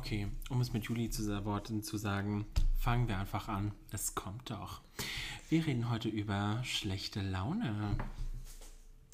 Okay, 0.00 0.28
um 0.48 0.62
es 0.62 0.72
mit 0.72 0.84
Juli 0.84 1.10
zu 1.10 1.44
Worten 1.44 1.82
zu 1.82 1.98
sagen, 1.98 2.46
fangen 2.78 3.06
wir 3.06 3.18
einfach 3.18 3.48
an. 3.48 3.72
Es 3.92 4.14
kommt 4.14 4.50
doch. 4.50 4.80
Wir 5.50 5.66
reden 5.66 5.90
heute 5.90 6.08
über 6.08 6.62
schlechte 6.64 7.20
Laune. 7.20 7.98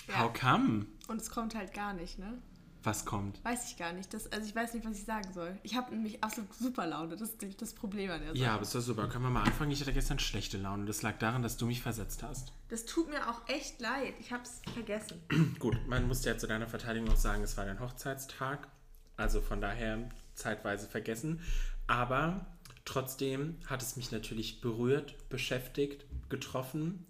Ja. 0.06 0.20
How 0.20 0.32
come? 0.32 0.86
Und 1.08 1.20
es 1.20 1.28
kommt 1.28 1.56
halt 1.56 1.74
gar 1.74 1.92
nicht, 1.92 2.20
ne? 2.20 2.38
Was 2.84 3.04
kommt? 3.04 3.44
Weiß 3.44 3.68
ich 3.68 3.76
gar 3.76 3.92
nicht. 3.92 4.14
Das, 4.14 4.30
also 4.30 4.46
ich 4.46 4.54
weiß 4.54 4.74
nicht, 4.74 4.86
was 4.86 4.96
ich 4.96 5.04
sagen 5.04 5.32
soll. 5.32 5.58
Ich 5.64 5.74
habe 5.74 5.92
nämlich 5.92 6.22
absolut 6.22 6.54
super 6.54 6.86
Laune. 6.86 7.16
Das 7.16 7.30
ist 7.30 7.60
das 7.60 7.74
Problem 7.74 8.12
an 8.12 8.20
der 8.20 8.28
Sache. 8.28 8.38
Ja, 8.38 8.54
aber 8.54 8.62
ist 8.62 8.72
doch 8.72 8.80
super. 8.80 9.08
Können 9.08 9.24
wir 9.24 9.30
mal 9.30 9.42
anfangen? 9.42 9.72
Ich 9.72 9.80
hatte 9.80 9.92
gestern 9.92 10.20
schlechte 10.20 10.56
Laune. 10.56 10.84
Das 10.84 11.02
lag 11.02 11.18
daran, 11.18 11.42
dass 11.42 11.56
du 11.56 11.66
mich 11.66 11.82
versetzt 11.82 12.22
hast. 12.22 12.52
Das 12.68 12.86
tut 12.86 13.10
mir 13.10 13.28
auch 13.28 13.42
echt 13.48 13.80
leid. 13.80 14.14
Ich 14.20 14.32
habe 14.32 14.44
es 14.44 14.62
vergessen. 14.72 15.20
Gut, 15.58 15.84
man 15.88 16.06
muss 16.06 16.24
ja 16.24 16.38
zu 16.38 16.46
deiner 16.46 16.68
Verteidigung 16.68 17.10
auch 17.10 17.16
sagen, 17.16 17.42
es 17.42 17.56
war 17.56 17.64
dein 17.64 17.80
Hochzeitstag. 17.80 18.68
Also 19.16 19.40
von 19.40 19.60
daher 19.60 20.08
zeitweise 20.36 20.88
vergessen. 20.88 21.40
Aber 21.86 22.46
trotzdem 22.84 23.58
hat 23.66 23.82
es 23.82 23.96
mich 23.96 24.12
natürlich 24.12 24.60
berührt, 24.60 25.28
beschäftigt, 25.28 26.06
getroffen, 26.28 27.06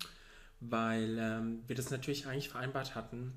weil 0.61 1.19
ähm, 1.19 1.63
wir 1.67 1.77
das 1.77 1.91
natürlich 1.91 2.27
eigentlich 2.27 2.49
vereinbart 2.49 2.95
hatten. 2.95 3.35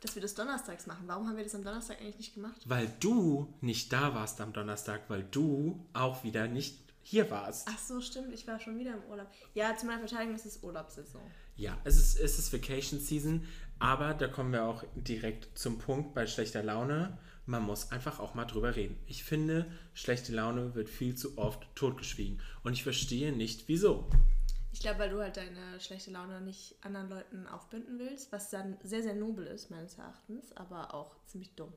Dass 0.00 0.14
wir 0.14 0.22
das 0.22 0.34
donnerstags 0.34 0.86
machen. 0.86 1.04
Warum 1.06 1.26
haben 1.26 1.36
wir 1.36 1.44
das 1.44 1.54
am 1.54 1.64
Donnerstag 1.64 2.00
eigentlich 2.00 2.18
nicht 2.18 2.34
gemacht? 2.34 2.60
Weil 2.66 2.92
du 3.00 3.54
nicht 3.60 3.92
da 3.92 4.14
warst 4.14 4.40
am 4.40 4.52
Donnerstag, 4.52 5.02
weil 5.08 5.24
du 5.24 5.86
auch 5.94 6.24
wieder 6.24 6.46
nicht 6.46 6.78
hier 7.02 7.30
warst. 7.30 7.68
Ach 7.70 7.78
so, 7.78 8.00
stimmt. 8.00 8.32
Ich 8.32 8.46
war 8.46 8.58
schon 8.58 8.78
wieder 8.78 8.94
im 8.94 9.02
Urlaub. 9.10 9.28
Ja, 9.54 9.76
zu 9.76 9.86
meiner 9.86 10.00
Verteidigung 10.00 10.34
ist 10.34 10.46
es 10.46 10.62
Urlaubssaison. 10.62 11.22
Ja, 11.56 11.78
es 11.84 11.96
ist, 11.96 12.18
es 12.18 12.38
ist 12.38 12.52
Vacation 12.52 12.98
Season, 12.98 13.46
aber 13.78 14.14
da 14.14 14.26
kommen 14.26 14.52
wir 14.52 14.64
auch 14.64 14.84
direkt 14.94 15.56
zum 15.56 15.78
Punkt 15.78 16.14
bei 16.14 16.26
schlechter 16.26 16.62
Laune. 16.62 17.18
Man 17.46 17.62
muss 17.62 17.92
einfach 17.92 18.20
auch 18.20 18.34
mal 18.34 18.46
drüber 18.46 18.74
reden. 18.74 18.96
Ich 19.06 19.24
finde, 19.24 19.70
schlechte 19.92 20.32
Laune 20.32 20.74
wird 20.74 20.88
viel 20.88 21.14
zu 21.14 21.36
oft 21.36 21.66
totgeschwiegen. 21.74 22.40
Und 22.62 22.72
ich 22.72 22.82
verstehe 22.82 23.32
nicht, 23.32 23.68
wieso. 23.68 24.08
Ich 24.72 24.80
glaube, 24.80 24.98
weil 24.98 25.10
du 25.10 25.20
halt 25.20 25.36
deine 25.36 25.78
schlechte 25.78 26.10
Laune 26.10 26.40
nicht 26.40 26.74
anderen 26.82 27.08
Leuten 27.08 27.46
aufbinden 27.46 27.98
willst, 27.98 28.32
was 28.32 28.50
dann 28.50 28.76
sehr, 28.82 29.02
sehr 29.02 29.14
nobel 29.14 29.46
ist, 29.46 29.70
meines 29.70 29.98
Erachtens, 29.98 30.56
aber 30.56 30.94
auch 30.94 31.14
ziemlich 31.26 31.54
dumm. 31.54 31.72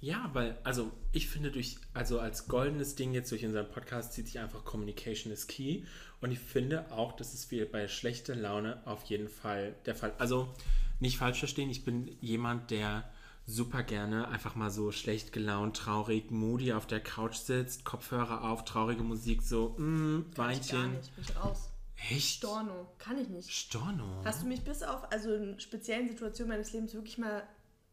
Ja, 0.00 0.28
weil, 0.34 0.58
also 0.62 0.92
ich 1.12 1.28
finde 1.28 1.50
durch, 1.50 1.78
also 1.94 2.20
als 2.20 2.48
goldenes 2.48 2.94
Ding 2.94 3.14
jetzt 3.14 3.32
durch 3.32 3.44
unseren 3.46 3.70
Podcast 3.70 4.12
zieht 4.12 4.26
sich 4.26 4.38
einfach 4.38 4.64
Communication 4.64 5.32
is 5.32 5.46
key. 5.46 5.84
Und 6.20 6.30
ich 6.30 6.38
finde 6.38 6.92
auch, 6.92 7.12
das 7.12 7.32
ist 7.32 7.50
wie 7.50 7.64
bei 7.64 7.88
schlechter 7.88 8.34
Laune 8.34 8.82
auf 8.86 9.04
jeden 9.04 9.28
Fall 9.28 9.74
der 9.86 9.94
Fall. 9.94 10.12
Also 10.18 10.52
nicht 11.00 11.16
falsch 11.16 11.38
verstehen, 11.38 11.70
ich 11.70 11.84
bin 11.84 12.16
jemand, 12.20 12.70
der 12.70 13.10
super 13.46 13.82
gerne 13.82 14.28
einfach 14.28 14.54
mal 14.56 14.70
so 14.70 14.90
schlecht 14.92 15.32
gelaunt, 15.32 15.76
traurig, 15.76 16.30
moody 16.30 16.72
auf 16.72 16.86
der 16.86 17.00
Couch 17.00 17.36
sitzt, 17.36 17.84
Kopfhörer 17.84 18.44
auf, 18.44 18.64
traurige 18.64 19.02
Musik, 19.02 19.42
so, 19.42 19.70
mm, 19.78 20.32
Kann 20.34 20.50
ich 20.50 20.68
gar 20.70 20.80
Weinchen. 20.82 20.92
nicht. 20.96 21.14
Bin 21.14 21.24
ich 21.24 21.36
raus. 21.36 21.70
Echt? 22.10 22.36
Storno. 22.38 22.92
Kann 22.98 23.18
ich 23.18 23.28
nicht. 23.28 23.50
Storno? 23.50 24.22
Hast 24.24 24.42
du 24.42 24.46
mich 24.46 24.62
bis 24.62 24.82
auf, 24.82 25.10
also 25.12 25.32
in 25.32 25.58
speziellen 25.60 26.08
Situationen 26.08 26.50
meines 26.50 26.72
Lebens 26.72 26.92
wirklich 26.92 27.18
mal 27.18 27.46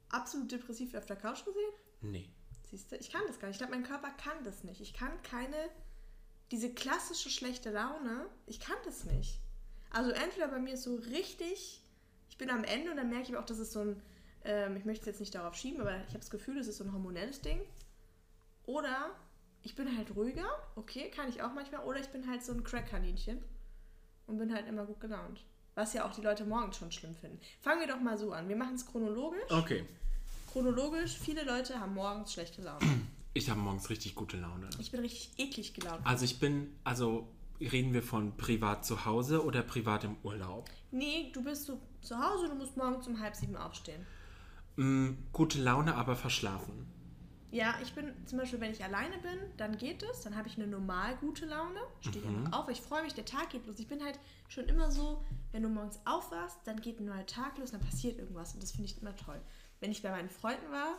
absolut 0.09 0.51
depressiv 0.51 0.93
auf 0.95 1.05
der 1.05 1.15
Couch 1.15 1.45
gesehen? 1.45 1.71
Nee. 2.01 2.29
Siehst 2.69 2.91
du, 2.91 2.97
ich 2.97 3.11
kann 3.11 3.21
das 3.27 3.39
gar 3.39 3.47
nicht. 3.47 3.55
Ich 3.55 3.59
glaube, 3.59 3.73
mein 3.79 3.87
Körper 3.87 4.09
kann 4.09 4.43
das 4.43 4.63
nicht. 4.63 4.81
Ich 4.81 4.93
kann 4.93 5.11
keine, 5.21 5.55
diese 6.51 6.73
klassische 6.73 7.29
schlechte 7.29 7.69
Laune, 7.71 8.25
ich 8.47 8.59
kann 8.59 8.75
das 8.85 9.05
nicht. 9.05 9.39
Also 9.91 10.09
entweder 10.09 10.47
bei 10.47 10.59
mir 10.59 10.73
ist 10.73 10.83
so 10.83 10.95
richtig, 10.95 11.81
ich 12.29 12.37
bin 12.37 12.49
am 12.49 12.63
Ende 12.63 12.91
und 12.91 12.97
dann 12.97 13.09
merke 13.09 13.29
ich 13.31 13.37
auch, 13.37 13.45
dass 13.45 13.59
es 13.59 13.71
so 13.71 13.79
ein, 13.81 14.01
ähm, 14.43 14.77
ich 14.77 14.85
möchte 14.85 15.01
es 15.01 15.07
jetzt 15.07 15.19
nicht 15.19 15.35
darauf 15.35 15.55
schieben, 15.55 15.81
aber 15.81 15.95
ich 15.97 16.09
habe 16.09 16.19
das 16.19 16.29
Gefühl, 16.29 16.57
es 16.57 16.67
ist 16.67 16.77
so 16.77 16.83
ein 16.83 16.93
hormonelles 16.93 17.41
Ding. 17.41 17.59
Oder 18.65 19.11
ich 19.61 19.75
bin 19.75 19.97
halt 19.97 20.15
ruhiger, 20.15 20.47
okay, 20.75 21.09
kann 21.09 21.29
ich 21.29 21.41
auch 21.41 21.53
manchmal. 21.53 21.83
Oder 21.85 21.99
ich 21.99 22.09
bin 22.09 22.27
halt 22.29 22.43
so 22.43 22.53
ein 22.53 22.63
Crack-Kaninchen 22.63 23.39
und 24.27 24.37
bin 24.37 24.53
halt 24.53 24.67
immer 24.67 24.85
gut 24.85 24.99
gelaunt. 24.99 25.43
Was 25.75 25.93
ja 25.93 26.05
auch 26.05 26.13
die 26.13 26.21
Leute 26.21 26.45
morgens 26.45 26.77
schon 26.77 26.91
schlimm 26.91 27.15
finden. 27.15 27.39
Fangen 27.61 27.79
wir 27.79 27.87
doch 27.87 27.99
mal 27.99 28.17
so 28.17 28.31
an. 28.31 28.47
Wir 28.47 28.55
machen 28.55 28.75
es 28.75 28.85
chronologisch. 28.85 29.49
Okay. 29.49 29.85
Chronologisch, 30.51 31.17
viele 31.17 31.43
Leute 31.43 31.79
haben 31.79 31.95
morgens 31.95 32.33
schlechte 32.33 32.61
Laune. 32.61 32.85
Ich 33.33 33.49
habe 33.49 33.59
morgens 33.59 33.89
richtig 33.89 34.13
gute 34.13 34.37
Laune. 34.37 34.69
Ich 34.79 34.91
bin 34.91 34.99
richtig 34.99 35.31
eklig 35.37 35.73
gelaunt. 35.73 36.05
Also 36.05 36.25
ich 36.25 36.39
bin, 36.39 36.75
also 36.83 37.27
reden 37.59 37.93
wir 37.93 38.03
von 38.03 38.37
privat 38.37 38.85
zu 38.85 39.05
Hause 39.05 39.43
oder 39.43 39.63
privat 39.63 40.03
im 40.03 40.17
Urlaub? 40.21 40.69
Nee, 40.91 41.31
du 41.33 41.43
bist 41.43 41.65
so 41.65 41.79
zu 42.01 42.17
Hause, 42.17 42.49
du 42.49 42.55
musst 42.55 42.77
morgens 42.77 43.07
um 43.07 43.19
halb 43.19 43.35
sieben 43.35 43.55
aufstehen. 43.55 44.05
Mm, 44.75 45.11
gute 45.31 45.61
Laune, 45.61 45.95
aber 45.95 46.15
verschlafen. 46.15 46.87
Ja, 47.51 47.75
ich 47.83 47.93
bin 47.93 48.11
zum 48.25 48.39
Beispiel, 48.39 48.59
wenn 48.61 48.71
ich 48.71 48.83
alleine 48.83 49.15
bin, 49.19 49.37
dann 49.57 49.77
geht 49.77 50.01
es, 50.01 50.21
dann 50.21 50.35
habe 50.35 50.47
ich 50.47 50.57
eine 50.57 50.65
normal 50.65 51.15
gute 51.17 51.45
Laune, 51.45 51.79
stehe 52.01 52.25
einfach 52.25 52.63
auf, 52.63 52.69
ich 52.69 52.81
freue 52.81 53.03
mich, 53.03 53.13
der 53.13 53.25
Tag 53.25 53.51
geht 53.51 53.67
los. 53.67 53.77
Ich 53.77 53.87
bin 53.87 54.03
halt 54.03 54.19
schon 54.47 54.65
immer 54.65 54.89
so, 54.89 55.23
wenn 55.51 55.61
du 55.61 55.69
morgens 55.69 55.99
aufwachst, 56.05 56.57
dann 56.63 56.81
geht 56.81 56.99
ein 56.99 57.05
neuer 57.05 57.27
Tag 57.27 57.59
los, 57.59 57.69
dann 57.69 57.81
passiert 57.81 58.17
irgendwas 58.17 58.55
und 58.55 58.63
das 58.63 58.71
finde 58.71 58.85
ich 58.85 58.99
immer 58.99 59.15
toll. 59.15 59.39
Wenn 59.79 59.91
ich 59.91 60.01
bei 60.01 60.09
meinen 60.09 60.31
Freunden 60.31 60.71
war, 60.71 60.97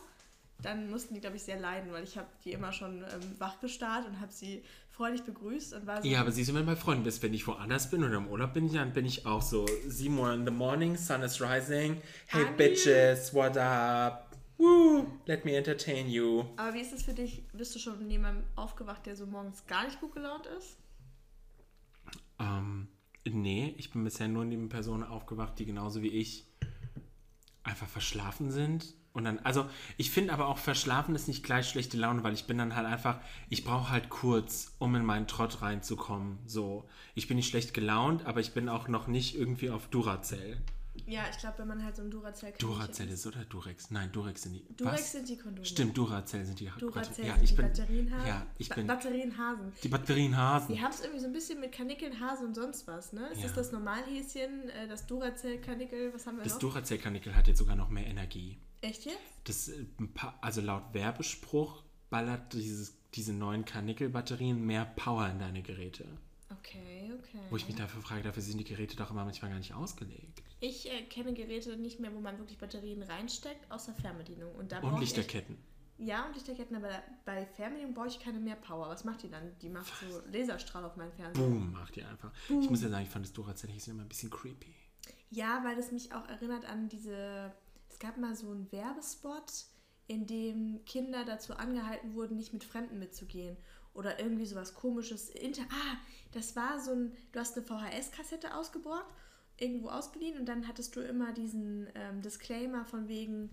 dann 0.62 0.88
mussten 0.90 1.14
die, 1.14 1.20
glaube 1.20 1.34
ich, 1.34 1.42
sehr 1.42 1.58
leiden, 1.58 1.90
weil 1.92 2.04
ich 2.04 2.16
habe 2.16 2.28
die 2.44 2.52
immer 2.52 2.72
schon 2.72 3.02
ähm, 3.02 3.40
wach 3.40 3.58
gestarrt 3.58 4.06
und 4.06 4.20
habe 4.20 4.30
sie 4.30 4.62
freudig 4.96 5.22
begrüßt 5.24 5.74
und 5.74 5.86
war 5.86 6.02
so, 6.02 6.08
Ja, 6.08 6.20
aber 6.20 6.30
siehst 6.32 6.50
du, 6.50 6.54
wenn 6.54 6.60
du 6.62 6.66
bei 6.72 6.76
Freunden 6.76 7.02
bist, 7.04 7.22
wenn 7.22 7.34
ich 7.34 7.46
woanders 7.46 7.90
bin 7.90 8.04
oder 8.04 8.16
im 8.16 8.28
Urlaub 8.28 8.52
bin, 8.54 8.72
dann 8.72 8.92
bin 8.92 9.04
ich 9.04 9.26
auch 9.26 9.42
so 9.42 9.66
7 9.86 10.16
Uhr 10.18 10.32
in 10.32 10.44
the 10.44 10.52
morning, 10.52 10.96
sun 10.96 11.22
is 11.22 11.40
rising. 11.40 12.00
Hey 12.28 12.44
Anni. 12.44 12.56
bitches, 12.56 13.34
what 13.34 13.56
up? 13.56 14.30
Woo, 14.56 15.06
let 15.26 15.44
me 15.44 15.56
entertain 15.56 16.08
you. 16.08 16.44
aber 16.56 16.74
wie 16.74 16.80
ist 16.80 16.92
es 16.92 17.02
für 17.02 17.12
dich? 17.12 17.42
Bist 17.52 17.74
du 17.74 17.80
schon 17.80 17.96
von 17.96 18.08
jemandem 18.08 18.44
aufgewacht, 18.54 19.04
der 19.06 19.16
so 19.16 19.26
morgens 19.26 19.66
gar 19.66 19.84
nicht 19.84 20.00
gut 20.00 20.12
gelaunt 20.14 20.46
ist? 20.58 20.76
Ähm, 22.38 22.86
nee, 23.24 23.74
ich 23.78 23.90
bin 23.92 24.04
bisher 24.04 24.28
nur 24.28 24.44
neben 24.44 24.68
Personen 24.68 25.02
aufgewacht, 25.02 25.58
die 25.58 25.66
genauso 25.66 26.02
wie 26.02 26.08
ich 26.08 26.44
einfach 27.64 27.88
verschlafen 27.88 28.50
sind. 28.52 28.94
Und 29.14 29.24
dann, 29.24 29.38
also 29.38 29.64
ich 29.96 30.10
finde 30.10 30.32
aber 30.32 30.48
auch 30.48 30.58
verschlafen 30.58 31.14
ist 31.14 31.28
nicht 31.28 31.44
gleich 31.44 31.68
schlechte 31.68 31.96
Laune, 31.96 32.24
weil 32.24 32.34
ich 32.34 32.46
bin 32.46 32.58
dann 32.58 32.74
halt 32.74 32.86
einfach, 32.86 33.20
ich 33.48 33.62
brauche 33.64 33.90
halt 33.90 34.10
kurz, 34.10 34.74
um 34.80 34.94
in 34.96 35.04
meinen 35.04 35.28
Trott 35.28 35.62
reinzukommen. 35.62 36.38
So, 36.46 36.88
ich 37.14 37.28
bin 37.28 37.36
nicht 37.36 37.48
schlecht 37.48 37.74
gelaunt, 37.74 38.26
aber 38.26 38.40
ich 38.40 38.52
bin 38.54 38.68
auch 38.68 38.88
noch 38.88 39.06
nicht 39.06 39.36
irgendwie 39.36 39.70
auf 39.70 39.86
Duracell. 39.86 40.58
Ja, 41.06 41.22
ich 41.30 41.38
glaube, 41.38 41.58
wenn 41.58 41.68
man 41.68 41.84
halt 41.84 41.94
so 41.96 42.02
ein 42.02 42.10
Duracell 42.10 42.52
Duracell 42.58 43.08
ist 43.08 43.26
oder 43.26 43.44
Durex? 43.44 43.90
Nein, 43.90 44.10
Durex 44.12 44.42
sind 44.42 44.54
die. 44.54 44.64
Durex 44.76 45.00
was? 45.02 45.12
sind 45.12 45.28
die 45.28 45.36
Kondome. 45.36 45.64
Stimmt, 45.66 45.96
Duracell 45.96 46.44
sind 46.44 46.58
die. 46.60 46.70
Duracell 46.78 47.24
ja, 47.26 47.34
sind 47.34 47.42
ich 47.44 47.50
die 47.50 47.56
bin, 47.56 47.66
Batterienhasen. 47.66 48.26
Ja, 48.28 48.46
ich 48.58 48.68
Ba- 48.68 48.74
bin 48.76 48.86
Batterienhasen. 48.86 49.72
die 49.82 49.88
Batterienhasen. 49.88 50.74
Die 50.74 50.80
haben 50.82 50.92
es 50.92 51.00
irgendwie 51.00 51.20
so 51.20 51.26
ein 51.26 51.32
bisschen 51.32 51.60
mit 51.60 51.72
Kanickeln, 51.72 52.18
Hase 52.20 52.44
und 52.44 52.54
sonst 52.54 52.86
was, 52.86 53.12
ne? 53.12 53.26
Ist 53.28 53.38
Ja. 53.38 53.42
das 53.48 53.54
das 53.54 53.72
Normalhäschen, 53.72 54.68
äh, 54.70 54.88
das 54.88 55.06
Duracell-Kanickel, 55.06 56.14
was 56.14 56.26
haben 56.26 56.36
wir 56.36 56.44
Das 56.44 56.54
noch? 56.54 56.60
Duracell-Kanickel 56.60 57.34
hat 57.36 57.48
jetzt 57.48 57.58
sogar 57.58 57.76
noch 57.76 57.88
mehr 57.90 58.06
Energie. 58.06 58.56
Echt 58.84 59.04
jetzt? 59.06 59.18
Das, 59.44 59.68
äh, 59.68 59.84
also 60.40 60.60
laut 60.60 60.92
Werbespruch 60.92 61.82
ballert 62.10 62.52
dieses, 62.52 62.94
diese 63.14 63.32
neuen 63.32 63.64
Kanickel-Batterien 63.64 64.64
mehr 64.64 64.84
Power 64.84 65.28
in 65.28 65.38
deine 65.38 65.62
Geräte. 65.62 66.06
Okay, 66.50 67.10
okay. 67.18 67.38
Wo 67.50 67.56
ich 67.56 67.66
mich 67.66 67.76
dafür 67.76 68.02
frage, 68.02 68.22
dafür 68.22 68.42
sind 68.42 68.58
die 68.58 68.64
Geräte 68.64 68.96
doch 68.96 69.10
immer 69.10 69.24
manchmal 69.24 69.50
gar 69.50 69.58
nicht 69.58 69.74
ausgelegt. 69.74 70.42
Ich 70.60 70.90
äh, 70.90 71.02
kenne 71.04 71.32
Geräte 71.34 71.76
nicht 71.76 71.98
mehr, 72.00 72.14
wo 72.14 72.20
man 72.20 72.38
wirklich 72.38 72.58
Batterien 72.58 73.02
reinsteckt, 73.02 73.70
außer 73.70 73.94
Fernbedienung. 73.94 74.54
Und, 74.54 74.70
da 74.72 74.80
Und 74.80 74.94
ich 74.94 75.00
Lichterketten. 75.00 75.56
echt- 75.56 76.08
Ja, 76.08 76.26
und 76.26 76.34
Lichterketten, 76.34 76.76
aber 76.76 77.02
bei 77.24 77.46
Fernbedienung 77.46 77.94
brauche 77.94 78.08
ich 78.08 78.20
keine 78.20 78.38
mehr 78.38 78.56
Power. 78.56 78.88
Was 78.88 79.04
macht 79.04 79.22
die 79.22 79.30
dann? 79.30 79.52
Die 79.62 79.68
macht 79.68 79.92
so 80.00 80.20
Laserstrahl 80.30 80.84
auf 80.84 80.96
meinen 80.96 81.12
Fernseher. 81.12 81.46
Boom, 81.48 81.72
macht 81.72 81.96
die 81.96 82.04
einfach. 82.04 82.30
Ich 82.48 82.70
muss 82.70 82.82
ja 82.82 82.88
sagen, 82.90 83.04
ich 83.04 83.10
fand 83.10 83.24
das 83.24 83.32
Duracell-Häschen 83.32 83.94
immer 83.94 84.02
ein 84.02 84.08
bisschen 84.08 84.30
creepy. 84.30 84.74
Ja, 85.30 85.62
weil 85.64 85.78
es 85.78 85.90
mich 85.90 86.12
auch 86.12 86.28
erinnert 86.28 86.64
an 86.66 86.88
diese. 86.88 87.52
Es 87.94 88.00
gab 88.00 88.18
mal 88.18 88.34
so 88.34 88.50
einen 88.50 88.72
Werbespot, 88.72 89.66
in 90.08 90.26
dem 90.26 90.84
Kinder 90.84 91.24
dazu 91.24 91.54
angehalten 91.54 92.16
wurden, 92.16 92.36
nicht 92.36 92.52
mit 92.52 92.64
Fremden 92.64 92.98
mitzugehen. 92.98 93.56
Oder 93.94 94.18
irgendwie 94.18 94.46
sowas 94.46 94.74
komisches. 94.74 95.30
Inter 95.30 95.62
ah, 95.70 95.96
das 96.32 96.56
war 96.56 96.80
so 96.80 96.90
ein. 96.90 97.12
Du 97.30 97.38
hast 97.38 97.56
eine 97.56 97.64
VHS-Kassette 97.64 98.56
ausgeborgt, 98.56 99.14
irgendwo 99.58 99.90
ausgeliehen 99.90 100.40
und 100.40 100.46
dann 100.46 100.66
hattest 100.66 100.96
du 100.96 101.02
immer 101.02 101.32
diesen 101.34 101.86
ähm, 101.94 102.20
Disclaimer 102.20 102.84
von 102.84 103.06
wegen. 103.06 103.52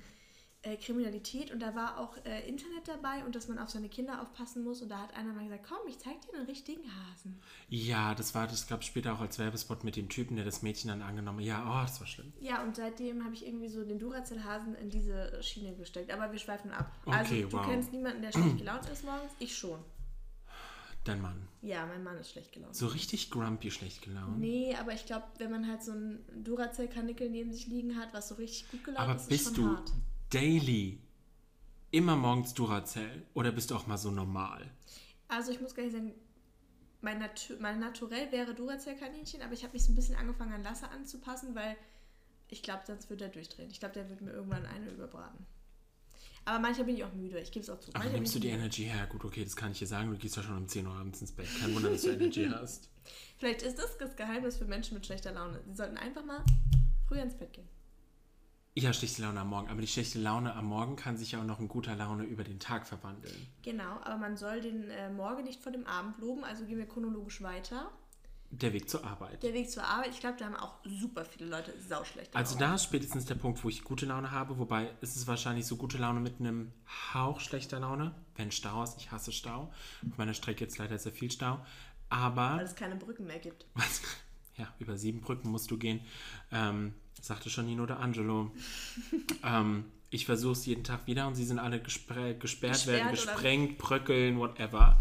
Äh, 0.64 0.78
Kriminalität 0.78 1.50
und 1.50 1.60
da 1.60 1.74
war 1.74 1.98
auch 1.98 2.16
äh, 2.24 2.48
Internet 2.48 2.88
dabei 2.88 3.26
und 3.26 3.36
dass 3.36 3.48
man 3.48 3.58
auf 3.58 3.72
seine 3.72 3.90
Kinder 3.90 4.22
aufpassen 4.22 4.64
muss 4.64 4.84
und 4.84 4.90
da 4.90 5.00
hat 5.00 5.16
einer 5.16 5.34
mal 5.34 5.44
gesagt, 5.44 5.66
komm, 5.68 5.80
ich 5.88 5.98
zeig 5.98 6.22
dir 6.22 6.36
einen 6.36 6.46
richtigen 6.46 6.84
Hasen. 6.84 7.42
Ja, 7.68 8.14
das 8.14 8.36
war, 8.36 8.46
das 8.46 8.68
gab 8.68 8.84
später 8.84 9.14
auch 9.14 9.22
als 9.22 9.40
Werbespot 9.40 9.84
mit 9.84 9.96
dem 9.96 10.08
Typen, 10.08 10.36
der 10.36 10.46
das 10.46 10.62
Mädchen 10.62 10.90
dann 10.90 11.02
angenommen 11.02 11.40
hat. 11.40 11.46
Ja, 11.48 11.66
oh, 11.68 11.82
das 11.82 12.00
war 12.00 12.06
schlimm. 12.06 12.32
Ja, 12.42 12.62
und 12.62 12.76
seitdem 12.76 13.24
habe 13.24 13.34
ich 13.34 13.44
irgendwie 13.48 13.70
so 13.70 13.84
den 13.84 13.98
Duracell-Hasen 13.98 14.76
in 14.76 14.92
diese 14.92 15.42
Schiene 15.42 15.74
gesteckt. 15.76 16.12
Aber 16.12 16.32
wir 16.32 16.38
schweifen 16.38 16.70
ab. 16.70 16.92
Okay, 17.06 17.18
also, 17.18 17.36
du 17.36 17.52
wow. 17.54 17.66
kennst 17.66 17.92
niemanden, 17.92 18.22
der 18.22 18.32
schlecht 18.32 18.60
gelaunt 18.60 18.88
ist 18.88 19.04
morgens? 19.04 19.32
Ich 19.40 19.58
schon. 19.58 19.80
Dein 21.04 21.24
Mann. 21.24 21.48
Ja, 21.64 21.88
mein 21.88 22.04
Mann 22.04 22.18
ist 22.18 22.30
schlecht 22.30 22.52
gelaunt. 22.52 22.76
So 22.76 22.86
richtig 22.86 23.32
grumpy 23.32 23.72
schlecht 23.72 24.04
gelaunt. 24.04 24.38
Nee, 24.38 24.76
aber 24.80 24.94
ich 24.94 25.08
glaube, 25.08 25.26
wenn 25.40 25.50
man 25.50 25.68
halt 25.68 25.82
so 25.82 25.92
ein 25.92 26.20
Duracell-Kanickel 26.44 27.32
neben 27.32 27.52
sich 27.52 27.66
liegen 27.66 27.98
hat, 27.98 28.14
was 28.14 28.28
so 28.28 28.36
richtig 28.36 28.70
gut 28.70 28.84
gelaunt 28.84 29.02
Aber 29.02 29.16
ist, 29.16 29.24
ist 29.24 29.30
bist 29.30 29.46
schon 29.46 29.54
du 29.56 29.68
hart. 29.76 29.92
Daily 30.32 31.00
immer 31.92 32.16
morgens 32.16 32.54
Duracell 32.54 33.24
oder 33.34 33.52
bist 33.52 33.70
du 33.70 33.76
auch 33.76 33.86
mal 33.86 33.98
so 33.98 34.12
normal? 34.12 34.72
Also 35.28 35.52
ich 35.52 35.62
muss 35.62 35.76
gar 35.76 35.84
nicht 35.84 35.94
sagen, 35.94 36.14
mein, 37.02 37.20
Natu 37.20 37.54
mein 37.60 37.80
Naturell 37.80 38.32
wäre 38.32 38.54
Duracell-Kaninchen, 38.54 39.42
aber 39.42 39.54
ich 39.54 39.64
habe 39.64 39.74
mich 39.74 39.84
so 39.84 39.92
ein 39.92 39.96
bisschen 39.96 40.16
angefangen 40.16 40.54
an 40.54 40.64
Lasse 40.64 40.90
anzupassen, 40.90 41.56
weil 41.56 41.76
ich 42.50 42.64
glaube, 42.64 42.84
sonst 42.86 43.10
wird 43.10 43.22
er 43.22 43.30
durchdrehen. 43.30 43.70
Ich 43.70 43.80
glaube, 43.80 43.94
der 43.94 44.10
wird 44.10 44.22
mir 44.22 44.32
irgendwann 44.32 44.66
eine 44.66 44.90
überbraten. 44.90 45.46
Aber 46.44 46.60
manchmal 46.60 46.88
bin 46.88 46.96
ich 46.98 47.04
auch 47.04 47.14
müde, 47.14 47.40
ich 47.40 47.52
gebe 47.52 47.64
es 47.64 47.70
auch 47.70 47.80
zu. 47.80 47.90
Aber 47.90 48.00
Manchmal 48.00 48.20
nimmst 48.20 48.36
du 48.36 48.40
die 48.40 48.48
müde. 48.48 48.60
Energy 48.60 48.84
her? 48.84 49.08
Gut, 49.08 49.24
okay, 49.24 49.44
das 49.44 49.56
kann 49.56 49.72
ich 49.72 49.80
dir 49.80 49.88
sagen. 49.88 50.10
Du 50.10 50.18
gehst 50.18 50.38
ja 50.38 50.44
schon 50.44 50.58
um 50.58 50.68
10 50.68 50.88
Uhr 50.88 50.94
abends 50.94 51.22
ins 51.22 51.32
Bett. 51.32 51.48
Kein 51.60 51.74
Wunder, 51.76 51.92
dass 51.92 52.02
du 52.02 52.10
Energy 52.12 52.50
hast. 52.50 52.90
Vielleicht 53.38 53.62
ist 53.62 53.78
das 53.78 53.98
das 53.98 54.16
Geheimnis 54.16 54.58
für 54.58 54.66
Menschen 54.66 54.96
mit 54.96 55.06
schlechter 55.06 55.32
Laune. 55.34 55.62
Sie 55.68 55.76
sollten 55.76 55.98
einfach 55.98 56.26
mal 56.26 56.44
früher 57.08 57.22
ins 57.22 57.36
Bett 57.36 57.54
gehen. 57.54 57.68
Ja, 58.74 58.94
schlechte 58.94 59.22
Laune 59.22 59.42
am 59.42 59.50
Morgen. 59.50 59.70
Aber 59.70 59.82
die 59.82 59.88
schlechte 59.88 60.18
Laune 60.20 60.56
am 60.56 60.66
Morgen 60.66 60.96
kann 60.96 61.18
sich 61.18 61.34
ja 61.34 61.40
auch 61.42 61.46
noch 61.46 61.60
in 61.60 61.68
guter 61.68 61.96
Laune 61.96 62.24
über 62.24 62.44
den 62.46 62.60
Tag 62.60 62.88
verwandeln. 62.88 63.48
Genau, 63.64 64.00
aber 64.04 64.18
man 64.18 64.38
soll 64.38 64.62
den 64.62 64.90
äh, 64.90 65.10
Morgen 65.10 65.44
nicht 65.44 65.62
vor 65.62 65.72
dem 65.74 65.86
Abend 65.86 66.18
loben, 66.20 66.44
also 66.46 66.66
gehen 66.66 66.78
wir 66.78 66.88
chronologisch 66.88 67.42
weiter. 67.42 67.92
Der 68.54 68.74
Weg 68.74 68.90
zur 68.90 69.06
Arbeit. 69.06 69.44
Der 69.44 69.54
Weg 69.54 69.70
zur 69.72 69.84
Arbeit, 69.84 70.10
ich 70.12 70.20
glaube, 70.20 70.38
da 70.38 70.46
haben 70.46 70.56
auch 70.58 70.76
super 70.84 71.24
viele 71.24 71.50
Leute 71.50 71.74
sauschlechte 71.88 72.36
Also 72.38 72.56
Laune. 72.56 72.68
da 72.68 72.76
ist 72.76 72.84
spätestens 72.84 73.26
der 73.26 73.36
Punkt, 73.36 73.64
wo 73.64 73.70
ich 73.70 73.84
gute 73.84 74.06
Laune 74.06 74.32
habe, 74.32 74.58
wobei 74.58 74.90
ist 75.00 75.16
es 75.16 75.26
wahrscheinlich 75.28 75.66
so 75.66 75.78
gute 75.78 75.98
Laune 75.98 76.20
mit 76.20 76.40
einem 76.40 76.72
Hauch 77.14 77.40
schlechter 77.40 77.80
Laune, 77.80 78.14
wenn 78.36 78.52
Stau 78.52 78.84
ist. 78.84 78.98
Ich 78.98 79.12
hasse 79.12 79.32
Stau. 79.32 79.72
Auf 80.10 80.18
meiner 80.18 80.34
Strecke 80.34 80.66
jetzt 80.66 80.78
leider 80.78 80.98
sehr 80.98 81.14
viel 81.14 81.32
Stau. 81.32 81.60
Aber 82.10 82.58
Weil 82.58 82.66
es 82.66 82.76
keine 82.76 82.98
Brücken 82.98 83.26
mehr 83.26 83.40
gibt. 83.40 83.66
was, 83.74 84.02
ja, 84.58 84.68
über 84.80 84.98
sieben 84.98 85.22
Brücken 85.22 85.50
musst 85.50 85.72
du 85.72 85.78
gehen, 85.78 86.02
ähm, 86.52 86.94
sagte 87.22 87.50
schon 87.50 87.66
Nino 87.66 87.86
de 87.86 87.96
Angelo. 87.98 88.52
ähm, 89.44 89.86
ich 90.10 90.26
versuche 90.26 90.54
es 90.54 90.66
jeden 90.66 90.84
Tag 90.84 91.08
wieder 91.08 91.28
und 91.28 91.36
sie 91.36 91.46
sind 91.46 91.60
alle 91.60 91.82
gesperrt, 91.82 92.18
werden, 92.18 92.40
Gesperrt 92.40 93.02
oder- 93.02 93.12
gesprengt, 93.12 93.78
bröckeln, 93.78 94.40
whatever. 94.40 95.00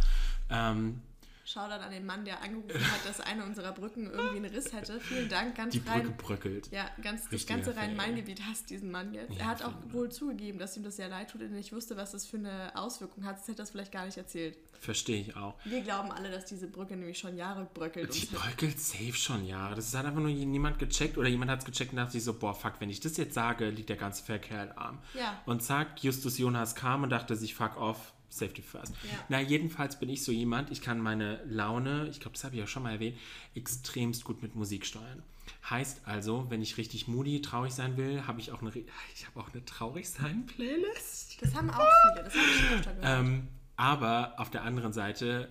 Ähm, 0.50 1.02
Shoutout 1.50 1.82
an 1.82 1.90
den 1.90 2.06
Mann, 2.06 2.24
der 2.24 2.42
angerufen 2.42 2.80
hat, 2.92 3.04
dass 3.04 3.20
eine 3.20 3.44
unserer 3.44 3.72
Brücken 3.72 4.06
irgendwie 4.06 4.36
einen 4.36 4.54
Riss 4.54 4.72
hätte. 4.72 5.00
Vielen 5.00 5.28
Dank, 5.28 5.56
ganz 5.56 5.72
die 5.72 5.82
rein. 5.84 6.02
Brücke 6.02 6.14
bröckelt. 6.16 6.70
Ja, 6.70 6.88
ganz, 7.02 7.28
das 7.28 7.44
ganze. 7.46 7.76
Rhein-Main-Gebiet 7.76 8.42
hasst 8.48 8.70
diesen 8.70 8.90
Mann 8.90 9.12
jetzt. 9.14 9.32
Ja, 9.32 9.40
er 9.40 9.46
hat 9.46 9.62
auch 9.62 9.74
wohl 9.88 10.10
zugegeben, 10.10 10.58
dass 10.58 10.76
ihm 10.76 10.84
das 10.84 10.96
sehr 10.96 11.08
leid 11.08 11.30
tut 11.30 11.40
und 11.40 11.48
er 11.48 11.56
nicht 11.56 11.72
wusste, 11.72 11.96
was 11.96 12.12
das 12.12 12.26
für 12.26 12.36
eine 12.36 12.70
Auswirkung 12.76 13.24
hat. 13.24 13.38
Sonst 13.38 13.48
hätte 13.48 13.58
das 13.58 13.70
vielleicht 13.70 13.92
gar 13.92 14.06
nicht 14.06 14.16
erzählt. 14.16 14.58
Verstehe 14.78 15.20
ich 15.20 15.36
auch. 15.36 15.54
Wir 15.64 15.82
glauben 15.82 16.10
alle, 16.10 16.30
dass 16.30 16.46
diese 16.46 16.66
Brücke 16.66 16.96
nämlich 16.96 17.18
schon 17.18 17.36
Jahre 17.36 17.68
bröckelt. 17.74 18.14
Die 18.14 18.26
bröckelt 18.26 18.80
safe 18.80 19.12
schon, 19.12 19.44
ja. 19.44 19.74
Das 19.74 19.92
hat 19.94 20.06
einfach 20.06 20.20
nur 20.20 20.30
niemand 20.30 20.78
gecheckt 20.78 21.18
oder 21.18 21.28
jemand 21.28 21.50
hat 21.50 21.60
es 21.60 21.64
gecheckt 21.64 21.92
und 21.92 21.96
dachte 21.96 22.12
sich 22.12 22.24
so, 22.24 22.32
boah, 22.34 22.54
fuck, 22.54 22.74
wenn 22.78 22.90
ich 22.90 23.00
das 23.00 23.16
jetzt 23.16 23.34
sage, 23.34 23.70
liegt 23.70 23.88
der 23.88 23.96
ganze 23.96 24.24
Verkehr 24.24 24.78
arm. 24.78 25.00
Ja. 25.14 25.42
Und 25.46 25.62
zack, 25.62 26.02
Justus 26.02 26.38
Jonas 26.38 26.74
kam 26.76 27.02
und 27.02 27.10
dachte 27.10 27.36
sich, 27.36 27.54
fuck 27.54 27.76
off, 27.76 28.14
safety 28.30 28.62
first. 28.62 28.92
Ja. 29.02 29.18
Na, 29.28 29.40
jedenfalls 29.40 29.98
bin 29.98 30.08
ich 30.08 30.22
so 30.24 30.32
jemand, 30.32 30.70
ich 30.70 30.80
kann 30.80 31.00
meine 31.00 31.42
Laune, 31.44 32.08
ich 32.08 32.20
glaube, 32.20 32.34
das 32.34 32.44
habe 32.44 32.54
ich 32.54 32.60
ja 32.60 32.66
schon 32.66 32.82
mal 32.84 32.92
erwähnt, 32.92 33.18
extremst 33.54 34.24
gut 34.24 34.40
mit 34.42 34.54
Musik 34.54 34.86
steuern. 34.86 35.22
Heißt 35.68 36.02
also, 36.06 36.46
wenn 36.48 36.62
ich 36.62 36.76
richtig 36.76 37.08
moody, 37.08 37.42
traurig 37.42 37.72
sein 37.72 37.96
will, 37.96 38.26
habe 38.26 38.40
ich 38.40 38.52
auch 38.52 38.62
eine, 38.62 38.70
ich 39.14 39.26
habe 39.26 39.40
auch 39.40 39.52
eine 39.52 39.64
traurig 39.64 40.08
sein 40.08 40.46
Playlist. 40.46 41.42
das 41.42 41.54
haben 41.54 41.70
auch 41.70 41.88
viele, 42.12 42.24
das 42.24 42.34
habe 42.34 42.44
ich 42.46 42.60
schon 42.60 42.78
öfter 42.78 42.94
gehört. 42.94 43.20
Ähm, 43.20 43.48
aber 43.76 44.34
auf 44.38 44.50
der 44.50 44.62
anderen 44.62 44.92
Seite 44.92 45.48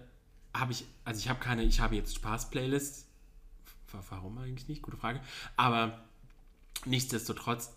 habe 0.53 0.71
ich, 0.71 0.85
also 1.03 1.19
ich 1.19 1.27
habe 1.29 1.39
keine, 1.39 1.63
ich 1.63 1.79
habe 1.81 1.95
jetzt 1.95 2.15
Spaß-Playlists. 2.15 3.07
Wa- 3.91 4.03
Warum 4.09 4.37
eigentlich 4.37 4.67
nicht? 4.67 4.81
Gute 4.81 4.97
Frage. 4.97 5.19
Aber 5.57 5.99
nichtsdestotrotz 6.85 7.73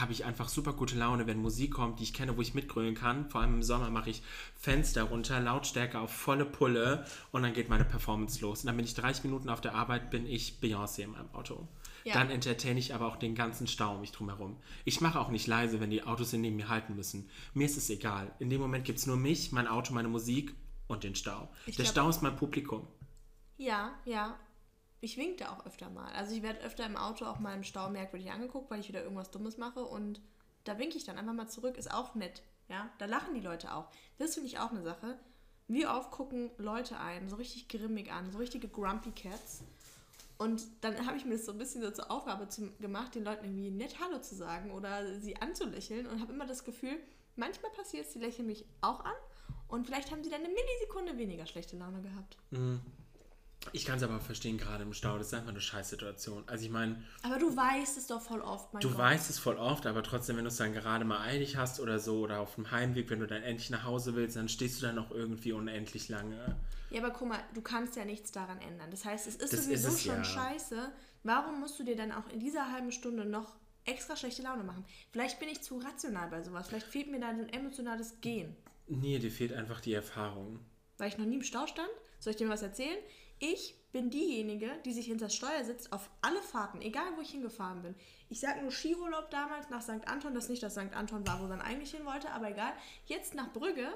habe 0.00 0.12
ich 0.12 0.24
einfach 0.24 0.48
super 0.48 0.74
gute 0.74 0.96
Laune, 0.96 1.26
wenn 1.26 1.38
Musik 1.40 1.72
kommt, 1.72 1.98
die 1.98 2.04
ich 2.04 2.12
kenne, 2.12 2.36
wo 2.36 2.42
ich 2.42 2.54
mitgrölen 2.54 2.94
kann. 2.94 3.28
Vor 3.30 3.40
allem 3.40 3.54
im 3.54 3.62
Sommer 3.62 3.90
mache 3.90 4.10
ich 4.10 4.22
Fenster 4.54 5.04
runter, 5.04 5.40
Lautstärke 5.40 5.98
auf 5.98 6.12
volle 6.12 6.44
Pulle 6.44 7.06
und 7.32 7.42
dann 7.42 7.54
geht 7.54 7.68
meine 7.68 7.84
Performance 7.84 8.40
los. 8.40 8.60
Und 8.60 8.66
dann 8.66 8.76
bin 8.76 8.84
ich 8.84 8.94
30 8.94 9.24
Minuten 9.24 9.48
auf 9.48 9.60
der 9.60 9.74
Arbeit, 9.74 10.10
bin 10.10 10.26
ich 10.26 10.58
Beyoncé 10.60 11.02
in 11.02 11.12
meinem 11.12 11.30
Auto. 11.32 11.66
Ja. 12.04 12.14
Dann 12.14 12.30
entertaine 12.30 12.78
ich 12.78 12.94
aber 12.94 13.06
auch 13.06 13.16
den 13.16 13.34
ganzen 13.34 13.66
Stau 13.66 13.94
um 13.94 14.00
mich 14.00 14.12
drumherum. 14.12 14.56
Ich 14.84 15.00
mache 15.00 15.18
auch 15.18 15.30
nicht 15.30 15.46
leise, 15.46 15.80
wenn 15.80 15.90
die 15.90 16.04
Autos 16.04 16.32
in 16.32 16.42
neben 16.42 16.56
mir 16.56 16.68
halten 16.68 16.94
müssen. 16.94 17.28
Mir 17.52 17.66
ist 17.66 17.76
es 17.76 17.90
egal. 17.90 18.30
In 18.38 18.50
dem 18.50 18.60
Moment 18.60 18.84
gibt 18.84 18.98
es 18.98 19.06
nur 19.06 19.16
mich, 19.16 19.50
mein 19.50 19.66
Auto, 19.66 19.92
meine 19.92 20.08
Musik 20.08 20.54
und 20.86 21.02
den 21.02 21.14
Stau. 21.14 21.48
Ich 21.66 21.76
der 21.76 21.84
Stau 21.84 22.08
ist 22.08 22.22
mein 22.22 22.36
Publikum. 22.36 22.86
Ja, 23.56 23.92
ja. 24.04 24.38
Ich 25.00 25.16
wink 25.16 25.38
da 25.38 25.52
auch 25.52 25.66
öfter 25.66 25.90
mal. 25.90 26.12
Also 26.12 26.34
ich 26.34 26.42
werde 26.42 26.60
öfter 26.60 26.86
im 26.86 26.96
Auto 26.96 27.26
auch 27.26 27.38
mal 27.38 27.54
im 27.54 27.64
Stau 27.64 27.90
merkwürdig 27.90 28.30
angeguckt, 28.30 28.70
weil 28.70 28.80
ich 28.80 28.88
wieder 28.88 29.02
irgendwas 29.02 29.30
Dummes 29.30 29.58
mache 29.58 29.84
und 29.84 30.20
da 30.64 30.78
winke 30.78 30.96
ich 30.96 31.04
dann 31.04 31.18
einfach 31.18 31.34
mal 31.34 31.48
zurück. 31.48 31.76
Ist 31.76 31.92
auch 31.92 32.14
nett. 32.14 32.42
Ja, 32.68 32.90
da 32.98 33.06
lachen 33.06 33.34
die 33.34 33.40
Leute 33.40 33.72
auch. 33.72 33.88
Das 34.18 34.34
finde 34.34 34.48
ich 34.48 34.58
auch 34.58 34.70
eine 34.70 34.82
Sache. 34.82 35.18
Wie 35.68 35.86
oft 35.86 36.10
gucken 36.10 36.50
Leute 36.58 36.98
einen 36.98 37.28
so 37.28 37.36
richtig 37.36 37.68
grimmig 37.68 38.10
an, 38.12 38.30
so 38.30 38.38
richtige 38.38 38.68
Grumpy 38.68 39.10
Cats. 39.12 39.62
Und 40.38 40.62
dann 40.82 41.06
habe 41.06 41.16
ich 41.16 41.24
mir 41.24 41.36
das 41.36 41.46
so 41.46 41.52
ein 41.52 41.58
bisschen 41.58 41.82
so 41.82 41.90
zur 41.90 42.10
Aufgabe 42.10 42.48
zum, 42.48 42.76
gemacht, 42.78 43.14
den 43.14 43.24
Leuten 43.24 43.44
irgendwie 43.44 43.70
nett 43.70 44.00
Hallo 44.00 44.18
zu 44.20 44.34
sagen 44.34 44.70
oder 44.70 45.18
sie 45.20 45.36
anzulächeln 45.36 46.06
und 46.06 46.20
habe 46.20 46.32
immer 46.32 46.46
das 46.46 46.64
Gefühl, 46.64 46.98
manchmal 47.36 47.70
passiert 47.72 48.06
es, 48.06 48.12
die 48.12 48.18
lächeln 48.18 48.46
mich 48.46 48.66
auch 48.82 49.00
an 49.00 49.14
und 49.68 49.86
vielleicht 49.86 50.10
haben 50.10 50.22
sie 50.22 50.30
dann 50.30 50.44
eine 50.44 50.52
Millisekunde 50.52 51.16
weniger 51.16 51.46
schlechte 51.46 51.76
Laune 51.76 52.02
gehabt. 52.02 52.36
Ich 53.72 53.84
kann 53.84 53.96
es 53.96 54.02
aber 54.02 54.20
verstehen, 54.20 54.58
gerade 54.58 54.82
im 54.84 54.92
Stau. 54.92 55.18
Das 55.18 55.28
ist 55.28 55.34
einfach 55.34 55.50
eine 55.50 55.60
Scheißsituation. 55.60 56.44
Also 56.46 56.64
ich 56.64 56.70
meine, 56.70 57.02
Aber 57.22 57.38
du 57.38 57.54
weißt 57.56 57.96
es 57.98 58.06
doch 58.06 58.20
voll 58.20 58.40
oft, 58.40 58.72
mein 58.72 58.80
du 58.80 58.88
Gott. 58.88 58.98
weißt 58.98 59.30
es 59.30 59.38
voll 59.38 59.56
oft, 59.56 59.86
aber 59.86 60.02
trotzdem, 60.02 60.36
wenn 60.36 60.44
du 60.44 60.48
es 60.48 60.56
dann 60.56 60.72
gerade 60.72 61.04
mal 61.04 61.20
eilig 61.20 61.56
hast 61.56 61.80
oder 61.80 61.98
so 61.98 62.20
oder 62.20 62.40
auf 62.40 62.54
dem 62.54 62.70
Heimweg, 62.70 63.10
wenn 63.10 63.20
du 63.20 63.26
dann 63.26 63.42
endlich 63.42 63.70
nach 63.70 63.84
Hause 63.84 64.14
willst, 64.14 64.36
dann 64.36 64.48
stehst 64.48 64.80
du 64.80 64.86
dann 64.86 64.94
noch 64.96 65.10
irgendwie 65.10 65.52
unendlich 65.52 66.08
lange. 66.08 66.56
Ja, 66.90 67.02
aber 67.02 67.12
guck 67.12 67.28
mal, 67.28 67.38
du 67.54 67.60
kannst 67.62 67.96
ja 67.96 68.04
nichts 68.04 68.32
daran 68.32 68.60
ändern. 68.60 68.90
Das 68.90 69.04
heißt, 69.04 69.26
es 69.26 69.36
ist 69.36 69.52
Das 69.52 69.64
sowieso 69.64 69.88
ist 69.88 69.94
es 69.94 70.02
schon 70.04 70.14
ja. 70.16 70.24
scheiße. 70.24 70.92
Warum 71.24 71.60
musst 71.60 71.78
du 71.78 71.84
dir 71.84 71.96
dann 71.96 72.12
auch 72.12 72.28
in 72.32 72.38
dieser 72.40 72.70
halben 72.72 72.92
Stunde 72.92 73.24
noch 73.24 73.56
extra 73.84 74.16
schlechte 74.16 74.42
Laune 74.42 74.62
machen? 74.64 74.84
Vielleicht 75.10 75.40
bin 75.40 75.48
ich 75.48 75.62
zu 75.62 75.78
rational 75.78 76.28
bei 76.30 76.42
sowas. 76.42 76.68
Vielleicht 76.68 76.86
fehlt 76.86 77.10
mir 77.10 77.18
da 77.20 77.28
ein 77.28 77.48
emotionales 77.48 78.20
Gen. 78.20 78.54
Nee, 78.86 79.18
dir 79.18 79.32
fehlt 79.32 79.52
einfach 79.52 79.80
die 79.80 79.94
Erfahrung. 79.94 80.60
Weil 80.98 81.08
ich 81.08 81.18
noch 81.18 81.26
nie 81.26 81.34
im 81.36 81.42
Stau 81.42 81.66
stand. 81.66 81.88
Soll 82.20 82.30
ich 82.30 82.36
dir 82.36 82.46
mal 82.46 82.54
was 82.54 82.62
erzählen? 82.62 82.96
Ich 83.38 83.74
bin 83.92 84.10
diejenige, 84.10 84.70
die 84.84 84.92
sich 84.92 85.06
hinter 85.06 85.26
das 85.26 85.34
Steuer 85.34 85.64
sitzt 85.64 85.92
auf 85.92 86.10
alle 86.22 86.40
Fahrten, 86.42 86.80
egal 86.80 87.16
wo 87.16 87.20
ich 87.20 87.30
hingefahren 87.30 87.82
bin. 87.82 87.94
Ich 88.28 88.40
sag 88.40 88.60
nur 88.62 88.70
Skiurlaub 88.70 89.30
damals 89.30 89.68
nach 89.70 89.82
St. 89.82 90.06
Anton, 90.06 90.34
das 90.34 90.48
nicht 90.48 90.62
das 90.62 90.74
St. 90.74 90.94
Anton 90.94 91.26
war, 91.26 91.40
wo 91.40 91.46
man 91.46 91.60
eigentlich 91.60 91.90
hin 91.90 92.04
wollte, 92.04 92.30
aber 92.30 92.50
egal. 92.50 92.72
Jetzt 93.06 93.34
nach 93.34 93.52
Brügge, 93.52 93.92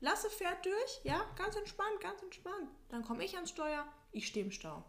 Lasse 0.00 0.28
fährt 0.30 0.64
durch, 0.64 1.00
ja, 1.04 1.24
ganz 1.36 1.54
entspannt, 1.54 2.00
ganz 2.00 2.20
entspannt. 2.22 2.68
Dann 2.88 3.04
komme 3.04 3.24
ich 3.24 3.36
ans 3.36 3.50
Steuer, 3.50 3.86
ich 4.10 4.26
stehe 4.26 4.44
im 4.44 4.50
Stau. 4.50 4.84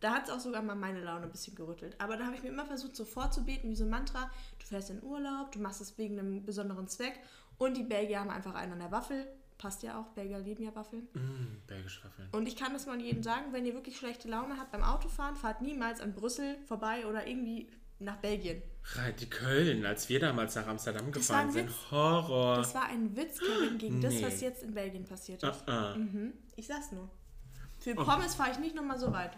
Da 0.00 0.14
hat 0.14 0.24
es 0.24 0.30
auch 0.30 0.40
sogar 0.40 0.62
mal 0.62 0.74
meine 0.74 1.00
Laune 1.00 1.26
ein 1.26 1.30
bisschen 1.30 1.54
gerüttelt. 1.54 1.94
Aber 2.00 2.16
da 2.16 2.24
habe 2.24 2.34
ich 2.34 2.42
mir 2.42 2.48
immer 2.48 2.64
versucht, 2.64 2.96
so 2.96 3.04
vorzubeten, 3.04 3.70
wie 3.70 3.76
so 3.76 3.84
ein 3.84 3.90
Mantra. 3.90 4.30
Du 4.58 4.66
fährst 4.66 4.88
in 4.88 5.02
Urlaub, 5.02 5.52
du 5.52 5.60
machst 5.60 5.80
es 5.80 5.98
wegen 5.98 6.18
einem 6.18 6.44
besonderen 6.44 6.88
Zweck. 6.88 7.20
Und 7.58 7.76
die 7.76 7.84
Belgier 7.84 8.20
haben 8.20 8.30
einfach 8.30 8.54
einen 8.54 8.72
an 8.72 8.78
der 8.80 8.90
Waffel. 8.90 9.26
Passt 9.62 9.84
ja 9.84 10.00
auch, 10.00 10.06
Belgier 10.08 10.40
lieben 10.40 10.64
ja 10.64 10.74
Waffeln. 10.74 11.04
Mm, 11.14 11.62
Bergische 11.68 12.02
Waffeln. 12.04 12.28
Und 12.32 12.48
ich 12.48 12.56
kann 12.56 12.72
das 12.72 12.86
mal 12.86 13.00
jedem 13.00 13.22
sagen, 13.22 13.52
wenn 13.52 13.64
ihr 13.64 13.74
wirklich 13.74 13.96
schlechte 13.96 14.26
Laune 14.28 14.56
habt 14.58 14.72
beim 14.72 14.82
Autofahren, 14.82 15.36
fahrt 15.36 15.62
niemals 15.62 16.00
an 16.00 16.14
Brüssel 16.14 16.56
vorbei 16.66 17.06
oder 17.06 17.28
irgendwie 17.28 17.68
nach 18.00 18.16
Belgien. 18.16 18.60
Die 19.20 19.30
Köln, 19.30 19.86
als 19.86 20.08
wir 20.08 20.18
damals 20.18 20.56
nach 20.56 20.66
Amsterdam 20.66 21.12
Das 21.12 21.28
war 21.28 21.44
gefahren 21.44 21.46
ein 21.46 21.52
sind. 21.52 21.68
Witz. 21.68 21.90
Horror. 21.92 22.56
Das 22.56 22.74
war 22.74 22.86
ein 22.86 23.16
Witz, 23.16 23.38
Kevin, 23.38 23.78
gegen 23.78 24.00
das, 24.00 24.14
Nee. 24.14 24.24
was 24.24 24.40
jetzt 24.40 24.64
in 24.64 24.74
Belgien 24.74 25.04
passiert 25.04 25.40
ist. 25.44 25.68
Ah, 25.68 25.92
ah. 25.92 25.96
Mhm. 25.96 26.32
Ich 26.56 26.66
sag's 26.66 26.90
nur. 26.90 27.08
Für 27.78 27.94
Pommes 27.94 28.34
fahre 28.34 28.50
ich 28.50 28.58
nicht 28.58 28.74
nochmal 28.74 28.98
so 28.98 29.12
weit. 29.12 29.30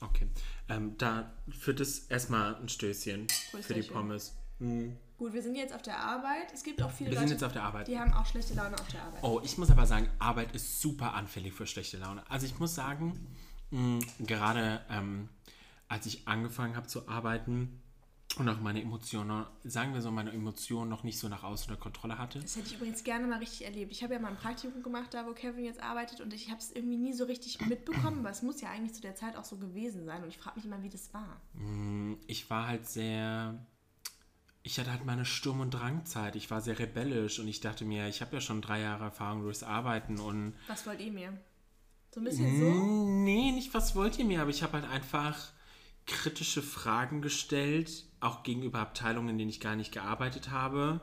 Okay. 0.00 0.26
Ähm, 0.70 0.96
da 0.96 1.34
führt 1.50 1.80
es 1.80 2.06
erstmal 2.06 2.54
ein 2.54 2.70
Stößchen 2.70 3.26
für 3.60 3.74
die. 3.74 3.82
Pommes. 3.82 4.34
Mm. 4.58 4.92
Gut, 5.20 5.34
wir 5.34 5.42
sind 5.42 5.54
jetzt 5.54 5.74
auf 5.74 5.82
der 5.82 5.98
Arbeit. 5.98 6.50
Es 6.54 6.62
gibt 6.64 6.82
auch 6.82 6.90
viele 6.90 7.10
Wir 7.10 7.16
Leute, 7.16 7.28
sind 7.28 7.34
jetzt 7.36 7.44
auf 7.44 7.52
der 7.52 7.62
Arbeit. 7.62 7.86
die 7.88 7.98
haben 7.98 8.10
auch 8.14 8.24
schlechte 8.24 8.54
Laune 8.54 8.74
auf 8.80 8.88
der 8.88 9.02
Arbeit. 9.02 9.22
Oh, 9.22 9.38
ich 9.44 9.58
muss 9.58 9.70
aber 9.70 9.84
sagen, 9.84 10.08
Arbeit 10.18 10.54
ist 10.54 10.80
super 10.80 11.12
anfällig 11.12 11.52
für 11.52 11.66
schlechte 11.66 11.98
Laune. 11.98 12.22
Also 12.30 12.46
ich 12.46 12.58
muss 12.58 12.74
sagen, 12.74 13.26
mh, 13.70 13.98
gerade 14.20 14.80
ähm, 14.88 15.28
als 15.88 16.06
ich 16.06 16.26
angefangen 16.26 16.74
habe 16.74 16.86
zu 16.86 17.06
arbeiten 17.06 17.82
und 18.38 18.48
auch 18.48 18.60
meine 18.60 18.80
Emotionen, 18.80 19.44
sagen 19.62 19.92
wir 19.92 20.00
so, 20.00 20.10
meine 20.10 20.32
Emotionen 20.32 20.88
noch 20.88 21.02
nicht 21.02 21.18
so 21.18 21.28
nach 21.28 21.42
außen 21.42 21.68
unter 21.70 21.82
Kontrolle 21.82 22.16
hatte. 22.16 22.38
Das 22.40 22.56
hätte 22.56 22.68
ich 22.68 22.76
übrigens 22.76 23.04
gerne 23.04 23.26
mal 23.26 23.40
richtig 23.40 23.66
erlebt. 23.66 23.92
Ich 23.92 24.02
habe 24.02 24.14
ja 24.14 24.20
mal 24.20 24.28
ein 24.28 24.36
Praktikum 24.36 24.82
gemacht, 24.82 25.12
da 25.12 25.26
wo 25.26 25.32
Kevin 25.34 25.66
jetzt 25.66 25.82
arbeitet 25.82 26.22
und 26.22 26.32
ich 26.32 26.48
habe 26.48 26.60
es 26.60 26.70
irgendwie 26.72 26.96
nie 26.96 27.12
so 27.12 27.24
richtig 27.24 27.60
mitbekommen, 27.66 28.20
aber 28.20 28.30
es 28.30 28.40
muss 28.40 28.60
ja 28.62 28.70
eigentlich 28.70 28.94
zu 28.94 29.02
der 29.02 29.16
Zeit 29.16 29.36
auch 29.36 29.44
so 29.44 29.58
gewesen 29.58 30.06
sein 30.06 30.22
und 30.22 30.28
ich 30.30 30.38
frage 30.38 30.56
mich 30.56 30.64
immer, 30.64 30.82
wie 30.82 30.88
das 30.88 31.12
war. 31.12 31.40
Mh, 31.54 32.16
Ich 32.26 32.48
war 32.48 32.68
halt 32.68 32.86
sehr, 32.86 33.58
ich 34.62 34.78
hatte 34.78 34.90
halt 34.90 35.04
meine 35.04 35.24
Sturm- 35.24 35.60
und 35.60 35.70
Drangzeit. 35.70 36.36
Ich 36.36 36.50
war 36.50 36.60
sehr 36.60 36.78
rebellisch 36.78 37.38
und 37.38 37.48
ich 37.48 37.60
dachte 37.60 37.84
mir, 37.84 38.08
ich 38.08 38.20
habe 38.20 38.36
ja 38.36 38.40
schon 38.40 38.60
drei 38.60 38.80
Jahre 38.80 39.04
Erfahrung 39.04 39.42
durchs 39.42 39.62
Arbeiten 39.62 40.18
und 40.18 40.54
Was 40.68 40.86
wollt 40.86 41.00
ihr 41.00 41.12
mir? 41.12 41.38
So 42.12 42.20
ein 42.20 42.24
bisschen 42.24 42.58
so? 42.58 43.06
Nee, 43.06 43.52
nicht 43.52 43.72
was 43.72 43.94
wollt 43.94 44.18
ihr 44.18 44.24
mir, 44.24 44.42
aber 44.42 44.50
ich 44.50 44.62
habe 44.62 44.74
halt 44.74 44.90
einfach 44.90 45.52
kritische 46.06 46.62
Fragen 46.62 47.22
gestellt, 47.22 48.04
auch 48.18 48.42
gegenüber 48.42 48.80
Abteilungen, 48.80 49.30
in 49.30 49.38
denen 49.38 49.50
ich 49.50 49.60
gar 49.60 49.76
nicht 49.76 49.92
gearbeitet 49.92 50.50
habe. 50.50 51.00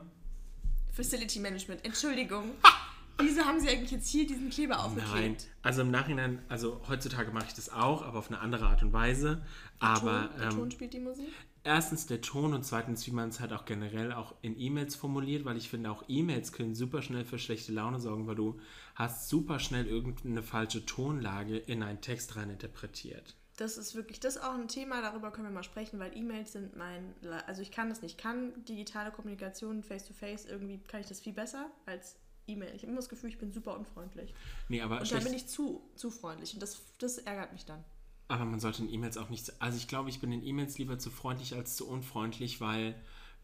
Facility 0.92 1.40
Management. 1.40 1.84
Entschuldigung. 1.84 2.50
Wieso 3.20 3.44
haben 3.44 3.58
sie 3.58 3.68
eigentlich 3.68 3.90
jetzt 3.90 4.08
hier 4.08 4.26
diesen 4.26 4.48
Kleber 4.48 4.84
aufgeklebt? 4.84 5.12
Nein, 5.14 5.36
also 5.62 5.82
im 5.82 5.90
Nachhinein, 5.90 6.40
also 6.48 6.80
heutzutage 6.88 7.32
mache 7.32 7.46
ich 7.48 7.54
das 7.54 7.68
auch, 7.68 8.02
aber 8.02 8.20
auf 8.20 8.28
eine 8.28 8.38
andere 8.38 8.66
Art 8.66 8.82
und 8.82 8.92
Weise. 8.92 9.44
Aber 9.80 10.28
Ton, 10.28 10.38
der 10.38 10.48
ähm, 10.50 10.56
Ton 10.56 10.70
spielt 10.70 10.92
die 10.92 11.00
Musik. 11.00 11.28
Erstens 11.64 12.06
der 12.06 12.20
Ton 12.20 12.54
und 12.54 12.64
zweitens, 12.64 13.06
wie 13.06 13.10
man 13.10 13.28
es 13.28 13.40
halt 13.40 13.52
auch 13.52 13.64
generell 13.64 14.12
auch 14.12 14.34
in 14.42 14.58
E-Mails 14.58 14.96
formuliert, 14.96 15.44
weil 15.44 15.56
ich 15.56 15.68
finde, 15.68 15.90
auch 15.90 16.04
E-Mails 16.08 16.52
können 16.52 16.74
super 16.74 17.02
schnell 17.02 17.24
für 17.24 17.38
schlechte 17.38 17.72
Laune 17.72 18.00
sorgen, 18.00 18.26
weil 18.26 18.36
du 18.36 18.60
hast 18.94 19.28
super 19.28 19.58
schnell 19.58 19.86
irgendeine 19.86 20.42
falsche 20.42 20.84
Tonlage 20.84 21.56
in 21.56 21.82
einen 21.82 22.00
Text 22.00 22.36
rein 22.36 22.50
interpretiert. 22.50 23.34
Das 23.56 23.76
ist 23.76 23.96
wirklich, 23.96 24.20
das 24.20 24.36
ist 24.36 24.42
auch 24.42 24.54
ein 24.54 24.68
Thema, 24.68 25.02
darüber 25.02 25.32
können 25.32 25.48
wir 25.48 25.52
mal 25.52 25.64
sprechen, 25.64 25.98
weil 25.98 26.16
E-Mails 26.16 26.52
sind 26.52 26.76
mein, 26.76 27.14
also 27.46 27.60
ich 27.60 27.72
kann 27.72 27.88
das 27.88 28.02
nicht, 28.02 28.16
kann 28.16 28.52
digitale 28.64 29.10
Kommunikation 29.10 29.82
face-to-face, 29.82 30.46
irgendwie 30.46 30.78
kann 30.86 31.00
ich 31.00 31.08
das 31.08 31.20
viel 31.20 31.32
besser 31.32 31.68
als 31.84 32.16
E-Mail. 32.46 32.72
Ich 32.74 32.82
habe 32.82 32.92
immer 32.92 33.00
das 33.00 33.08
Gefühl, 33.08 33.30
ich 33.30 33.38
bin 33.38 33.52
super 33.52 33.76
unfreundlich. 33.76 34.32
Nee, 34.68 34.80
aber, 34.80 35.00
Und 35.00 35.10
dann 35.10 35.24
bin 35.24 35.34
ich 35.34 35.48
zu, 35.48 35.82
zu 35.96 36.10
freundlich 36.10 36.54
und 36.54 36.62
das, 36.62 36.80
das 36.98 37.18
ärgert 37.18 37.52
mich 37.52 37.64
dann. 37.64 37.84
Aber 38.28 38.44
man 38.44 38.60
sollte 38.60 38.82
in 38.82 38.92
E-Mails 38.92 39.16
auch 39.16 39.30
nicht, 39.30 39.60
also 39.60 39.76
ich 39.78 39.88
glaube, 39.88 40.10
ich 40.10 40.20
bin 40.20 40.30
in 40.32 40.44
E-Mails 40.44 40.78
lieber 40.78 40.98
zu 40.98 41.10
freundlich 41.10 41.54
als 41.54 41.76
zu 41.76 41.88
unfreundlich, 41.88 42.60
weil 42.60 42.94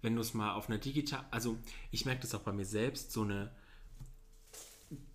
wenn 0.03 0.15
du 0.15 0.21
es 0.21 0.35
mal 0.35 0.55
auf 0.55 0.69
einer 0.69 0.79
digital, 0.79 1.25
also 1.31 1.59
ich 1.91 2.05
merke 2.05 2.21
das 2.23 2.35
auch 2.35 2.43
bei 2.43 2.53
mir 2.53 2.67
selbst, 2.67 3.11
so 3.11 3.23
eine 3.23 3.51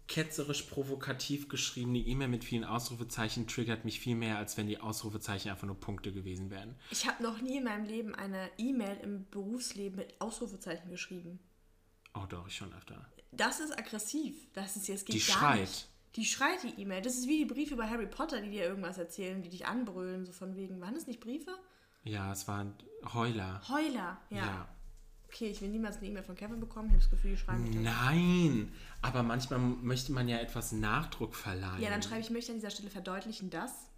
ketzerisch 0.07 0.63
provokativ 0.63 1.49
geschriebene 1.49 1.99
E-Mail 1.99 2.29
mit 2.29 2.43
vielen 2.43 2.63
Ausrufezeichen 2.63 3.45
triggert 3.47 3.85
mich 3.85 3.99
viel 3.99 4.15
mehr, 4.15 4.39
als 4.39 4.57
wenn 4.57 4.65
die 4.65 4.79
Ausrufezeichen 4.79 5.51
einfach 5.51 5.67
nur 5.67 5.79
Punkte 5.79 6.11
gewesen 6.11 6.49
wären. 6.49 6.75
Ich 6.89 7.07
habe 7.07 7.21
noch 7.21 7.39
nie 7.41 7.57
in 7.57 7.63
meinem 7.65 7.85
Leben 7.85 8.15
eine 8.15 8.49
E-Mail 8.57 8.97
im 9.03 9.29
Berufsleben 9.29 9.97
mit 9.97 10.19
Ausrufezeichen 10.19 10.89
geschrieben. 10.89 11.39
Oh 12.15 12.25
doch, 12.27 12.47
ich 12.47 12.55
schon 12.55 12.73
öfter. 12.73 13.07
Das 13.31 13.59
ist 13.59 13.77
aggressiv. 13.77 14.35
Das 14.53 14.75
ist 14.75 14.87
jetzt 14.87 15.05
geht 15.05 15.15
Die 15.15 15.21
schreit. 15.21 15.61
nicht. 15.61 15.87
Die 16.15 16.25
schreit 16.25 16.63
die 16.63 16.81
E-Mail. 16.81 17.01
Das 17.01 17.15
ist 17.15 17.27
wie 17.27 17.37
die 17.37 17.45
Briefe 17.45 17.75
bei 17.75 17.87
Harry 17.87 18.07
Potter, 18.07 18.41
die 18.41 18.49
dir 18.49 18.63
irgendwas 18.63 18.97
erzählen, 18.97 19.41
die 19.41 19.49
dich 19.49 19.67
anbrüllen, 19.67 20.25
so 20.25 20.31
von 20.31 20.55
wegen. 20.55 20.81
Waren 20.81 20.95
das 20.95 21.07
nicht 21.07 21.19
Briefe? 21.19 21.55
Ja, 22.03 22.31
es 22.31 22.47
waren 22.47 22.73
Heuler. 23.13 23.61
Heuler. 23.69 24.19
Ja. 24.29 24.37
Ja. 24.37 24.69
Okay, 25.27 25.49
ich 25.49 25.61
will 25.61 25.69
niemals 25.69 25.97
eine 25.97 26.07
E-Mail 26.07 26.23
von 26.23 26.35
Kevin 26.35 26.59
bekommen. 26.59 26.87
Ich 26.87 26.93
habe 26.93 27.03
das 27.03 27.11
Gefühl, 27.11 27.31
die 27.31 27.37
schreiben 27.37 27.63
mich. 27.63 27.75
Nein, 27.75 28.73
aber 29.03 29.21
manchmal 29.21 29.59
möchte 29.59 30.11
man 30.11 30.27
ja 30.27 30.37
etwas 30.39 30.71
Nachdruck 30.71 31.35
verleihen. 31.35 31.81
Ja, 31.81 31.91
dann 31.91 32.01
schreibe 32.01 32.21
ich, 32.21 32.31
möchte 32.31 32.51
an 32.51 32.57
dieser 32.57 32.71
Stelle 32.71 32.89
verdeutlichen, 32.89 33.51
dass. 33.51 33.89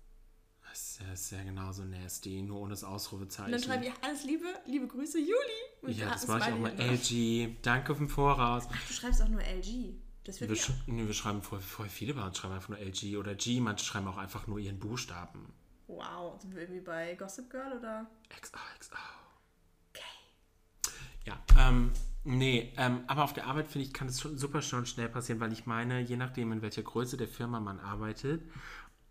Das 0.69 0.99
ist 1.13 1.31
ja, 1.31 1.43
genauso 1.43 1.83
nasty, 1.83 2.41
nur 2.41 2.59
ohne 2.59 2.71
das 2.71 2.83
Ausrufezeichen. 2.83 3.45
Und 3.45 3.51
dann 3.53 3.63
schreibe 3.63 3.85
ich 3.85 3.93
alles 4.01 4.23
Liebe, 4.25 4.45
liebe 4.65 4.87
Grüße, 4.87 5.19
Juli. 5.19 5.33
Und 5.81 5.91
ja, 5.91 6.05
da 6.05 6.11
das 6.11 6.27
mache 6.27 6.49
ich 6.49 6.55
auch 6.55 6.59
mal. 6.59 6.79
LG, 6.79 7.61
danke 7.61 7.93
im 7.93 8.09
Voraus. 8.09 8.67
Ach, 8.69 8.87
du 8.87 8.93
schreibst 8.93 9.21
auch 9.21 9.29
nur 9.29 9.41
LG. 9.41 9.95
Das 10.23 10.39
Wir, 10.39 10.55
sch 10.55 10.71
nee, 10.85 11.05
wir 11.05 11.13
schreiben 11.13 11.41
voll, 11.41 11.59
voll 11.59 11.89
viele 11.89 12.13
bei 12.13 12.23
uns 12.23 12.37
schreiben 12.37 12.53
einfach 12.53 12.69
nur 12.69 12.77
LG 12.77 13.17
oder 13.17 13.33
G. 13.33 13.59
Manche 13.59 13.85
schreiben 13.85 14.07
auch 14.07 14.17
einfach 14.17 14.45
nur 14.47 14.59
ihren 14.59 14.79
Buchstaben. 14.79 15.51
Wow, 15.87 16.39
sind 16.39 16.53
wir 16.53 16.61
irgendwie 16.61 16.81
bei 16.81 17.15
Gossip 17.15 17.49
Girl 17.49 17.77
oder? 17.77 18.09
XO, 18.29 18.57
XO. 18.79 18.95
Okay. 19.89 20.03
Ja, 21.25 21.37
ähm, 21.59 21.91
nee, 22.23 22.71
ähm, 22.77 23.03
aber 23.07 23.23
auf 23.23 23.33
der 23.33 23.47
Arbeit 23.47 23.67
finde 23.67 23.87
ich, 23.87 23.93
kann 23.93 24.07
es 24.07 24.21
schon 24.21 24.37
super 24.37 24.61
schon 24.61 24.85
schnell 24.85 25.09
passieren, 25.09 25.41
weil 25.41 25.51
ich 25.51 25.65
meine, 25.65 25.99
je 25.99 26.17
nachdem, 26.17 26.51
in 26.51 26.61
welcher 26.61 26.83
Größe 26.83 27.17
der 27.17 27.27
Firma 27.27 27.59
man 27.59 27.79
arbeitet, 27.79 28.43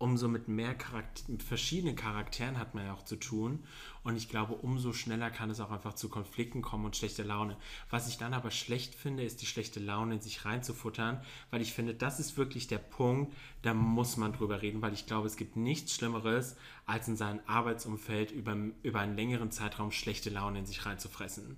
umso 0.01 0.27
mit 0.27 0.47
mehr 0.47 0.73
Charakter 0.73 1.31
mit 1.31 1.43
verschiedenen 1.43 1.95
Charakteren 1.95 2.57
hat 2.57 2.73
man 2.73 2.85
ja 2.85 2.93
auch 2.93 3.05
zu 3.05 3.15
tun. 3.15 3.59
Und 4.03 4.15
ich 4.15 4.29
glaube, 4.29 4.55
umso 4.55 4.93
schneller 4.93 5.29
kann 5.29 5.49
es 5.51 5.59
auch 5.59 5.71
einfach 5.71 5.93
zu 5.93 6.09
Konflikten 6.09 6.61
kommen 6.61 6.85
und 6.85 6.95
schlechte 6.95 7.23
Laune. 7.23 7.55
Was 7.89 8.07
ich 8.09 8.17
dann 8.17 8.33
aber 8.33 8.49
schlecht 8.49 8.95
finde, 8.95 9.23
ist 9.23 9.41
die 9.41 9.45
schlechte 9.45 9.79
Laune 9.79 10.15
in 10.15 10.21
sich 10.21 10.43
reinzufuttern, 10.43 11.21
weil 11.51 11.61
ich 11.61 11.73
finde, 11.73 11.93
das 11.93 12.19
ist 12.19 12.35
wirklich 12.35 12.67
der 12.67 12.79
Punkt, 12.79 13.33
da 13.61 13.73
muss 13.73 14.17
man 14.17 14.33
drüber 14.33 14.61
reden, 14.61 14.81
weil 14.81 14.93
ich 14.93 15.05
glaube, 15.05 15.27
es 15.27 15.37
gibt 15.37 15.55
nichts 15.55 15.93
Schlimmeres, 15.93 16.55
als 16.85 17.07
in 17.07 17.15
seinem 17.15 17.41
Arbeitsumfeld 17.45 18.31
über, 18.31 18.57
über 18.81 18.99
einen 18.99 19.15
längeren 19.15 19.51
Zeitraum 19.51 19.91
schlechte 19.91 20.31
Laune 20.31 20.59
in 20.59 20.65
sich 20.65 20.85
reinzufressen. 20.85 21.57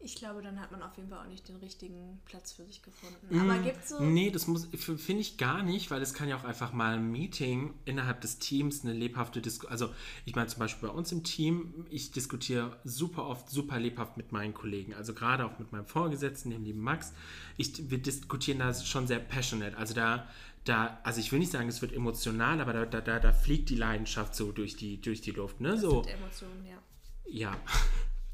Ich 0.00 0.14
glaube, 0.14 0.42
dann 0.42 0.60
hat 0.60 0.70
man 0.70 0.80
auf 0.82 0.96
jeden 0.96 1.08
Fall 1.08 1.18
auch 1.18 1.28
nicht 1.28 1.48
den 1.48 1.56
richtigen 1.56 2.20
Platz 2.24 2.52
für 2.52 2.64
sich 2.64 2.82
gefunden. 2.82 3.40
Aber 3.40 3.58
gibt 3.58 3.86
so. 3.86 4.00
Nee, 4.00 4.30
das 4.30 4.46
muss 4.46 4.66
finde 4.66 5.20
ich 5.20 5.38
gar 5.38 5.64
nicht, 5.64 5.90
weil 5.90 6.00
es 6.00 6.14
kann 6.14 6.28
ja 6.28 6.36
auch 6.36 6.44
einfach 6.44 6.72
mal 6.72 6.94
ein 6.94 7.10
Meeting 7.10 7.74
innerhalb 7.84 8.20
des 8.20 8.38
Teams 8.38 8.84
eine 8.84 8.92
lebhafte 8.92 9.40
Diskussion. 9.40 9.72
Also 9.72 9.92
ich 10.24 10.36
meine 10.36 10.46
zum 10.46 10.60
Beispiel 10.60 10.88
bei 10.88 10.94
uns 10.94 11.10
im 11.10 11.24
Team, 11.24 11.84
ich 11.90 12.12
diskutiere 12.12 12.78
super 12.84 13.26
oft, 13.26 13.50
super 13.50 13.80
lebhaft 13.80 14.16
mit 14.16 14.30
meinen 14.30 14.54
Kollegen. 14.54 14.94
Also 14.94 15.14
gerade 15.14 15.44
auch 15.44 15.58
mit 15.58 15.72
meinem 15.72 15.86
Vorgesetzten, 15.86 16.50
dem 16.50 16.62
lieben 16.62 16.80
Max. 16.80 17.12
Ich, 17.56 17.90
wir 17.90 17.98
diskutieren 17.98 18.60
da 18.60 18.72
schon 18.72 19.08
sehr 19.08 19.18
passionate. 19.18 19.76
Also 19.76 19.94
da, 19.94 20.28
da, 20.62 21.00
also 21.02 21.18
ich 21.18 21.32
will 21.32 21.40
nicht 21.40 21.50
sagen, 21.50 21.68
es 21.68 21.82
wird 21.82 21.92
emotional, 21.92 22.60
aber 22.60 22.72
da, 22.72 22.86
da, 22.86 23.00
da, 23.00 23.18
da 23.18 23.32
fliegt 23.32 23.68
die 23.68 23.76
Leidenschaft 23.76 24.36
so 24.36 24.52
durch 24.52 24.76
die, 24.76 25.00
durch 25.00 25.22
die 25.22 25.32
Luft. 25.32 25.60
Ne? 25.60 25.76
So, 25.76 26.02
Mit 26.02 26.10
Emotionen, 26.14 26.64
ja. 26.66 26.78
ja. 27.26 27.56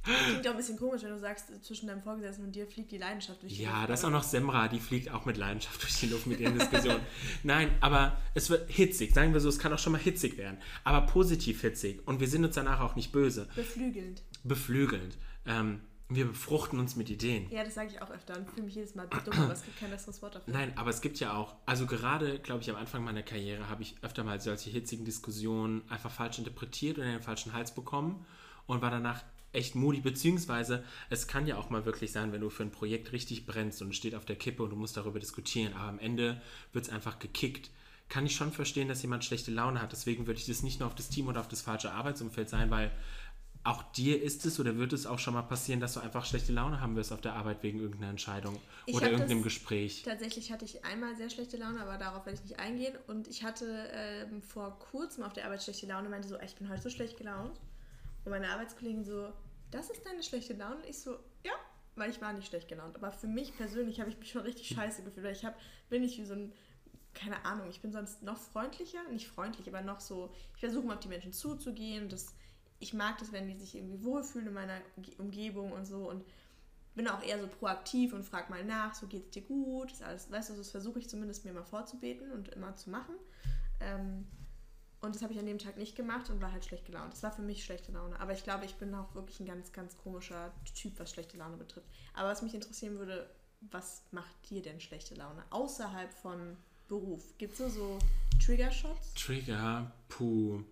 Klingt 0.05 0.47
auch 0.47 0.51
ein 0.53 0.57
bisschen 0.57 0.79
komisch, 0.79 1.03
wenn 1.03 1.11
du 1.11 1.19
sagst, 1.19 1.47
zwischen 1.65 1.87
deinem 1.87 2.03
Vorgesetzten 2.03 2.45
und 2.45 2.53
dir 2.55 2.67
fliegt 2.67 2.91
die 2.93 2.99
Leidenschaft 2.99 3.43
durch 3.43 3.55
die 3.55 3.63
Ja, 3.63 3.79
Luft, 3.79 3.91
das 3.91 4.01
ist 4.01 4.05
auch 4.05 4.11
noch 4.11 4.23
Semra, 4.23 4.69
die 4.69 4.81
fliegt 4.81 5.11
auch 5.11 5.25
mit 5.25 5.37
Leidenschaft 5.37 5.83
durch 5.83 5.95
die 6.01 6.07
Luft 6.07 6.27
mit 6.27 6.41
ihren 6.41 6.59
Diskussionen. 6.59 7.01
Nein, 7.43 7.71
aber 7.81 8.19
es 8.35 8.51
wird 8.51 8.71
hitzig, 8.71 9.15
sagen 9.15 9.33
wir 9.33 9.41
so, 9.41 9.49
es 9.49 9.59
kann 9.59 9.73
auch 9.73 9.79
schon 9.79 9.93
mal 9.93 10.01
hitzig 10.01 10.37
werden, 10.37 10.59
aber 10.85 11.07
positiv 11.07 11.63
hitzig 11.63 12.07
und 12.07 12.21
wir 12.21 12.29
sind 12.29 12.45
uns 12.45 12.55
danach 12.55 12.81
auch 12.81 12.97
nicht 12.97 13.13
böse, 13.13 13.49
Beflügelnd. 13.55 14.23
beflügelnd. 14.45 15.17
Ähm, 15.47 15.81
wir 16.11 16.27
befruchten 16.27 16.79
uns 16.79 16.97
mit 16.97 17.09
Ideen. 17.09 17.51
Ja, 17.51 17.65
das 17.65 17.75
sage 17.75 17.89
ich 17.91 18.03
auch 18.03 18.11
öfter 18.11 18.37
und 18.37 18.49
fühle 18.51 18.65
mich 18.67 18.75
jedes 18.75 18.95
Mal 18.95 19.09
dumm, 19.25 19.35
aber 19.41 19.53
es 19.55 19.65
gibt 19.65 19.81
kein 19.81 19.91
besseres 19.91 20.21
Wort 20.21 20.35
dafür. 20.35 20.53
Nein, 20.53 20.73
aber 20.77 20.91
es 20.91 21.01
gibt 21.01 21.19
ja 21.19 21.35
auch, 21.35 21.57
also 21.65 21.87
gerade, 21.87 22.39
glaube 22.41 22.61
ich, 22.63 22.69
am 22.71 22.77
Anfang 22.77 23.03
meiner 23.03 23.23
Karriere 23.23 23.71
habe 23.71 23.83
ich 23.83 23.97
öfter 24.03 24.23
mal 24.23 24.39
solche 24.39 24.69
hitzigen 24.69 25.07
Diskussionen 25.07 25.83
einfach 25.89 26.11
falsch 26.11 26.39
interpretiert 26.39 26.99
und 26.99 27.05
in 27.05 27.13
den 27.13 27.23
falschen 27.23 27.55
Hals 27.55 27.75
bekommen 27.75 28.25
und 28.67 28.83
war 28.83 28.91
danach 28.91 29.25
echt 29.55 29.75
moody, 29.75 30.01
beziehungsweise 30.01 30.85
es 31.11 31.27
kann 31.27 31.47
ja 31.47 31.57
auch 31.57 31.71
mal 31.71 31.85
wirklich 31.85 32.13
sein, 32.13 32.33
wenn 32.33 32.41
du 32.41 32.51
für 32.51 32.63
ein 32.63 32.71
Projekt 32.73 33.13
richtig 33.13 33.47
brennst 33.47 33.81
und 33.83 33.91
es 33.91 33.97
steht 33.97 34.15
auf 34.15 34.25
der 34.25 34.37
Kippe 34.37 34.63
und 34.63 34.71
du 34.71 34.77
musst 34.77 34.97
darüber 34.97 35.21
diskutieren, 35.21 35.73
aber 35.75 35.89
am 35.89 35.99
Ende 35.99 36.41
wird 36.73 36.87
es 36.87 36.91
einfach 36.93 37.19
gekickt. 37.19 37.71
Kann 38.09 38.27
ich 38.27 38.37
schon 38.37 38.53
verstehen, 38.53 38.89
dass 38.89 39.01
jemand 39.03 39.25
schlechte 39.25 39.51
Laune 39.51 39.81
hat. 39.81 39.93
Deswegen 39.93 40.27
würde 40.27 40.39
ich 40.39 40.47
das 40.47 40.63
nicht 40.63 40.79
nur 40.79 40.87
auf 40.89 40.95
das 40.95 41.09
Team 41.09 41.27
oder 41.29 41.41
auf 41.41 41.49
das 41.49 41.63
falsche 41.63 41.91
Arbeitsumfeld 41.93 42.49
sein, 42.51 42.71
weil 42.71 42.91
auch 43.67 43.83
dir 43.93 44.23
ist 44.23 44.45
es 44.45 44.61
oder 44.61 44.77
wird 44.77 44.93
es 44.93 45.07
auch 45.07 45.19
schon 45.19 45.33
mal 45.33 45.41
passieren, 45.41 45.81
dass 45.81 45.95
du 45.95 46.01
einfach 46.01 46.27
schlechte 46.27 46.53
Laune 46.53 46.83
haben 46.83 46.97
wirst 46.97 47.13
auf 47.15 47.23
der 47.23 47.33
Arbeit 47.33 47.63
wegen 47.63 47.81
irgendeiner 47.81 48.11
Entscheidung 48.11 48.61
Ich 48.85 48.95
oder 48.95 49.07
irgendeinem 49.11 49.39
das- 49.39 49.45
Gespräch. 49.45 50.03
Tatsächlich 50.03 50.53
hatte 50.53 50.67
ich 50.67 50.85
einmal 50.85 51.17
sehr 51.17 51.31
schlechte 51.31 51.57
Laune, 51.57 51.81
aber 51.81 51.97
darauf 51.97 52.27
werde 52.27 52.39
ich 52.39 52.45
nicht 52.45 52.61
eingehen. 52.61 52.95
Und 53.07 53.27
ich 53.27 53.43
hatte 53.43 53.89
ähm, 53.95 54.43
vor 54.43 54.79
kurzem 54.79 55.25
auf 55.25 55.33
der 55.33 55.47
Arbeit 55.47 55.63
schlechte 55.63 55.87
Laune 55.87 56.05
und 56.05 56.11
meinte 56.11 56.29
so, 56.29 56.37
"Ey, 56.37 56.45
ich 56.45 56.57
bin 56.57 56.69
heute 56.69 56.83
so 56.83 56.91
schlecht 56.91 57.17
gelaunt. 57.17 57.59
Und 58.25 58.31
meine 58.31 58.49
Arbeitskollegin 58.49 59.05
so, 59.05 59.33
das 59.71 59.91
ist 59.91 60.05
deine 60.07 60.23
schlechte 60.23 60.55
Laune? 60.55 60.77
Und 60.77 60.87
ich 60.87 60.99
so, 60.99 61.19
ja, 61.45 61.53
weil 61.97 62.11
ich 62.11 62.21
war 62.21 62.33
nicht 62.33 62.49
schlecht 62.49 62.69
gelaunt. 62.69 62.97
Aber 62.97 63.13
für 63.13 63.27
mich 63.27 63.57
persönlich 63.57 64.01
habe 64.01 64.11
ich 64.11 64.19
mich 64.19 64.31
schon 64.31 64.43
richtig 64.43 64.69
scheiße 64.69 65.03
gefühlt, 65.03 65.25
weil 65.25 65.33
ich 65.33 65.45
hab, 65.45 65.59
bin 65.89 66.03
nicht 66.03 66.19
wie 66.19 66.25
so 66.25 66.35
ein, 66.35 66.53
keine 67.13 67.45
Ahnung, 67.45 67.69
ich 67.71 67.81
bin 67.81 67.93
sonst 67.93 68.23
noch 68.23 68.39
freundlicher, 68.39 69.03
nicht 69.11 69.29
freundlich, 69.29 69.69
aber 69.69 69.83
noch 69.83 70.01
so, 70.01 70.33
ich 70.55 70.61
versuche 70.61 70.85
mal 70.87 70.95
auf 70.95 71.01
die 71.01 71.09
Menschen 71.09 71.33
zuzugehen. 71.33 72.09
Das, 72.09 72.35
ich 72.81 72.95
mag 72.95 73.19
das, 73.19 73.31
wenn 73.33 73.47
die 73.47 73.57
sich 73.57 73.75
irgendwie 73.77 74.03
wohlfühlen 74.03 74.49
in 74.49 74.55
meiner 74.55 74.81
Ge- 74.99 75.15
Umgebung 75.19 75.73
und 75.73 75.85
so. 75.85 76.09
Und 76.09 76.25
bin 76.95 77.09
auch 77.09 77.23
eher 77.23 77.41
so 77.41 77.49
proaktiv 77.49 78.13
und 78.13 78.25
frag 78.25 78.51
mal 78.51 78.65
nach, 78.65 78.95
so 78.95 79.07
geht's 79.09 79.31
dir 79.31 79.43
gut, 79.43 79.91
ist 79.91 80.03
alles, 80.03 80.31
weißt 80.31 80.51
du, 80.51 80.55
das 80.55 80.71
versuche 80.71 81.01
ich 81.01 81.09
zumindest 81.09 81.45
mir 81.45 81.53
mal 81.53 81.65
vorzubeten 81.65 82.31
und 82.33 82.49
immer 82.49 82.77
zu 82.77 82.89
machen. 82.91 83.17
Ähm, 83.81 84.27
und 85.05 85.15
das 85.15 85.23
habe 85.23 85.33
ich 85.33 85.39
an 85.39 85.47
dem 85.47 85.59
Tag 85.59 85.77
nicht 85.77 85.97
gemacht 85.97 86.31
und 86.31 86.41
war 86.41 86.53
halt 86.53 86.65
schlecht 86.65 86.87
gelaunt. 86.87 87.13
Das 87.13 87.23
war 87.23 87.33
für 87.33 87.43
mich 87.43 87.65
schlechte 87.65 87.93
Laune. 87.93 88.19
Aber 88.21 88.33
ich 88.33 88.43
glaube, 88.43 88.65
ich 88.65 88.75
bin 88.75 88.95
auch 88.95 89.15
wirklich 89.15 89.41
ein 89.41 89.47
ganz, 89.47 89.73
ganz 89.73 89.97
komischer 89.97 90.53
Typ, 90.75 90.99
was 90.99 91.11
schlechte 91.11 91.37
Laune 91.37 91.57
betrifft. 91.57 91.87
Aber 92.15 92.31
was 92.31 92.43
mich 92.43 92.55
interessieren 92.55 92.99
würde, 92.99 93.29
was 93.61 94.03
macht 94.11 94.51
dir 94.51 94.63
denn 94.63 94.81
schlechte 94.81 95.15
Laune? 95.15 95.43
Außerhalb 95.51 96.13
von 96.13 96.57
Beruf. 96.89 97.37
Gibt 97.39 97.53
es 97.53 97.59
so, 97.59 97.69
so 97.69 97.99
Trigger-Shots? 98.45 99.15
Trigger, 99.15 99.93
puh. 100.09 100.63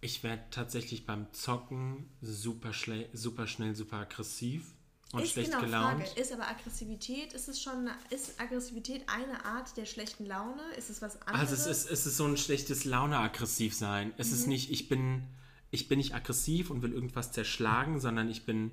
Ich 0.00 0.22
werde 0.22 0.44
tatsächlich 0.50 1.06
beim 1.06 1.32
Zocken 1.32 2.08
super, 2.20 2.72
super 3.12 3.46
schnell, 3.46 3.74
super 3.74 3.96
aggressiv 3.96 4.74
und 5.12 5.22
ist 5.22 5.32
schlecht 5.32 5.50
genau 5.52 5.62
gelaunt. 5.62 6.02
Frage. 6.06 6.20
Ist 6.20 6.32
aber 6.32 6.48
Aggressivität, 6.48 7.32
ist 7.32 7.48
es 7.48 7.62
schon, 7.62 7.88
ist 8.10 8.40
Aggressivität 8.40 9.04
eine 9.08 9.44
Art 9.44 9.76
der 9.76 9.86
schlechten 9.86 10.26
Laune? 10.26 10.62
Ist 10.76 10.90
es 10.90 11.00
was 11.00 11.20
anderes? 11.22 11.50
Also 11.50 11.54
es 11.70 11.84
ist, 11.84 11.90
es 11.90 12.06
ist 12.06 12.16
so 12.16 12.24
ein 12.26 12.36
schlechtes 12.36 12.84
Laune-aggressiv 12.84 13.74
sein. 13.74 14.12
Es 14.18 14.28
Mhm. 14.28 14.34
ist 14.34 14.46
nicht, 14.48 14.70
ich 14.70 14.88
bin, 14.88 15.22
ich 15.70 15.88
bin 15.88 15.98
nicht 15.98 16.14
aggressiv 16.14 16.70
und 16.70 16.82
will 16.82 16.92
irgendwas 16.92 17.32
zerschlagen, 17.32 18.00
sondern 18.00 18.28
ich 18.28 18.44
bin 18.44 18.70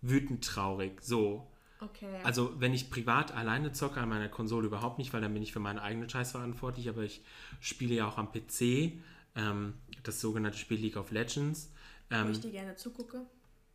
wütend 0.00 0.44
traurig. 0.44 1.02
So. 1.02 1.48
Okay. 1.80 2.20
Also 2.22 2.60
wenn 2.60 2.72
ich 2.74 2.90
privat 2.90 3.32
alleine 3.32 3.72
zocke 3.72 4.00
an 4.00 4.08
meiner 4.08 4.28
Konsole 4.28 4.66
überhaupt 4.68 4.98
nicht, 4.98 5.12
weil 5.12 5.20
dann 5.20 5.34
bin 5.34 5.42
ich 5.42 5.52
für 5.52 5.58
meine 5.60 5.82
eigene 5.82 6.08
Scheiß 6.08 6.30
verantwortlich, 6.30 6.88
aber 6.88 7.02
ich 7.02 7.22
spiele 7.60 7.94
ja 7.94 8.06
auch 8.06 8.18
am 8.18 8.30
PC, 8.30 9.00
ähm, 9.34 9.74
das 10.04 10.20
sogenannte 10.20 10.58
Spiel 10.58 10.78
League 10.78 10.96
of 10.96 11.10
Legends. 11.10 11.72
wo 12.08 12.16
Ähm, 12.16 12.30
ich 12.30 12.40
dir 12.40 12.52
gerne 12.52 12.76
zugucke. 12.76 13.26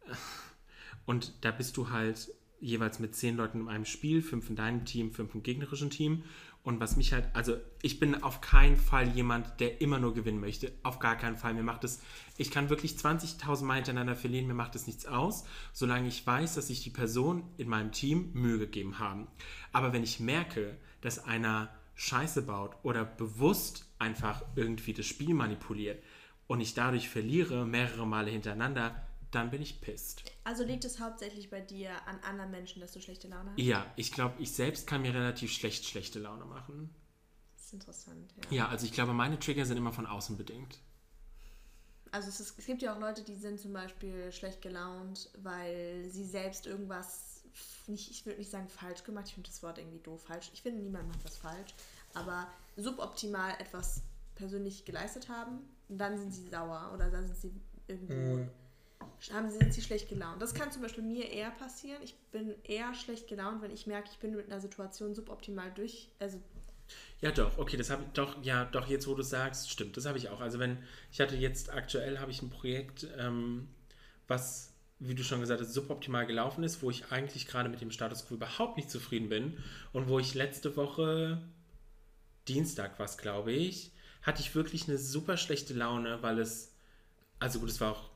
Und 1.07 1.33
da 1.41 1.51
bist 1.51 1.77
du 1.77 1.89
halt 1.89 2.31
jeweils 2.59 2.99
mit 2.99 3.15
zehn 3.15 3.37
Leuten 3.37 3.61
in 3.61 3.69
einem 3.69 3.85
Spiel, 3.85 4.21
fünf 4.21 4.49
in 4.49 4.55
deinem 4.55 4.83
Team, 4.85 5.11
fünf 5.11 5.33
im 5.33 5.41
gegnerischen 5.41 5.89
Team. 5.89 6.23
Und 6.63 6.81
was 6.81 6.97
mich 6.97 7.13
halt, 7.13 7.29
also 7.33 7.55
ich 7.81 7.97
bin 7.99 8.23
auf 8.23 8.41
keinen 8.41 8.75
Fall 8.75 9.07
jemand, 9.09 9.61
der 9.61 9.79
immer 9.79 9.99
nur 9.99 10.13
gewinnen 10.13 10.41
möchte. 10.41 10.73
Auf 10.83 10.99
gar 10.99 11.15
keinen 11.15 11.37
Fall. 11.37 11.53
Mir 11.53 11.63
macht 11.63 11.85
es, 11.85 12.01
ich 12.35 12.51
kann 12.51 12.69
wirklich 12.69 12.93
20.000 12.93 13.63
Mal 13.63 13.75
hintereinander 13.75 14.17
verlieren, 14.17 14.47
mir 14.47 14.53
macht 14.53 14.75
es 14.75 14.85
nichts 14.85 15.05
aus, 15.05 15.45
solange 15.71 16.09
ich 16.09 16.27
weiß, 16.27 16.55
dass 16.55 16.67
sich 16.67 16.83
die 16.83 16.89
Person 16.89 17.43
in 17.57 17.69
meinem 17.69 17.93
Team 17.93 18.31
Mühe 18.33 18.59
gegeben 18.59 18.99
haben. 18.99 19.27
Aber 19.71 19.93
wenn 19.93 20.03
ich 20.03 20.19
merke, 20.19 20.75
dass 20.99 21.23
einer 21.23 21.69
Scheiße 21.95 22.41
baut 22.41 22.75
oder 22.83 23.05
bewusst 23.05 23.85
einfach 23.97 24.43
irgendwie 24.57 24.93
das 24.93 25.05
Spiel 25.05 25.33
manipuliert 25.33 26.03
und 26.47 26.59
ich 26.59 26.73
dadurch 26.73 27.07
verliere 27.07 27.65
mehrere 27.65 28.05
Male 28.05 28.29
hintereinander, 28.29 29.06
dann 29.37 29.51
bin 29.51 29.61
ich 29.61 29.81
pisst. 29.81 30.23
Also 30.43 30.63
liegt 30.63 30.83
es 30.83 30.99
hauptsächlich 30.99 31.49
bei 31.49 31.61
dir 31.61 31.91
an 32.07 32.19
anderen 32.21 32.51
Menschen, 32.51 32.81
dass 32.81 32.91
du 32.91 33.01
schlechte 33.01 33.27
Laune 33.27 33.51
hast? 33.51 33.59
Ja, 33.59 33.85
ich 33.95 34.11
glaube, 34.11 34.35
ich 34.39 34.51
selbst 34.51 34.87
kann 34.87 35.03
mir 35.03 35.13
relativ 35.13 35.51
schlecht 35.51 35.85
schlechte 35.85 36.19
Laune 36.19 36.45
machen. 36.45 36.93
Das 37.55 37.65
ist 37.65 37.73
interessant, 37.73 38.33
ja. 38.35 38.57
Ja, 38.57 38.67
also 38.69 38.85
ich 38.85 38.91
glaube, 38.91 39.13
meine 39.13 39.39
Trigger 39.39 39.65
sind 39.65 39.77
immer 39.77 39.93
von 39.93 40.05
außen 40.05 40.37
bedingt. 40.37 40.79
Also 42.11 42.29
es, 42.29 42.39
ist, 42.39 42.57
es 42.57 42.65
gibt 42.65 42.81
ja 42.81 42.95
auch 42.95 42.99
Leute, 42.99 43.23
die 43.23 43.35
sind 43.35 43.59
zum 43.59 43.73
Beispiel 43.73 44.31
schlecht 44.31 44.61
gelaunt, 44.61 45.29
weil 45.43 46.09
sie 46.09 46.25
selbst 46.25 46.65
irgendwas, 46.65 47.43
nicht, 47.87 48.09
ich 48.09 48.25
würde 48.25 48.39
nicht 48.39 48.49
sagen 48.49 48.69
falsch 48.69 49.03
gemacht, 49.03 49.25
ich 49.27 49.33
finde 49.33 49.49
das 49.49 49.61
Wort 49.61 49.77
irgendwie 49.77 49.99
doof 49.99 50.23
falsch. 50.23 50.49
Ich 50.53 50.61
finde, 50.61 50.81
niemand 50.81 51.07
macht 51.09 51.23
was 51.23 51.37
falsch, 51.37 51.75
aber 52.13 52.47
suboptimal 52.75 53.51
etwas 53.59 54.01
persönlich 54.35 54.85
geleistet 54.85 55.29
haben 55.29 55.59
und 55.89 55.97
dann 55.97 56.17
sind 56.17 56.31
sie 56.31 56.47
sauer 56.47 56.91
oder 56.93 57.11
dann 57.11 57.27
sind 57.27 57.37
sie 57.37 57.61
irgendwo... 57.87 58.37
Mhm 58.37 58.49
haben 59.33 59.49
sie, 59.49 59.57
sind 59.57 59.73
sie 59.73 59.81
schlecht 59.81 60.09
gelaunt. 60.09 60.41
Das 60.41 60.53
kann 60.53 60.71
zum 60.71 60.81
Beispiel 60.81 61.03
mir 61.03 61.29
eher 61.29 61.51
passieren. 61.51 62.01
Ich 62.03 62.15
bin 62.31 62.55
eher 62.63 62.93
schlecht 62.93 63.27
gelaunt, 63.27 63.61
wenn 63.61 63.71
ich 63.71 63.87
merke, 63.87 64.09
ich 64.11 64.19
bin 64.19 64.35
mit 64.35 64.47
einer 64.47 64.61
Situation 64.61 65.15
suboptimal 65.15 65.71
durch. 65.73 66.09
Also 66.19 66.39
ja, 67.19 67.31
doch, 67.31 67.57
okay, 67.57 67.77
das 67.77 67.89
habe 67.89 68.03
ich 68.03 68.09
doch, 68.13 68.41
ja, 68.43 68.65
doch, 68.65 68.87
jetzt 68.87 69.07
wo 69.07 69.15
du 69.15 69.23
sagst, 69.23 69.69
stimmt, 69.71 69.97
das 69.97 70.05
habe 70.05 70.17
ich 70.17 70.29
auch. 70.29 70.39
Also 70.39 70.59
wenn, 70.59 70.77
ich 71.11 71.19
hatte 71.19 71.35
jetzt 71.35 71.73
aktuell 71.73 72.19
habe 72.19 72.31
ich 72.31 72.41
ein 72.41 72.49
Projekt, 72.49 73.07
ähm, 73.17 73.67
was, 74.27 74.73
wie 74.99 75.15
du 75.15 75.23
schon 75.23 75.41
gesagt 75.41 75.59
hast, 75.59 75.73
suboptimal 75.73 76.27
gelaufen 76.27 76.63
ist, 76.63 76.81
wo 76.83 76.91
ich 76.91 77.11
eigentlich 77.11 77.47
gerade 77.47 77.69
mit 77.69 77.81
dem 77.81 77.91
Status 77.91 78.27
quo 78.27 78.35
überhaupt 78.35 78.77
nicht 78.77 78.91
zufrieden 78.91 79.29
bin 79.29 79.57
und 79.93 80.07
wo 80.07 80.19
ich 80.19 80.35
letzte 80.35 80.75
Woche, 80.77 81.41
Dienstag 82.47 82.99
war 82.99 83.05
es, 83.05 83.17
glaube 83.17 83.51
ich, 83.51 83.91
hatte 84.21 84.41
ich 84.41 84.53
wirklich 84.55 84.87
eine 84.87 84.97
super 84.97 85.37
schlechte 85.37 85.73
Laune, 85.73 86.21
weil 86.21 86.39
es, 86.39 86.73
also 87.39 87.59
gut, 87.59 87.69
es 87.69 87.81
war 87.81 87.93
auch 87.93 88.09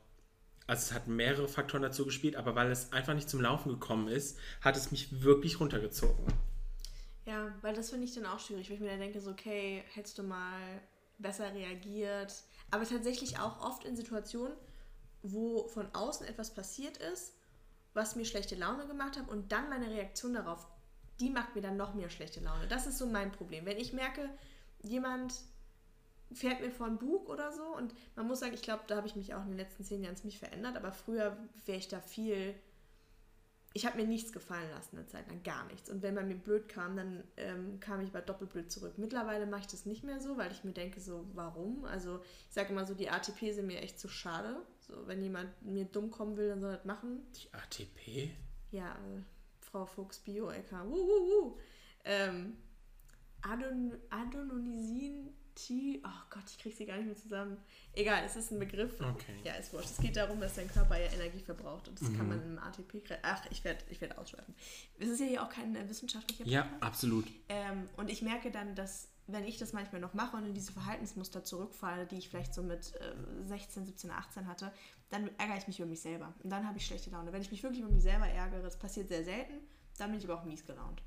also 0.66 0.80
es 0.80 0.92
hat 0.92 1.08
mehrere 1.08 1.48
Faktoren 1.48 1.82
dazu 1.82 2.04
gespielt, 2.04 2.36
aber 2.36 2.54
weil 2.54 2.70
es 2.70 2.92
einfach 2.92 3.14
nicht 3.14 3.28
zum 3.28 3.40
Laufen 3.40 3.70
gekommen 3.70 4.08
ist, 4.08 4.38
hat 4.60 4.76
es 4.76 4.90
mich 4.90 5.22
wirklich 5.22 5.60
runtergezogen. 5.60 6.26
Ja, 7.24 7.54
weil 7.60 7.74
das 7.74 7.90
finde 7.90 8.06
ich 8.06 8.14
dann 8.14 8.26
auch 8.26 8.40
schwierig, 8.40 8.68
weil 8.68 8.76
ich 8.76 8.82
mir 8.82 8.90
dann 8.90 9.00
denke, 9.00 9.20
so, 9.20 9.30
okay, 9.30 9.84
hättest 9.94 10.18
du 10.18 10.22
mal 10.22 10.80
besser 11.18 11.52
reagiert. 11.54 12.34
Aber 12.70 12.84
tatsächlich 12.84 13.38
auch 13.38 13.60
oft 13.60 13.84
in 13.84 13.96
Situationen, 13.96 14.54
wo 15.22 15.68
von 15.68 15.86
außen 15.94 16.26
etwas 16.26 16.52
passiert 16.52 16.96
ist, 16.96 17.34
was 17.94 18.16
mir 18.16 18.24
schlechte 18.24 18.56
Laune 18.56 18.86
gemacht 18.86 19.16
hat 19.16 19.28
und 19.28 19.52
dann 19.52 19.68
meine 19.68 19.90
Reaktion 19.90 20.34
darauf, 20.34 20.66
die 21.20 21.30
macht 21.30 21.54
mir 21.54 21.60
dann 21.60 21.76
noch 21.76 21.94
mehr 21.94 22.10
schlechte 22.10 22.40
Laune. 22.40 22.66
Das 22.68 22.86
ist 22.86 22.98
so 22.98 23.06
mein 23.06 23.30
Problem. 23.30 23.66
Wenn 23.66 23.78
ich 23.78 23.92
merke, 23.92 24.28
jemand 24.82 25.34
fährt 26.34 26.60
mir 26.60 26.70
vor 26.70 26.86
ein 26.86 26.98
Bug 26.98 27.28
oder 27.28 27.52
so. 27.52 27.64
Und 27.76 27.94
man 28.16 28.26
muss 28.26 28.40
sagen, 28.40 28.54
ich 28.54 28.62
glaube, 28.62 28.84
da 28.86 28.96
habe 28.96 29.06
ich 29.06 29.16
mich 29.16 29.34
auch 29.34 29.42
in 29.42 29.48
den 29.50 29.56
letzten 29.58 29.84
zehn 29.84 30.02
Jahren 30.02 30.16
ziemlich 30.16 30.38
verändert. 30.38 30.76
Aber 30.76 30.92
früher 30.92 31.36
wäre 31.64 31.78
ich 31.78 31.88
da 31.88 32.00
viel. 32.00 32.54
Ich 33.74 33.86
habe 33.86 33.96
mir 33.96 34.06
nichts 34.06 34.32
gefallen 34.32 34.68
lassen 34.70 34.98
eine 34.98 35.06
Zeit 35.06 35.28
lang, 35.28 35.42
gar 35.42 35.64
nichts. 35.66 35.88
Und 35.88 36.02
wenn 36.02 36.14
man 36.14 36.28
mir 36.28 36.34
blöd 36.36 36.68
kam, 36.68 36.94
dann 36.96 37.24
ähm, 37.38 37.80
kam 37.80 38.00
ich 38.02 38.10
aber 38.10 38.20
doppelt 38.20 38.50
blöd 38.50 38.70
zurück. 38.70 38.98
Mittlerweile 38.98 39.46
mache 39.46 39.62
ich 39.62 39.66
das 39.68 39.86
nicht 39.86 40.04
mehr 40.04 40.20
so, 40.20 40.36
weil 40.36 40.52
ich 40.52 40.62
mir 40.62 40.72
denke, 40.72 41.00
so, 41.00 41.26
warum? 41.32 41.86
Also 41.86 42.20
ich 42.48 42.54
sage 42.54 42.68
immer 42.70 42.84
so, 42.84 42.92
die 42.94 43.08
ATP 43.08 43.52
sind 43.52 43.66
mir 43.66 43.80
echt 43.80 43.98
zu 43.98 44.08
schade. 44.08 44.60
So, 44.80 45.06
wenn 45.06 45.22
jemand 45.22 45.50
mir 45.62 45.86
dumm 45.86 46.10
kommen 46.10 46.36
will, 46.36 46.48
dann 46.50 46.60
soll 46.60 46.70
er 46.72 46.76
das 46.76 46.84
machen. 46.84 47.26
Die 47.32 47.54
ATP? 47.54 48.30
Ja, 48.72 48.90
äh, 48.92 49.22
Frau 49.60 49.86
Fuchs 49.86 50.18
Bio-LK. 50.18 50.72
Wuh, 50.84 51.56
Ähm, 52.04 52.58
Adon 53.40 53.96
Adononisin 54.10 55.34
T. 55.54 56.00
Oh 56.04 56.08
Gott, 56.30 56.44
ich 56.46 56.58
kriege 56.58 56.74
sie 56.74 56.86
gar 56.86 56.96
nicht 56.96 57.06
mehr 57.06 57.16
zusammen. 57.16 57.56
Egal, 57.94 58.22
es 58.24 58.36
ist 58.36 58.50
ein 58.50 58.58
Begriff. 58.58 59.00
Okay. 59.00 59.36
Ja, 59.44 59.54
ist 59.54 59.72
wurscht. 59.72 59.90
Es 59.90 59.98
geht 59.98 60.16
darum, 60.16 60.40
dass 60.40 60.54
dein 60.54 60.68
Körper 60.68 60.98
ja 60.98 61.10
Energie 61.12 61.40
verbraucht 61.40 61.88
und 61.88 62.00
das 62.00 62.08
mhm. 62.08 62.16
kann 62.16 62.28
man 62.28 62.42
im 62.42 62.58
ATP. 62.58 63.02
Ach, 63.22 63.44
ich 63.50 63.64
werde 63.64 63.84
ich 63.90 64.00
werd 64.00 64.16
ausschweifen. 64.18 64.54
Es 64.98 65.08
ist 65.08 65.20
ja 65.20 65.26
hier 65.26 65.42
auch 65.42 65.50
kein 65.50 65.74
äh, 65.76 65.88
wissenschaftlicher 65.88 66.46
Ja, 66.46 66.62
Podcast. 66.62 66.82
absolut. 66.82 67.26
Ähm, 67.48 67.88
und 67.96 68.10
ich 68.10 68.22
merke 68.22 68.50
dann, 68.50 68.74
dass, 68.74 69.08
wenn 69.26 69.44
ich 69.44 69.58
das 69.58 69.72
manchmal 69.72 70.00
noch 70.00 70.14
mache 70.14 70.36
und 70.36 70.46
in 70.46 70.54
diese 70.54 70.72
Verhaltensmuster 70.72 71.44
zurückfalle, 71.44 72.06
die 72.06 72.16
ich 72.16 72.28
vielleicht 72.28 72.54
so 72.54 72.62
mit 72.62 72.94
äh, 72.96 73.46
16, 73.46 73.86
17, 73.86 74.10
18 74.10 74.46
hatte, 74.46 74.72
dann 75.10 75.30
ärgere 75.38 75.58
ich 75.58 75.66
mich 75.66 75.78
über 75.78 75.88
mich 75.88 76.00
selber. 76.00 76.32
Und 76.42 76.50
dann 76.50 76.66
habe 76.66 76.78
ich 76.78 76.86
schlechte 76.86 77.10
Laune. 77.10 77.32
Wenn 77.32 77.42
ich 77.42 77.50
mich 77.50 77.62
wirklich 77.62 77.82
über 77.82 77.90
mich 77.90 78.02
selber 78.02 78.26
ärgere, 78.26 78.62
das 78.62 78.78
passiert 78.78 79.08
sehr 79.08 79.24
selten, 79.24 79.54
dann 79.98 80.10
bin 80.10 80.18
ich 80.18 80.24
aber 80.24 80.40
auch 80.40 80.44
mies 80.44 80.64
gelaunt. 80.64 81.02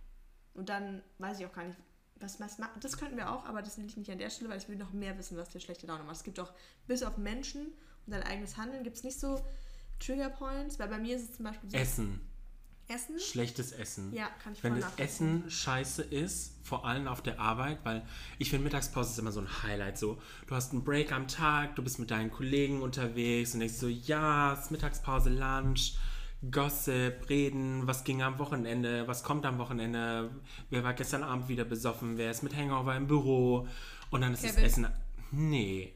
Und 0.54 0.70
dann 0.70 1.02
weiß 1.18 1.40
ich 1.40 1.46
auch 1.46 1.54
gar 1.54 1.66
nicht, 1.66 1.78
was, 2.20 2.40
was, 2.40 2.58
das 2.80 2.98
könnten 2.98 3.18
wir 3.18 3.32
auch, 3.32 3.46
aber 3.46 3.62
das 3.62 3.78
will 3.78 3.86
ich 3.86 3.98
nicht 3.98 4.10
an 4.10 4.18
der 4.18 4.30
Stelle, 4.30 4.50
weil 4.50 4.58
ich 4.58 4.70
will 4.70 4.78
noch 4.78 4.94
mehr 4.94 5.18
wissen, 5.18 5.38
was 5.38 5.50
dir 5.50 5.60
schlechte 5.60 5.88
Laune 5.88 6.04
macht. 6.04 6.18
Es 6.18 6.24
gibt 6.24 6.40
auch, 6.40 6.52
bis 6.88 7.04
auf 7.04 7.18
Menschen 7.18 7.68
und 8.06 8.14
dein 8.14 8.24
eigenes 8.24 8.58
Handeln, 8.58 8.84
gibt 8.84 8.98
es 8.98 9.04
nicht 9.04 9.20
so 9.20 9.44
Trigger 10.00 10.30
Points, 10.30 10.80
weil 10.80 10.88
bei 10.88 10.98
mir 10.98 11.16
ist 11.16 11.30
es 11.30 11.36
zum 11.36 11.46
Beispiel 11.46 11.70
so. 11.70 11.78
Essen. 11.78 12.22
Essen? 12.88 13.20
Schlechtes 13.20 13.72
Essen. 13.72 14.14
Ja, 14.14 14.30
kann 14.44 14.54
ich 14.54 14.64
Wenn 14.64 14.80
das 14.80 14.98
Essen 14.98 15.50
scheiße 15.50 16.04
ist, 16.04 16.54
vor 16.64 16.86
allem 16.86 17.08
auf 17.08 17.22
der 17.22 17.40
Arbeit, 17.40 17.80
weil 17.84 18.06
ich 18.38 18.52
finde, 18.52 18.64
Mittagspause 18.66 19.12
ist 19.12 19.20
immer 19.20 19.32
so 19.32 19.42
ein 19.42 19.64
Highlight. 19.64 19.98
So, 19.98 20.22
du 20.48 20.56
hast 20.56 20.72
einen 20.72 20.84
Break 20.84 21.12
am 21.12 21.28
Tag, 21.28 21.76
du 21.76 21.84
bist 21.84 21.98
mit 21.98 22.12
deinen 22.12 22.32
Kollegen 22.32 22.82
unterwegs 22.82 23.54
und 23.54 23.62
denkst 23.62 23.76
so, 23.76 23.88
ja, 23.88 24.54
es 24.54 24.66
ist 24.66 24.72
Mittagspause, 24.72 25.30
Lunch 25.32 25.96
Gossip, 26.52 27.30
reden, 27.30 27.88
was 27.88 28.04
ging 28.04 28.22
am 28.22 28.40
Wochenende, 28.40 29.08
was 29.08 29.24
kommt 29.24 29.46
am 29.46 29.58
Wochenende, 29.58 30.32
wer 30.70 30.84
war 30.84 30.94
gestern 30.94 31.24
Abend 31.24 31.48
wieder 31.48 31.66
besoffen, 31.66 32.18
wer 32.18 32.32
ist 32.32 32.44
mit 32.44 32.56
Hangover 32.56 32.96
im 32.96 33.08
Büro 33.08 33.68
und 34.12 34.22
dann 34.22 34.34
ist 34.34 34.42
Kevin. 34.42 34.56
das 34.56 34.64
Essen. 34.64 34.88
Nee, 35.32 35.94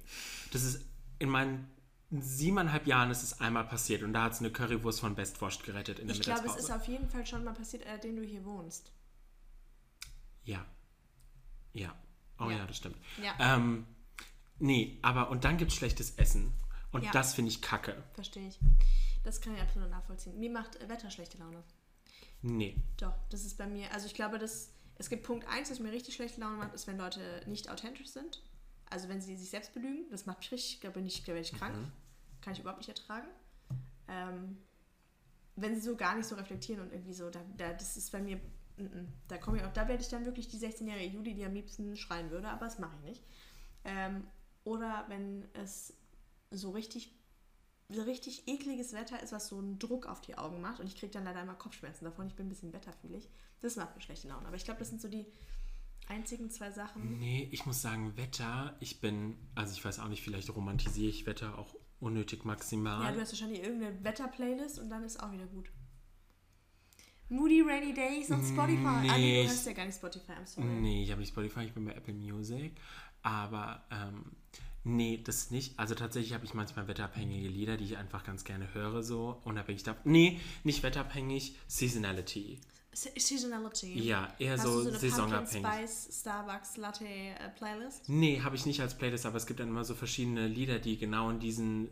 das 0.51 0.63
ist 0.63 0.85
in 1.19 1.29
meinen 1.29 1.69
siebeneinhalb 2.11 2.87
Jahren 2.87 3.11
ist 3.11 3.21
es 3.21 3.39
einmal 3.39 3.65
passiert 3.65 4.01
und 4.01 4.13
da 4.13 4.23
hat 4.23 4.33
es 4.33 4.39
eine 4.39 4.51
Currywurst 4.51 4.99
von 4.99 5.15
Bestwurst 5.15 5.63
gerettet 5.63 5.99
in 5.99 6.07
der 6.07 6.15
ich 6.15 6.19
Mittagspause. 6.19 6.47
Ich 6.47 6.55
glaube, 6.55 6.59
es 6.59 6.65
ist 6.65 6.75
auf 6.75 6.87
jeden 6.87 7.09
Fall 7.09 7.25
schon 7.25 7.43
mal 7.43 7.53
passiert, 7.53 7.83
seitdem 7.85 8.15
du 8.15 8.23
hier 8.23 8.43
wohnst. 8.45 8.91
Ja. 10.43 10.65
Ja. 11.73 11.93
Oh 12.39 12.49
ja, 12.49 12.57
ja 12.57 12.65
das 12.65 12.77
stimmt. 12.77 12.97
Ja. 13.23 13.55
Ähm, 13.55 13.85
nee, 14.57 14.97
aber 15.03 15.29
und 15.29 15.43
dann 15.43 15.57
gibt 15.57 15.71
es 15.71 15.77
schlechtes 15.77 16.11
Essen. 16.11 16.53
Und 16.91 17.03
ja. 17.03 17.11
das 17.11 17.35
finde 17.35 17.51
ich 17.51 17.61
kacke. 17.61 18.03
Verstehe 18.13 18.47
ich. 18.47 18.59
Das 19.29 19.41
kann 19.41 19.53
ich 19.53 19.61
absolut 19.61 19.91
nachvollziehen. 19.91 20.39
Mir 20.39 20.49
macht 20.49 20.89
Wetter 20.89 21.11
schlechte 21.11 21.37
Laune. 21.37 21.63
Nee. 22.41 22.75
Doch, 22.97 23.13
das 23.29 23.45
ist 23.45 23.59
bei 23.59 23.67
mir. 23.67 23.93
Also 23.93 24.07
ich 24.07 24.15
glaube, 24.15 24.39
dass 24.39 24.71
es 24.95 25.07
gibt 25.07 25.21
Punkt 25.21 25.47
1, 25.47 25.69
was 25.69 25.79
mir 25.79 25.91
richtig 25.91 26.15
schlechte 26.15 26.41
Laune 26.41 26.57
macht, 26.57 26.73
ist, 26.73 26.87
wenn 26.87 26.97
Leute 26.97 27.43
nicht 27.45 27.69
authentisch 27.69 28.07
sind. 28.07 28.41
Also 28.89 29.07
wenn 29.07 29.21
sie 29.21 29.37
sich 29.37 29.51
selbst 29.51 29.75
belügen. 29.75 30.09
Das 30.09 30.25
macht 30.25 30.39
mich 30.39 30.51
richtig, 30.51 30.79
da 30.79 30.89
bin 30.89 31.05
ich, 31.05 31.21
da 31.21 31.27
werde 31.27 31.41
ich 31.41 31.53
krank. 31.53 31.75
Mhm. 31.75 31.91
Kann 32.41 32.53
ich 32.53 32.59
überhaupt 32.59 32.79
nicht 32.79 32.89
ertragen. 32.89 33.27
Ähm, 34.07 34.57
wenn 35.55 35.75
sie 35.75 35.81
so 35.81 35.95
gar 35.95 36.15
nicht 36.15 36.25
so 36.25 36.33
reflektieren 36.33 36.81
und 36.81 36.91
irgendwie 36.91 37.13
so, 37.13 37.29
da, 37.29 37.41
da, 37.55 37.71
das 37.73 37.97
ist 37.97 38.11
bei 38.11 38.21
mir, 38.21 38.41
n 38.77 38.89
-n, 38.89 39.05
da 39.27 39.37
komme 39.37 39.57
ich 39.57 39.63
auch, 39.63 39.73
da 39.73 39.87
werde 39.87 40.01
ich 40.01 40.09
dann 40.09 40.25
wirklich 40.25 40.47
die 40.47 40.57
16-jährige 40.57 41.15
Judy, 41.15 41.35
die 41.35 41.45
am 41.45 41.53
liebsten 41.53 41.95
schreien 41.95 42.31
würde, 42.31 42.47
aber 42.47 42.65
das 42.65 42.79
mache 42.79 42.95
ich 42.95 43.09
nicht. 43.09 43.23
Ähm, 43.83 44.25
oder 44.63 45.05
wenn 45.07 45.47
es 45.53 45.93
so 46.49 46.71
richtig 46.71 47.18
so 47.89 48.03
richtig 48.03 48.47
ekliges 48.47 48.93
Wetter 48.93 49.21
ist, 49.21 49.31
was 49.31 49.47
so 49.47 49.57
einen 49.57 49.79
Druck 49.79 50.05
auf 50.05 50.21
die 50.21 50.37
Augen 50.37 50.61
macht. 50.61 50.79
Und 50.79 50.87
ich 50.87 50.95
kriege 50.95 51.11
dann 51.11 51.23
leider 51.23 51.41
immer 51.41 51.55
Kopfschmerzen 51.55 52.05
davon. 52.05 52.27
Ich 52.27 52.35
bin 52.35 52.45
ein 52.45 52.49
bisschen 52.49 52.71
wetterfühlig. 52.71 53.27
Das 53.61 53.75
macht 53.75 53.95
mir 53.95 54.01
schlechte 54.01 54.27
Laune. 54.27 54.47
Aber 54.47 54.55
ich 54.55 54.63
glaube, 54.63 54.79
das 54.79 54.89
sind 54.89 55.01
so 55.01 55.07
die 55.07 55.25
einzigen 56.07 56.51
zwei 56.51 56.71
Sachen. 56.71 57.19
Nee, 57.19 57.49
ich 57.51 57.65
muss 57.65 57.81
sagen, 57.81 58.15
Wetter, 58.15 58.77
ich 58.79 58.99
bin, 58.99 59.37
also 59.55 59.73
ich 59.73 59.83
weiß 59.83 59.99
auch 59.99 60.07
nicht, 60.07 60.23
vielleicht 60.23 60.53
romantisiere 60.55 61.09
ich 61.09 61.25
Wetter 61.25 61.57
auch 61.57 61.75
unnötig 61.99 62.45
maximal. 62.45 63.03
Ja, 63.03 63.11
du 63.11 63.21
hast 63.21 63.31
wahrscheinlich 63.31 63.63
irgendeine 63.63 64.03
Wetter-Playlist 64.03 64.79
und 64.79 64.89
dann 64.89 65.03
ist 65.03 65.21
auch 65.21 65.31
wieder 65.31 65.47
gut. 65.47 65.71
Moody 67.29 67.61
Rainy 67.61 67.93
Days 67.93 68.31
on 68.31 68.43
Spotify. 68.43 69.01
Nee, 69.01 69.09
ah, 69.09 69.17
nee, 69.17 69.43
du 69.43 69.49
hast 69.49 69.65
ja 69.65 69.73
gar 69.73 69.85
nicht 69.85 69.95
Spotify, 69.95 70.31
I'm 70.31 70.47
sorry. 70.47 70.67
Nee, 70.67 71.03
ich 71.03 71.11
habe 71.11 71.21
nicht 71.21 71.29
Spotify, 71.29 71.61
ich 71.61 71.73
bin 71.73 71.85
bei 71.85 71.93
Apple 71.93 72.13
Music. 72.13 72.73
Aber 73.21 73.83
ähm, 73.91 74.31
Nee, 74.83 75.21
das 75.23 75.51
nicht. 75.51 75.77
Also 75.77 75.93
tatsächlich 75.93 76.33
habe 76.33 76.45
ich 76.45 76.53
manchmal 76.53 76.87
wetterabhängige 76.87 77.47
Lieder, 77.49 77.77
die 77.77 77.83
ich 77.85 77.97
einfach 77.97 78.23
ganz 78.23 78.43
gerne 78.43 78.73
höre, 78.73 79.03
so 79.03 79.41
unabhängig 79.43 79.83
davon. 79.83 80.01
Nee, 80.11 80.39
nicht 80.63 80.83
wetterabhängig, 80.83 81.55
Seasonality. 81.67 82.59
Seasonality? 82.93 83.99
Ja, 83.99 84.33
eher 84.39 84.53
Hast 84.57 84.63
so, 84.63 84.77
du 84.77 84.81
so 84.83 84.89
eine 84.89 84.97
saisonabhängig. 84.99 85.63
Pumpkin 85.63 85.87
Spice 85.87 86.19
Starbucks 86.21 86.77
Latte 86.77 87.05
äh, 87.05 87.49
Playlist? 87.55 88.09
Nee, 88.09 88.41
habe 88.41 88.55
ich 88.55 88.65
nicht 88.65 88.81
als 88.81 88.97
Playlist, 88.97 89.25
aber 89.25 89.37
es 89.37 89.45
gibt 89.45 89.59
dann 89.59 89.69
immer 89.69 89.83
so 89.85 89.93
verschiedene 89.95 90.47
Lieder, 90.47 90.79
die 90.79 90.97
genau 90.97 91.29
in 91.29 91.39
diesen 91.39 91.89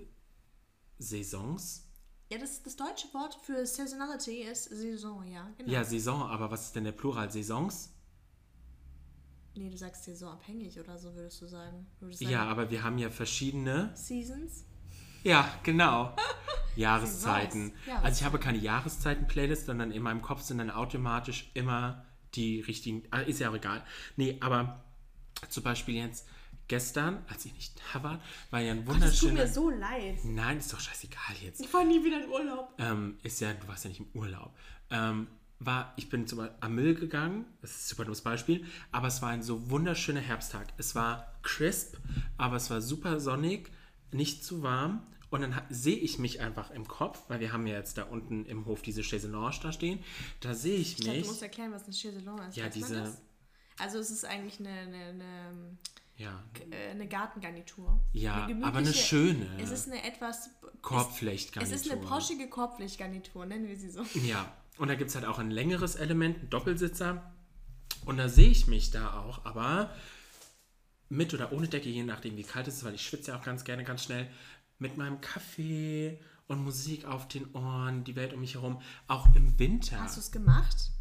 Saisons 0.97 1.83
Ja, 2.31 2.37
das, 2.39 2.63
das 2.63 2.75
deutsche 2.75 3.13
Wort 3.13 3.37
für 3.43 3.65
Saisonality 3.65 4.41
ist 4.41 4.65
Saison, 4.65 5.23
ja. 5.31 5.49
Genau. 5.57 5.71
Ja, 5.71 5.83
Saison, 5.83 6.23
aber 6.23 6.49
was 6.51 6.65
ist 6.65 6.75
denn 6.75 6.83
der 6.85 6.91
Plural? 6.93 7.31
Saisons? 7.31 7.93
Nee, 9.57 9.69
du 9.69 9.77
sagst 9.77 10.03
saisonabhängig 10.05 10.79
oder 10.79 10.97
so, 10.97 11.13
würdest 11.15 11.41
du 11.41 11.47
sagen. 11.47 11.87
Würdest 11.99 12.21
Ja, 12.21 12.29
sagen 12.39 12.49
aber 12.51 12.69
wir 12.69 12.83
haben 12.83 12.97
ja 12.97 13.09
verschiedene. 13.09 13.91
Seasons? 13.95 14.65
Ja, 15.23 15.51
genau. 15.63 16.15
Jahreszeiten. 16.75 17.73
Saisons, 17.85 18.03
Also 18.05 18.19
ich 18.19 18.25
habe 18.25 18.39
keine 18.39 18.59
Jahreszeiten-Playlist, 18.59 19.65
sondern 19.65 19.91
in 19.91 20.01
meinem 20.03 20.21
Kopf 20.21 20.41
sind 20.41 20.59
dann 20.59 20.69
automatisch 20.71 21.49
immer 21.53 22.05
die 22.35 22.61
richtigen. 22.61 23.03
Ah, 23.11 23.21
ist 23.21 23.39
ja 23.39 23.49
auch 23.49 23.55
egal. 23.55 23.83
Nee, 24.15 24.37
aber 24.41 24.83
zum 25.49 25.63
Beispiel 25.63 25.95
jetzt 25.95 26.27
gestern, 26.67 27.23
als 27.29 27.45
ich 27.45 27.53
nicht 27.53 27.81
da 27.93 28.03
war, 28.03 28.21
war 28.51 28.59
ja 28.59 28.73
ein 28.73 28.85
Ach, 28.87 28.99
das 28.99 29.19
tut 29.19 29.29
wunderschöner. 29.31 29.33
mir 29.33 29.47
so 29.47 29.69
leid. 29.69 30.17
Nein, 30.23 30.57
ist 30.59 30.71
doch 30.71 30.79
scheißegal 30.79 31.35
jetzt. 31.41 31.61
Ich 31.61 31.67
fahre 31.67 31.85
nie 31.85 32.03
wieder 32.03 32.23
in 32.23 32.29
Urlaub. 32.29 32.73
ähm, 32.77 33.17
ist 33.23 33.39
ja, 33.41 33.53
du 33.53 33.67
warst 33.67 33.85
ja 33.85 33.89
nicht 33.89 34.01
im 34.01 34.07
Urlaub. 34.13 34.53
Ähm, 34.91 35.27
war, 35.59 35.93
ich 35.97 36.09
bin 36.09 36.27
zum 36.27 36.39
Beispiel 36.39 36.55
am 36.59 36.75
Müll 36.75 36.95
gegangen, 36.95 37.45
das 37.61 37.71
ist 37.71 37.85
ein 37.85 37.89
super 37.89 38.05
dummes 38.05 38.21
Beispiel, 38.21 38.65
aber 38.91 39.07
es 39.07 39.21
war 39.21 39.29
ein 39.29 39.41
so 39.43 39.69
wunderschöner 39.69 40.19
Herbsttag. 40.19 40.67
Es 40.77 40.93
war 40.95 41.33
crisp, 41.41 41.97
aber 42.37 42.57
es 42.57 42.69
war 42.69 42.81
super 42.81 43.19
sonnig, 43.19 43.71
nicht 44.11 44.43
zu 44.43 44.61
warm. 44.63 45.05
Und 45.29 45.41
dann 45.41 45.61
sehe 45.69 45.97
ich 45.97 46.19
mich 46.19 46.39
einfach 46.39 46.71
im 46.71 46.87
Kopf, 46.87 47.21
weil 47.27 47.41
wir 47.41 47.51
haben 47.51 47.67
ja 47.67 47.75
jetzt 47.75 47.97
da 47.97 48.03
unten 48.03 48.45
im 48.45 48.65
Hof 48.65 48.81
diese 48.81 49.01
Chaiselange 49.01 49.59
da 49.61 49.73
stehen. 49.73 49.99
Da 50.39 50.53
sehe 50.53 50.77
ich 50.77 50.99
Ich 50.99 51.05
mich. 51.05 51.23
du 51.23 51.27
musst 51.27 51.41
erklären, 51.41 51.73
was 51.73 51.83
eine 51.83 51.93
Chaiselong 51.93 52.39
ist. 52.47 52.55
Ja, 52.55 52.65
Weiß 52.65 52.73
diese-? 52.73 53.17
Also 53.77 53.99
es 53.99 54.09
ist 54.09 54.23
eigentlich 54.23 54.59
eine, 54.59 54.69
eine, 54.69 54.97
eine, 55.05 55.77
ja, 56.15 56.43
äh, 56.71 56.91
eine 56.91 57.07
Gartengarnitur. 57.07 57.99
Ja, 58.13 58.45
Eine 58.45 58.65
aber 58.65 58.77
eine 58.77 58.93
schöne. 58.93 59.47
Es 59.61 59.69
ist 59.71 59.87
eine 59.87 60.03
etwas... 60.03 60.49
Korbflechtgarnitur. 60.81 61.75
Es 61.75 61.81
ist 61.85 61.91
eine 61.91 61.99
poschige 62.01 62.47
Korbpflichtgarnitur, 62.49 63.45
nennen 63.45 63.67
wir 63.67 63.75
sie 63.77 63.89
so. 63.89 64.03
Ja, 64.25 64.51
und 64.77 64.87
da 64.87 64.95
gibt 64.95 65.09
es 65.09 65.15
halt 65.15 65.25
auch 65.25 65.39
ein 65.39 65.51
längeres 65.51 65.95
Element, 65.95 66.39
einen 66.39 66.49
Doppelsitzer. 66.49 67.33
Und 68.05 68.17
da 68.17 68.29
sehe 68.29 68.49
ich 68.49 68.67
mich 68.67 68.91
da 68.91 69.19
auch, 69.19 69.45
aber 69.45 69.93
mit 71.09 71.33
oder 71.33 71.51
ohne 71.51 71.67
Decke, 71.67 71.89
je 71.89 72.03
nachdem 72.03 72.37
wie 72.37 72.43
kalt 72.43 72.67
es 72.67 72.77
ist, 72.77 72.83
weil 72.83 72.95
ich 72.95 73.05
schwitze 73.05 73.31
ja 73.31 73.39
auch 73.39 73.43
ganz 73.43 73.63
gerne 73.63 73.83
ganz 73.83 74.03
schnell, 74.03 74.29
mit 74.79 74.97
meinem 74.97 75.21
Kaffee 75.21 76.19
und 76.47 76.63
Musik 76.63 77.05
auf 77.05 77.27
den 77.27 77.53
Ohren, 77.53 78.03
die 78.03 78.15
Welt 78.15 78.33
um 78.33 78.41
mich 78.41 78.55
herum, 78.55 78.81
auch 79.07 79.33
im 79.35 79.57
Winter. 79.59 79.99
Hast 79.99 80.17
du 80.17 80.21
es 80.21 80.31
gemacht? 80.31 80.91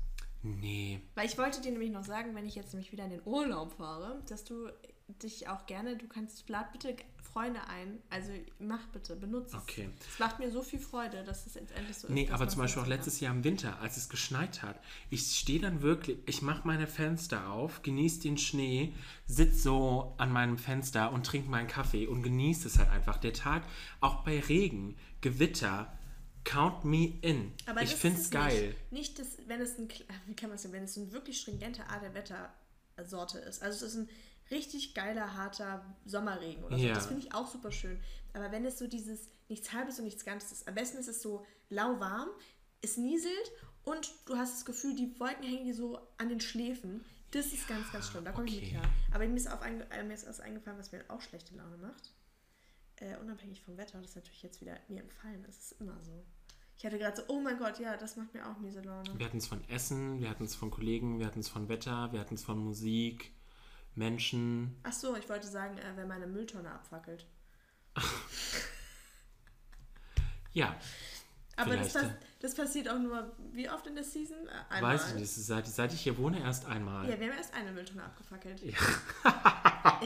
nee. 0.43 1.01
Weil 1.15 1.27
ich 1.27 1.39
wollte 1.39 1.61
dir 1.61 1.73
nämlich 1.73 1.91
noch 1.91 2.05
sagen, 2.05 2.35
wenn 2.35 2.47
ich 2.47 2.55
jetzt 2.55 2.73
nämlich 2.73 2.93
wieder 2.93 3.05
in 3.05 3.11
den 3.11 3.23
Urlaub 3.25 3.73
fahre, 3.73 4.23
dass 4.29 4.45
du 4.45 4.69
dich 5.09 5.49
auch 5.49 5.67
gerne, 5.67 5.97
du 5.97 6.09
kannst, 6.09 6.49
lad 6.49 6.73
bitte 6.73 6.97
Freunde 7.37 7.61
ein. 7.69 7.99
Also 8.09 8.33
mach 8.59 8.87
bitte, 8.89 9.15
benutze 9.15 9.57
es. 9.57 9.63
Okay. 9.63 9.91
Es 10.01 10.19
macht 10.19 10.39
mir 10.39 10.51
so 10.51 10.63
viel 10.63 10.79
Freude, 10.79 11.23
dass 11.23 11.47
es 11.47 11.55
jetzt 11.55 11.71
endlich 11.73 11.97
so 11.97 12.09
ist. 12.09 12.13
Nee, 12.13 12.31
aber 12.31 12.49
zum 12.49 12.63
Beispiel 12.63 12.81
auch 12.81 12.87
es 12.87 12.91
letztes 12.91 13.21
Jahr 13.21 13.35
im 13.35 13.45
Winter, 13.45 13.79
als 13.81 13.99
es 13.99 14.09
geschneit 14.09 14.63
hat. 14.63 14.81
Ich 15.11 15.37
stehe 15.37 15.61
dann 15.61 15.83
wirklich, 15.83 16.19
ich 16.27 16.41
mache 16.41 16.67
meine 16.67 16.87
Fenster 16.87 17.51
auf, 17.51 17.83
genieße 17.83 18.21
den 18.21 18.39
Schnee, 18.39 18.95
sitze 19.27 19.61
so 19.61 20.15
an 20.17 20.33
meinem 20.33 20.57
Fenster 20.57 21.13
und 21.13 21.27
trinke 21.27 21.51
meinen 21.51 21.69
Kaffee 21.69 22.07
und 22.07 22.23
genieße 22.23 22.69
es 22.69 22.79
halt 22.79 22.89
einfach. 22.89 23.19
Der 23.19 23.35
Tag, 23.35 23.65
auch 24.01 24.25
bei 24.25 24.41
Regen, 24.41 24.97
Gewitter, 25.21 25.93
count 26.45 26.85
me 26.87 27.19
in. 27.21 27.53
Aber 27.67 27.83
ich 27.83 27.95
finde 27.95 28.21
es 28.21 28.31
geil. 28.31 28.75
Nicht, 28.91 29.19
nicht 29.19 29.19
das, 29.19 29.27
wenn 29.47 29.61
es 29.61 29.79
ein, 29.79 29.89
wie 30.27 30.35
kann 30.35 30.49
man 30.49 30.57
es 30.57 30.63
denn, 30.63 30.73
wenn 30.73 30.85
es 30.85 30.97
eine 30.97 31.13
wirklich 31.13 31.39
stringente 31.39 31.87
Art 31.91 32.03
der 32.03 32.15
Wettersorte 32.15 33.39
ist. 33.41 33.63
Also 33.63 33.85
es 33.85 33.93
ist 33.93 33.99
ein 33.99 34.09
richtig 34.51 34.95
geiler, 34.95 35.35
harter 35.35 35.85
Sommerregen 36.05 36.65
oder 36.65 36.79
so. 36.79 36.85
Ja. 36.85 36.95
Das 36.95 37.07
finde 37.07 37.23
ich 37.23 37.35
auch 37.35 37.47
super 37.47 37.73
schön. 37.73 38.01
Aber 38.33 38.53
wenn 38.53 38.65
es 38.65 38.79
so 38.79 38.87
dieses 38.87 39.29
nichts 39.49 39.73
halbes 39.73 39.99
und 39.99 40.05
nichts 40.05 40.25
Ganzes 40.25 40.53
ist, 40.53 40.69
am 40.69 40.75
besten 40.75 40.99
ist 40.99 41.09
es 41.09 41.23
so 41.23 41.45
lauwarm, 41.69 42.29
es 42.83 42.97
nieselt 42.97 43.53
und 43.85 44.13
du 44.27 44.37
hast 44.37 44.55
das 44.55 44.65
Gefühl, 44.65 44.95
die 44.95 45.19
Wolken 45.19 45.45
hängen 45.45 45.65
dir 45.65 45.75
so 45.75 45.99
an 46.19 46.29
den 46.29 46.41
Schläfen. 46.41 47.05
Das 47.31 47.53
ist 47.53 47.69
ganz, 47.69 47.91
ganz 47.93 48.09
schlimm. 48.09 48.25
Da 48.25 48.33
komme 48.33 48.47
ich 48.47 48.61
nicht 48.61 48.73
okay. 48.73 48.81
klar. 48.81 48.91
Aber 49.13 49.27
mir 49.27 49.37
ist, 49.37 49.51
auf 49.51 49.63
einge 49.63 49.87
äh, 49.91 50.03
mir 50.05 50.15
ist 50.15 50.29
was 50.29 50.41
eingefallen, 50.41 50.79
was 50.79 50.93
mir 50.93 51.05
auch 51.09 51.21
schlechte 51.21 51.55
Laune 51.57 51.77
macht. 51.79 52.13
Äh, 52.97 53.17
unabhängig 53.19 53.63
vom 53.63 53.77
Wetter, 53.77 54.01
das 54.01 54.15
natürlich 54.15 54.43
jetzt 54.43 54.61
wieder 54.61 54.79
mir 54.89 55.03
entfallen 55.03 55.45
ist. 55.45 55.59
Es 55.59 55.73
ist 55.73 55.81
immer 55.81 56.03
so. 56.03 56.25
Ich 56.79 56.85
hatte 56.85 56.99
gerade 56.99 57.17
so, 57.17 57.23
oh 57.29 57.41
mein 57.41 57.59
Gott, 57.59 57.79
ja, 57.79 57.97
das 57.97 58.17
macht 58.17 58.35
mir 58.35 58.47
auch 58.47 58.59
miese 58.59 58.83
Laune. 58.83 59.19
Wir 59.19 59.27
hatten 59.27 59.39
es 59.39 59.47
von 59.47 59.67
Essen, 59.69 60.21
wir 60.21 60.29
hatten 60.29 60.45
es 60.45 60.55
von 60.55 60.71
Kollegen, 60.71 61.19
wir 61.19 61.27
hatten 61.27 61.41
es 61.41 61.49
von 61.49 61.69
Wetter, 61.69 62.13
wir 62.13 62.21
hatten 62.21 62.35
es 62.35 62.45
von 62.45 62.59
Musik, 62.59 63.33
Menschen. 63.97 64.79
Ach 64.83 64.93
so, 64.93 65.17
ich 65.17 65.29
wollte 65.29 65.47
sagen, 65.47 65.79
äh, 65.79 65.97
wenn 65.97 66.09
meine 66.09 66.27
Mülltonne 66.27 66.71
abfackelt. 66.71 67.27
Ja, 70.57 70.75
Aber 71.57 71.77
das, 71.77 71.93
pass 71.93 72.03
ja. 72.05 72.17
das 72.41 72.55
passiert 72.55 72.89
auch 72.89 72.99
nur, 72.99 73.31
wie 73.53 73.69
oft 73.69 73.87
in 73.87 73.95
der 73.95 74.05
Season? 74.05 74.39
Äh, 74.47 74.75
Einmal. 74.75 74.95
weiß 74.95 75.09
ich 75.11 75.15
nicht, 75.17 75.31
seit, 75.31 75.67
seit 75.67 75.93
ich 75.93 76.01
hier 76.01 76.17
wohne 76.17 76.41
erst 76.41 76.65
einmal. 76.65 77.07
Ja, 77.07 77.21
wir 77.21 77.29
haben 77.29 77.37
erst 77.37 77.53
eine 77.53 77.73
Mülltonne 77.73 78.03
abgefackelt. 78.03 78.63
ich 78.63 78.75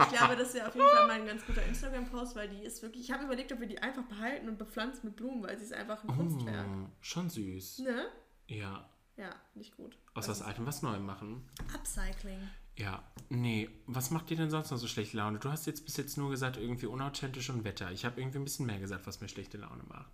glaube, 0.08 0.34
das 0.36 0.52
wäre 0.52 0.66
auf 0.66 0.74
jeden 0.74 0.88
Fall 0.88 1.06
mal 1.06 1.20
ein 1.20 1.26
ganz 1.26 1.46
guter 1.46 1.64
Instagram-Post, 1.64 2.34
weil 2.34 2.48
die 2.48 2.64
ist 2.64 2.82
wirklich. 2.82 3.04
Ich 3.04 3.12
habe 3.12 3.26
überlegt, 3.26 3.52
ob 3.52 3.60
wir 3.60 3.68
die 3.68 3.78
einfach 3.78 4.02
behalten 4.02 4.48
und 4.48 4.58
bepflanzen 4.58 5.10
mit 5.10 5.14
Blumen, 5.14 5.44
weil 5.44 5.56
sie 5.56 5.66
ist 5.66 5.72
einfach 5.72 6.02
ein 6.02 6.16
Kunstwerk. 6.16 6.66
Oh, 6.66 6.88
schon 7.00 7.30
süß. 7.30 7.78
Ne? 7.80 8.06
Ja. 8.48 8.90
Ja, 9.16 9.30
nicht 9.54 9.76
gut. 9.76 9.96
Aus 10.14 10.26
Das 10.26 10.40
was 10.40 10.46
Altem 10.46 10.66
was 10.66 10.82
Neuem 10.82 11.06
machen. 11.06 11.48
Upcycling. 11.72 12.40
Ja, 12.80 13.04
nee. 13.28 13.68
Was 13.86 14.10
macht 14.10 14.30
dir 14.30 14.38
denn 14.38 14.48
sonst 14.48 14.70
noch 14.70 14.78
so 14.78 14.86
schlechte 14.86 15.18
Laune? 15.18 15.38
Du 15.38 15.50
hast 15.50 15.66
jetzt 15.66 15.84
bis 15.84 15.98
jetzt 15.98 16.16
nur 16.16 16.30
gesagt, 16.30 16.56
irgendwie 16.56 16.86
unauthentisch 16.86 17.50
und 17.50 17.62
Wetter. 17.64 17.90
Ich 17.92 18.06
habe 18.06 18.18
irgendwie 18.18 18.38
ein 18.38 18.44
bisschen 18.44 18.64
mehr 18.64 18.78
gesagt, 18.78 19.06
was 19.06 19.20
mir 19.20 19.28
schlechte 19.28 19.58
Laune 19.58 19.82
macht. 19.88 20.10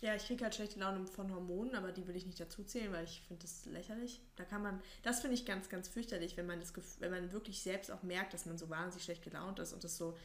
Ja, 0.00 0.16
ich 0.16 0.26
kriege 0.26 0.42
halt 0.42 0.54
schlechte 0.54 0.80
Laune 0.80 1.06
von 1.06 1.32
Hormonen, 1.32 1.74
aber 1.76 1.92
die 1.92 2.06
will 2.08 2.16
ich 2.16 2.24
nicht 2.24 2.40
dazu 2.40 2.64
zählen, 2.64 2.92
weil 2.92 3.04
ich 3.04 3.22
finde 3.28 3.42
das 3.42 3.66
lächerlich. 3.66 4.22
Da 4.36 4.44
kann 4.44 4.62
man, 4.62 4.80
das 5.02 5.20
finde 5.20 5.34
ich 5.34 5.44
ganz, 5.44 5.68
ganz 5.68 5.86
fürchterlich, 5.86 6.36
wenn 6.38 6.46
man 6.46 6.60
das, 6.60 6.72
wenn 6.98 7.10
man 7.10 7.30
wirklich 7.30 7.62
selbst 7.62 7.92
auch 7.92 8.02
merkt, 8.02 8.32
dass 8.32 8.46
man 8.46 8.56
so 8.56 8.70
wahnsinnig 8.70 9.04
schlecht 9.04 9.22
gelaunt 9.22 9.58
ist 9.58 9.74
und 9.74 9.84
das 9.84 9.98
so 9.98 10.16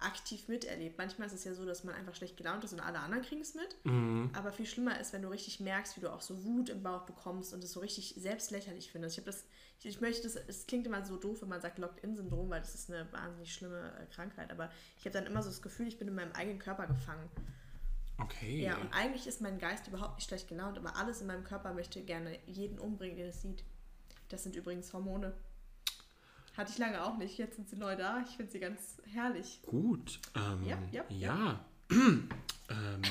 aktiv 0.00 0.48
miterlebt. 0.48 0.98
Manchmal 0.98 1.26
ist 1.28 1.34
es 1.34 1.44
ja 1.44 1.54
so, 1.54 1.64
dass 1.64 1.84
man 1.84 1.94
einfach 1.94 2.14
schlecht 2.14 2.36
gelaunt 2.36 2.64
ist 2.64 2.72
und 2.72 2.80
alle 2.80 2.98
anderen 2.98 3.24
kriegen 3.24 3.40
es 3.40 3.54
mit. 3.54 3.76
Aber 4.34 4.52
viel 4.52 4.66
schlimmer 4.66 5.00
ist, 5.00 5.12
wenn 5.12 5.22
du 5.22 5.28
richtig 5.28 5.60
merkst, 5.60 5.96
wie 5.96 6.00
du 6.00 6.12
auch 6.12 6.20
so 6.20 6.44
Wut 6.44 6.68
im 6.68 6.82
Bauch 6.82 7.02
bekommst 7.02 7.54
und 7.54 7.64
es 7.64 7.72
so 7.72 7.80
richtig 7.80 8.14
selbst 8.18 8.50
lächerlich 8.50 8.90
findest. 8.90 9.14
Ich 9.14 9.24
habe 9.24 9.30
das, 9.30 9.44
ich, 9.78 9.86
ich 9.86 10.00
möchte 10.00 10.22
das, 10.22 10.36
es 10.36 10.66
klingt 10.66 10.86
immer 10.86 11.04
so 11.04 11.16
doof, 11.16 11.42
wenn 11.42 11.48
man 11.48 11.60
sagt 11.60 11.78
Locked-In-Syndrom, 11.78 12.50
weil 12.50 12.60
das 12.60 12.74
ist 12.74 12.90
eine 12.90 13.10
wahnsinnig 13.12 13.52
schlimme 13.52 13.92
äh, 13.98 14.06
Krankheit. 14.14 14.50
Aber 14.50 14.70
ich 14.98 15.04
habe 15.04 15.12
dann 15.12 15.26
immer 15.26 15.42
so 15.42 15.48
das 15.48 15.62
Gefühl, 15.62 15.88
ich 15.88 15.98
bin 15.98 16.08
in 16.08 16.14
meinem 16.14 16.32
eigenen 16.32 16.58
Körper 16.58 16.86
gefangen. 16.86 17.30
Okay. 18.18 18.62
Ja, 18.62 18.76
und 18.78 18.92
eigentlich 18.92 19.26
ist 19.26 19.40
mein 19.40 19.58
Geist 19.58 19.88
überhaupt 19.88 20.16
nicht 20.16 20.28
schlecht 20.28 20.48
gelaunt, 20.48 20.78
aber 20.78 20.96
alles 20.96 21.20
in 21.20 21.26
meinem 21.26 21.44
Körper 21.44 21.72
möchte 21.72 22.00
gerne 22.02 22.38
jeden 22.46 22.78
umbringen, 22.78 23.16
der 23.16 23.26
das 23.26 23.42
sieht. 23.42 23.64
Das 24.28 24.42
sind 24.42 24.54
übrigens 24.54 24.92
Hormone. 24.92 25.34
Hatte 26.56 26.70
ich 26.72 26.78
lange 26.78 27.02
auch 27.04 27.16
nicht. 27.16 27.36
Jetzt 27.38 27.56
sind 27.56 27.68
sie 27.68 27.76
neu 27.76 27.96
da. 27.96 28.22
Ich 28.28 28.36
finde 28.36 28.52
sie 28.52 28.60
ganz 28.60 28.98
herrlich. 29.12 29.60
Gut. 29.66 30.20
Ähm, 30.36 30.64
Ja, 30.66 30.78
ja, 30.92 31.04
ja. 31.10 31.64
ähm, 31.90 33.02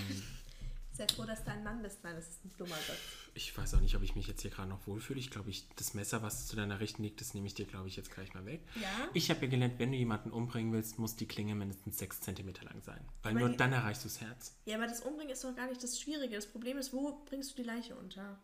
Sehr 0.93 1.08
froh, 1.10 1.25
dass 1.25 1.43
du 1.43 1.51
ein 1.51 1.63
Mann 1.63 1.82
bist. 1.82 2.03
Nein, 2.03 2.15
das 2.15 2.27
ist 2.29 2.45
ein 2.45 2.51
dummer 2.58 2.75
Satz. 2.75 2.97
ich 3.34 3.58
weiß 3.58 3.73
auch 3.73 3.79
nicht, 3.82 3.95
ob 3.95 4.03
ich 4.03 4.15
mich 4.15 4.27
jetzt 4.27 4.41
hier 4.43 4.51
gerade 4.51 4.69
noch 4.69 4.86
wohlfühle. 4.88 5.19
Ich 5.19 5.29
glaube, 5.32 5.49
ich, 5.49 5.67
das 5.75 5.93
Messer, 5.95 6.21
was 6.21 6.47
zu 6.47 6.56
deiner 6.56 6.79
Rechten 6.79 7.01
liegt, 7.03 7.19
das 7.19 7.34
nehme 7.34 7.47
ich 7.47 7.53
dir, 7.56 7.65
glaube 7.65 7.88
ich, 7.88 7.95
jetzt 7.95 8.12
gleich 8.12 8.34
mal 8.36 8.45
weg. 8.45 8.62
Ja? 8.79 8.88
Ich 9.13 9.29
habe 9.29 9.41
ja 9.41 9.47
gelernt, 9.51 9.79
wenn 9.79 9.91
du 9.91 9.97
jemanden 9.97 10.32
umbringen 10.32 10.71
willst, 10.71 10.99
muss 10.99 11.15
die 11.15 11.27
Klinge 11.27 11.56
mindestens 11.56 11.97
6 11.97 12.21
cm 12.21 12.53
lang 12.63 12.82
sein. 12.82 12.99
Weil 13.23 13.32
Aber 13.32 13.39
nur 13.39 13.49
die- 13.49 13.58
dann 13.58 13.73
erreichst 13.73 14.03
du 14.03 14.08
das 14.08 14.21
Herz. 14.21 14.56
Ja, 14.65 14.77
aber 14.77 14.88
das 14.88 15.01
Umbringen 15.01 15.32
ist 15.34 15.43
doch 15.43 15.56
gar 15.56 15.67
nicht 15.67 15.84
das 15.84 15.99
Schwierige. 15.99 16.36
Das 16.36 16.45
Problem 16.47 16.77
ist, 16.77 16.93
wo 16.93 17.23
bringst 17.25 17.51
du 17.51 17.56
die 17.63 17.67
Leiche 17.67 17.95
unter? 17.95 18.39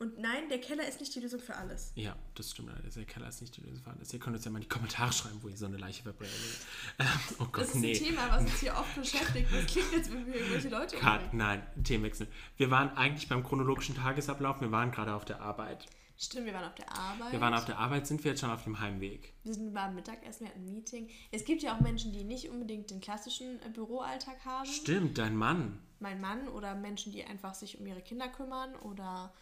Und 0.00 0.18
nein, 0.18 0.48
der 0.48 0.58
Keller 0.62 0.88
ist 0.88 0.98
nicht 0.98 1.14
die 1.14 1.20
Lösung 1.20 1.40
für 1.40 1.54
alles. 1.54 1.92
Ja, 1.94 2.16
das 2.34 2.52
stimmt. 2.52 2.70
Der 2.96 3.04
Keller 3.04 3.28
ist 3.28 3.42
nicht 3.42 3.54
die 3.54 3.60
Lösung 3.60 3.82
für 3.82 3.90
alles. 3.90 4.10
Ihr 4.14 4.18
könnt 4.18 4.34
uns 4.34 4.46
ja 4.46 4.50
mal 4.50 4.56
in 4.56 4.62
die 4.62 4.68
Kommentare 4.68 5.12
schreiben, 5.12 5.38
wo 5.42 5.48
ihr 5.48 5.56
so 5.58 5.66
eine 5.66 5.76
Leiche 5.76 6.02
verbrennen 6.02 6.32
wollt. 6.32 7.06
Ähm, 7.06 7.36
oh 7.38 7.44
Gott, 7.52 7.64
Das 7.64 7.68
ist 7.74 7.74
nee. 7.76 7.92
ein 7.92 7.98
Thema, 7.98 8.30
was 8.30 8.40
uns 8.40 8.60
hier 8.60 8.74
oft 8.74 8.94
beschäftigt. 8.94 9.48
Das 9.52 9.66
klingt, 9.66 9.92
als 9.94 10.10
würden 10.10 10.26
wir 10.26 10.36
irgendwelche 10.36 10.70
Leute 10.70 10.96
Cut, 10.96 11.22
umbringen. 11.22 11.36
nein, 11.36 11.84
Themenwechsel. 11.84 12.28
Wir 12.56 12.70
waren 12.70 12.96
eigentlich 12.96 13.28
beim 13.28 13.44
chronologischen 13.44 13.94
Tagesablauf, 13.94 14.62
wir 14.62 14.72
waren 14.72 14.90
gerade 14.90 15.12
auf 15.14 15.26
der 15.26 15.42
Arbeit. 15.42 15.84
Stimmt, 16.16 16.46
wir 16.46 16.54
waren 16.54 16.64
auf 16.64 16.74
der 16.74 16.90
Arbeit. 16.92 17.32
Wir 17.32 17.40
waren 17.42 17.54
auf 17.54 17.64
der 17.66 17.78
Arbeit, 17.78 18.06
sind 18.06 18.24
wir 18.24 18.30
jetzt 18.30 18.40
schon 18.40 18.50
auf 18.50 18.64
dem 18.64 18.80
Heimweg. 18.80 19.34
Wir 19.44 19.54
sind 19.54 19.72
beim 19.74 19.94
Mittagessen, 19.94 20.40
wir 20.46 20.48
hatten 20.48 20.64
ein 20.66 20.72
Meeting. 20.72 21.10
Es 21.30 21.44
gibt 21.44 21.62
ja 21.62 21.76
auch 21.76 21.80
Menschen, 21.80 22.12
die 22.12 22.24
nicht 22.24 22.48
unbedingt 22.48 22.90
den 22.90 23.00
klassischen 23.00 23.60
äh, 23.62 23.68
Büroalltag 23.70 24.42
haben. 24.46 24.66
Stimmt, 24.66 25.18
dein 25.18 25.36
Mann. 25.36 25.78
Mein 25.98 26.20
Mann 26.22 26.48
oder 26.48 26.74
Menschen, 26.74 27.12
die 27.12 27.22
einfach 27.24 27.54
sich 27.54 27.78
um 27.78 27.86
ihre 27.86 28.00
Kinder 28.00 28.28
kümmern 28.28 28.74
oder 28.76 29.32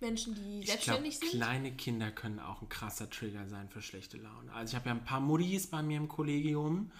Menschen, 0.00 0.34
die 0.34 0.60
Ich 0.60 0.66
selbstständig 0.66 1.18
sind. 1.18 1.30
kleine 1.30 1.72
Kinder 1.72 2.10
können 2.10 2.40
auch 2.40 2.62
ein 2.62 2.68
krasser 2.68 3.08
Trigger 3.08 3.46
sein 3.48 3.68
für 3.68 3.82
schlechte 3.82 4.16
Laune. 4.18 4.52
Also 4.52 4.72
ich 4.72 4.76
habe 4.76 4.88
ja 4.88 4.94
ein 4.94 5.04
paar 5.04 5.20
Muddies 5.20 5.68
bei 5.68 5.82
mir 5.82 5.96
im 5.96 6.08
Kollegium 6.08 6.92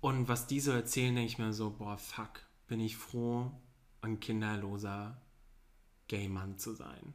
und 0.00 0.28
was 0.28 0.46
die 0.46 0.60
so 0.60 0.70
erzählen, 0.70 1.14
denke 1.14 1.30
ich 1.30 1.38
mir 1.38 1.52
so, 1.52 1.70
boah, 1.70 1.98
fuck, 1.98 2.40
bin 2.68 2.80
ich 2.80 2.96
froh, 2.96 3.50
ein 4.00 4.20
kinderloser 4.20 5.20
Gay-Mann 6.06 6.58
zu 6.58 6.72
sein. 6.74 7.14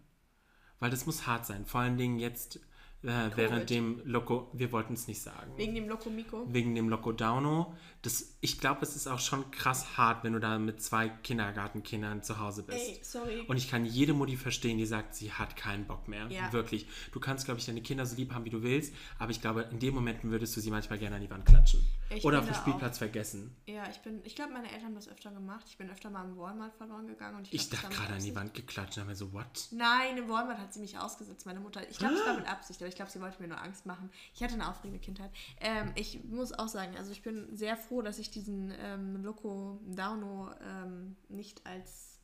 Weil 0.80 0.90
das 0.90 1.06
muss 1.06 1.26
hart 1.26 1.46
sein. 1.46 1.66
Vor 1.66 1.82
allen 1.82 1.98
Dingen 1.98 2.20
jetzt 2.20 2.60
äh, 3.04 3.30
während 3.36 3.70
dem 3.70 4.02
Loco, 4.06 4.50
wir 4.54 4.72
wollten 4.72 4.94
es 4.94 5.08
nicht 5.08 5.22
sagen. 5.22 5.52
Wegen 5.56 5.76
dem 5.76 5.88
Loco 5.88 6.10
Mico? 6.10 6.46
Wegen 6.52 6.76
dem 6.76 6.90
Loco 6.90 7.12
Dauno. 7.12 7.76
Das, 8.02 8.36
ich 8.42 8.60
glaube, 8.60 8.82
es 8.82 8.98
ist 8.98 9.08
auch 9.08 9.20
schon 9.20 9.50
krass 9.52 9.98
hart, 9.98 10.26
wenn 10.26 10.34
du 10.34 10.40
da 10.40 10.60
mit 10.60 10.82
zwei 10.82 11.08
Kindergartenkindern 11.10 12.22
zu 12.22 12.40
Hause 12.40 12.64
bist. 12.64 12.78
Ey, 12.78 13.00
sorry. 13.02 13.46
Und 13.48 13.56
ich 13.56 13.70
kann 13.70 13.86
jede 13.86 14.14
Mutti 14.14 14.36
verstehen, 14.36 14.78
die 14.78 14.86
sagt, 14.86 15.16
sie 15.16 15.32
hat 15.32 15.56
keinen 15.56 15.86
Bock 15.86 16.08
mehr. 16.10 16.28
Ja. 16.28 16.52
Wirklich. 16.52 16.86
Du 17.14 17.20
kannst, 17.22 17.46
glaube 17.46 17.60
ich, 17.60 17.66
deine 17.66 17.82
Kinder 17.82 18.06
so 18.06 18.18
lieb 18.18 18.34
haben, 18.34 18.44
wie 18.44 18.50
du 18.50 18.62
willst, 18.62 18.94
aber 19.20 19.32
ich 19.32 19.40
glaube, 19.40 19.70
in 19.72 19.80
den 19.80 19.94
Momenten 19.94 20.32
würdest 20.32 20.56
du 20.58 20.62
sie 20.62 20.70
manchmal 20.70 21.00
gerne 21.00 21.16
an 21.16 21.22
die 21.22 21.30
Wand 21.30 21.46
klatschen. 21.46 21.82
Ich 22.10 22.26
Oder 22.26 22.40
auf 22.40 22.46
dem 22.46 22.54
Spielplatz 22.54 22.98
vergessen. 22.98 23.56
Ja, 23.66 23.90
ich 23.90 24.00
bin, 24.00 24.20
ich 24.24 24.36
glaube, 24.36 24.52
meine 24.54 24.68
Eltern 24.70 24.88
haben 24.88 24.96
das 24.96 25.08
öfter 25.08 25.32
gemacht. 25.32 25.66
Ich 25.70 25.78
bin 25.78 25.90
öfter 25.90 26.10
mal 26.10 26.26
im 26.26 26.38
Walmart 26.38 26.76
verloren 26.76 27.08
gegangen 27.08 27.38
und 27.38 27.48
ich, 27.48 27.54
Ich 27.54 27.70
glaub, 27.70 27.84
dachte 27.84 27.96
gerade 27.96 28.14
an 28.14 28.22
die. 28.22 28.34
Wand 28.36 28.54
geklatscht 28.54 28.98
und 28.98 29.02
habe 29.02 29.12
mir 29.12 29.16
so, 29.16 29.32
what? 29.34 29.68
Nein, 29.72 30.18
im 30.18 30.28
Walmart 30.28 30.58
hat 30.58 30.74
sie 30.74 30.80
mich 30.80 30.98
ausgesetzt, 30.98 31.46
meine 31.46 31.60
Mutter. 31.60 31.88
Ich 31.90 31.98
glaube, 31.98 32.16
es 32.16 32.26
war 32.26 32.36
mit 32.36 32.48
Absicht, 32.48 32.82
aber 32.82 32.90
ich 32.94 32.96
glaube, 32.96 33.12
sie 33.12 33.20
wollte 33.22 33.42
mir 33.42 33.48
nur 33.48 33.60
Angst 33.60 33.86
machen. 33.88 34.12
Ich 34.36 34.44
hatte 34.44 34.54
eine 34.54 34.70
aufregende 34.70 35.00
Kindheit. 35.04 35.32
Ähm, 35.60 35.92
ich 35.96 36.24
muss 36.24 36.54
auch 36.54 36.68
sagen, 36.68 36.96
also 36.96 37.12
ich 37.12 37.24
bin 37.24 37.56
sehr 37.56 37.76
froh, 37.76 38.04
dass 38.04 38.20
ich 38.20 38.30
diesen 38.30 38.72
ähm, 38.78 39.24
Loco 39.24 39.82
Dauno 39.88 40.52
ähm, 40.62 41.16
nicht 41.28 41.66
als 41.66 42.20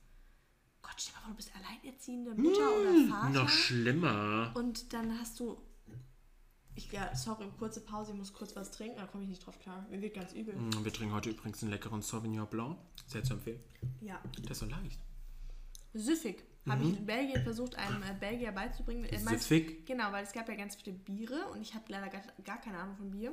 Gott, 0.83 0.93
stell 0.97 1.13
mal 1.15 1.21
vor, 1.21 1.31
du 1.31 1.35
bist 1.37 1.51
alleinerziehende 1.55 2.35
Mutter 2.35 2.71
oder 2.79 3.09
Vater. 3.09 3.29
Noch 3.29 3.49
schlimmer. 3.49 4.51
Und 4.55 4.93
dann 4.93 5.19
hast 5.19 5.39
du. 5.39 5.57
Ich, 6.75 6.91
ja, 6.91 7.13
sorry, 7.13 7.45
kurze 7.57 7.81
Pause, 7.81 8.11
ich 8.11 8.17
muss 8.17 8.31
kurz 8.31 8.55
was 8.55 8.71
trinken, 8.71 8.97
da 8.97 9.07
komme 9.07 9.23
ich 9.23 9.29
nicht 9.29 9.45
drauf 9.45 9.59
klar. 9.59 9.85
Mir 9.89 10.01
wird 10.01 10.13
ganz 10.13 10.31
übel. 10.33 10.55
Mm, 10.55 10.85
Wir 10.85 10.93
trinken 10.93 11.13
heute 11.13 11.31
übrigens 11.31 11.61
einen 11.61 11.71
leckeren 11.71 12.01
Sauvignon 12.01 12.47
Blanc. 12.47 12.77
Sehr 13.07 13.23
zu 13.23 13.33
empfehlen. 13.33 13.59
Ja. 13.99 14.21
Der 14.37 14.51
ist 14.51 14.59
so 14.59 14.65
leicht. 14.65 14.99
Süffig. 15.93 16.45
Habe 16.67 16.83
ich 16.83 16.97
in 16.97 17.05
Belgien 17.05 17.41
versucht, 17.43 17.75
einem 17.75 18.03
äh, 18.03 18.13
Belgier 18.19 18.51
beizubringen. 18.51 19.07
Meint- 19.23 19.41
Süffig? 19.41 19.85
Genau, 19.85 20.11
weil 20.11 20.23
es 20.23 20.33
gab 20.33 20.47
ja 20.49 20.55
ganz 20.55 20.75
viele 20.75 20.95
Biere 20.95 21.45
und 21.53 21.61
ich 21.61 21.73
habe 21.73 21.85
leider 21.87 22.09
gar, 22.09 22.21
gar 22.43 22.61
keine 22.61 22.77
Ahnung 22.77 22.95
von 22.97 23.09
Bier. 23.11 23.31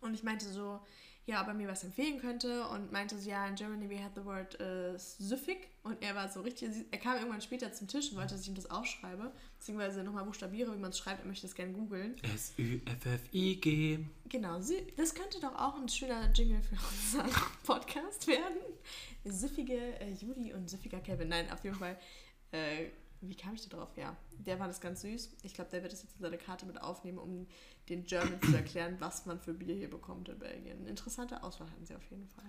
Und 0.00 0.14
ich 0.14 0.22
meinte 0.22 0.46
so, 0.46 0.80
ja, 1.26 1.42
ob 1.42 1.48
er 1.48 1.52
mir 1.54 1.68
was 1.68 1.84
empfehlen 1.84 2.18
könnte 2.20 2.66
und 2.68 2.90
meinte 2.90 3.18
so, 3.18 3.28
ja, 3.28 3.46
in 3.46 3.54
Germany 3.54 3.90
we 3.90 4.02
had 4.02 4.12
the 4.14 4.24
word 4.24 4.58
äh, 4.60 4.96
süffig. 4.96 5.68
Und 5.82 6.02
er 6.02 6.14
war 6.14 6.28
so 6.30 6.40
richtig, 6.40 6.70
er 6.90 6.98
kam 6.98 7.16
irgendwann 7.16 7.42
später 7.42 7.70
zum 7.72 7.86
Tisch 7.86 8.10
und 8.12 8.16
wollte, 8.16 8.32
dass 8.34 8.42
ich 8.42 8.48
ihm 8.48 8.54
das 8.54 8.70
aufschreibe, 8.70 9.30
beziehungsweise 9.58 10.02
nochmal 10.04 10.24
buchstabiere, 10.24 10.72
wie 10.74 10.78
man 10.78 10.90
es 10.90 10.98
schreibt, 10.98 11.20
er 11.20 11.26
möchte 11.26 11.46
das 11.46 11.54
gerne 11.54 11.72
googeln. 11.72 12.14
S-Ü-F-F-I-G. 12.34 13.98
Genau, 14.28 14.58
das 14.96 15.14
könnte 15.14 15.40
doch 15.40 15.54
auch 15.54 15.76
ein 15.80 15.88
schöner 15.88 16.30
Jingle 16.32 16.62
für 16.62 16.76
unseren 16.76 17.30
Podcast 17.64 18.26
werden. 18.26 18.56
Süffige 19.24 19.74
äh, 20.00 20.12
Judy 20.12 20.54
und 20.54 20.70
süffiger 20.70 21.00
Kevin. 21.00 21.28
Nein, 21.28 21.50
auf 21.52 21.62
jeden 21.64 21.76
Fall. 21.76 21.98
Äh, 22.52 22.86
wie 23.20 23.34
kam 23.34 23.54
ich 23.54 23.68
da 23.68 23.76
drauf? 23.76 23.90
Ja, 23.96 24.16
der 24.38 24.60
war 24.60 24.68
das 24.68 24.80
ganz 24.80 25.00
süß. 25.02 25.36
Ich 25.42 25.54
glaube, 25.54 25.70
der 25.70 25.82
wird 25.82 25.92
das 25.92 26.02
jetzt 26.02 26.16
in 26.16 26.22
seine 26.22 26.38
Karte 26.38 26.66
mit 26.66 26.80
aufnehmen, 26.80 27.18
um 27.18 27.46
den 27.88 28.04
Germans 28.04 28.46
zu 28.46 28.54
erklären, 28.54 28.96
was 29.00 29.26
man 29.26 29.40
für 29.40 29.54
Bier 29.54 29.74
hier 29.74 29.90
bekommt 29.90 30.28
in 30.28 30.38
Belgien. 30.38 30.78
Eine 30.78 30.88
interessante 30.88 31.42
Auswahl 31.42 31.68
hatten 31.70 31.84
sie 31.84 31.96
auf 31.96 32.10
jeden 32.10 32.28
Fall. 32.28 32.44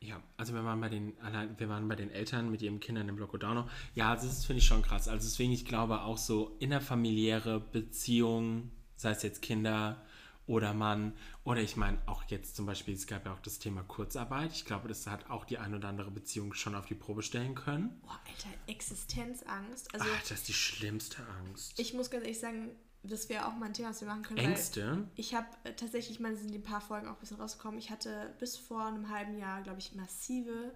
Ja, 0.00 0.22
also 0.36 0.54
wir 0.54 0.64
waren 0.64 0.80
bei 0.80 0.88
den 0.88 1.14
wir 1.56 1.68
waren 1.68 1.88
bei 1.88 1.96
den 1.96 2.10
Eltern 2.10 2.50
mit 2.50 2.62
ihren 2.62 2.80
Kindern 2.80 3.08
im 3.08 3.16
Blockodano. 3.16 3.68
Ja, 3.94 4.10
also 4.10 4.26
das 4.26 4.44
finde 4.44 4.58
ich 4.58 4.66
schon 4.66 4.82
krass. 4.82 5.08
Also 5.08 5.26
deswegen, 5.26 5.52
ich 5.52 5.64
glaube 5.64 6.02
auch 6.02 6.18
so 6.18 6.56
innerfamiliäre 6.60 7.60
Beziehungen, 7.60 8.70
sei 8.96 9.10
es 9.10 9.22
jetzt 9.22 9.42
Kinder 9.42 10.02
oder 10.46 10.74
Mann, 10.74 11.12
oder 11.44 11.60
ich 11.60 11.76
meine 11.76 11.98
auch 12.06 12.24
jetzt 12.28 12.56
zum 12.56 12.66
Beispiel, 12.66 12.94
es 12.94 13.06
gab 13.06 13.26
ja 13.26 13.32
auch 13.32 13.40
das 13.40 13.58
Thema 13.58 13.82
Kurzarbeit. 13.82 14.52
Ich 14.52 14.64
glaube, 14.64 14.88
das 14.88 15.06
hat 15.06 15.28
auch 15.30 15.44
die 15.44 15.58
ein 15.58 15.74
oder 15.74 15.88
andere 15.88 16.10
Beziehung 16.10 16.54
schon 16.54 16.74
auf 16.74 16.86
die 16.86 16.94
Probe 16.94 17.22
stellen 17.22 17.54
können. 17.54 18.00
Boah, 18.02 18.20
Alter, 18.28 18.56
Existenzangst. 18.66 19.92
Also, 19.92 20.06
Ach, 20.08 20.20
das 20.22 20.30
ist 20.32 20.48
die 20.48 20.52
schlimmste 20.54 21.26
Angst. 21.40 21.78
ich 21.78 21.94
muss 21.94 22.10
ganz 22.10 22.24
ehrlich 22.24 22.38
sagen, 22.38 22.70
das 23.02 23.28
wäre 23.28 23.46
auch 23.46 23.54
mal 23.54 23.66
ein 23.66 23.74
Thema, 23.74 23.90
was 23.90 24.00
wir 24.00 24.08
machen 24.08 24.22
können. 24.22 24.38
Ängste? 24.38 25.08
Ich 25.14 25.34
habe 25.34 25.46
äh, 25.64 25.72
tatsächlich, 25.74 26.16
ich 26.16 26.20
meine, 26.20 26.36
sind 26.36 26.52
die 26.52 26.58
paar 26.58 26.80
Folgen 26.80 27.08
auch 27.08 27.14
ein 27.14 27.20
bisschen 27.20 27.40
rausgekommen. 27.40 27.78
Ich 27.78 27.90
hatte 27.90 28.34
bis 28.38 28.56
vor 28.56 28.84
einem 28.84 29.10
halben 29.10 29.38
Jahr, 29.38 29.62
glaube 29.62 29.78
ich, 29.78 29.94
massive, 29.94 30.72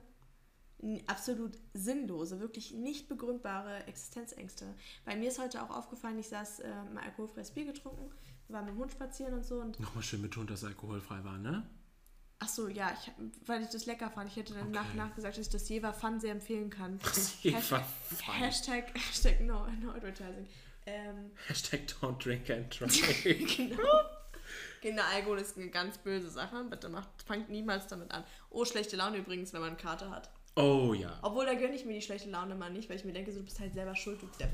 absolut 1.06 1.58
sinnlose, 1.74 2.40
wirklich 2.40 2.72
nicht 2.72 3.08
begründbare 3.08 3.84
Existenzängste. 3.86 4.74
Bei 5.04 5.16
mir 5.16 5.28
ist 5.28 5.38
heute 5.38 5.62
auch 5.62 5.70
aufgefallen, 5.70 6.18
ich 6.18 6.28
saß 6.28 6.60
äh, 6.60 6.68
mal 6.94 7.04
alkoholfreies 7.04 7.50
Bier 7.50 7.66
getrunken, 7.66 8.10
wir 8.50 8.54
waren 8.54 8.64
mit 8.66 8.74
dem 8.74 8.78
Hund 8.78 8.92
spazieren 8.92 9.34
und 9.34 9.44
so 9.44 9.60
und 9.60 9.78
Nochmal 9.80 10.02
schön 10.02 10.22
betont, 10.22 10.50
dass 10.50 10.62
es 10.62 10.68
alkoholfrei 10.68 11.22
war, 11.24 11.38
ne? 11.38 11.64
ach 12.42 12.48
so, 12.48 12.68
ja, 12.68 12.90
ich, 12.98 13.12
weil 13.46 13.62
ich 13.62 13.68
das 13.68 13.84
lecker 13.84 14.10
fand. 14.10 14.30
Ich 14.30 14.36
hätte 14.36 14.54
dann 14.54 14.68
Okay. 14.68 14.72
nach, 14.72 14.94
nach 14.94 15.14
gesagt, 15.14 15.36
dass 15.36 15.46
ich 15.46 15.52
das 15.52 15.68
Jever 15.68 15.92
Fun 15.92 16.18
sehr 16.20 16.32
empfehlen 16.32 16.70
kann. 16.70 16.98
Jever 17.42 17.58
Hashtag, 17.58 17.84
Fun. 17.84 18.34
Hashtag, 18.34 18.94
Hashtag 18.94 19.40
no, 19.42 19.66
no 19.82 19.90
advertising. 19.90 20.46
Ähm, 20.86 21.30
Hashtag 21.48 21.80
don't 22.00 22.16
drink 22.18 22.48
and 22.48 22.68
drive. 22.80 23.56
Genau. 23.56 23.76
Genau, 24.80 25.02
Alkohol 25.14 25.38
ist 25.38 25.58
eine 25.58 25.68
ganz 25.68 25.98
böse 25.98 26.30
Sache. 26.30 26.64
Bitte 26.64 26.88
macht, 26.88 27.08
fangt 27.26 27.50
niemals 27.50 27.86
damit 27.88 28.10
an. 28.10 28.24
Oh, 28.48 28.64
schlechte 28.64 28.96
Laune 28.96 29.18
übrigens, 29.18 29.52
wenn 29.52 29.60
man 29.60 29.70
eine 29.70 29.78
Karte 29.78 30.08
hat. 30.10 30.30
oh 30.56 30.94
ja. 30.94 31.18
Obwohl, 31.20 31.44
da 31.44 31.52
gönne 31.54 31.74
ich 31.74 31.84
mir 31.84 31.92
die 31.92 32.00
schlechte 32.02 32.30
Laune 32.30 32.54
mal 32.54 32.70
nicht, 32.72 32.88
weil 32.88 32.96
ich 32.96 33.04
mir 33.04 33.12
denke, 33.12 33.32
so, 33.32 33.40
du 33.40 33.44
bist 33.44 33.60
halt 33.60 33.74
selber 33.74 33.94
schuld, 33.94 34.22
du 34.22 34.26
Depp. 34.38 34.50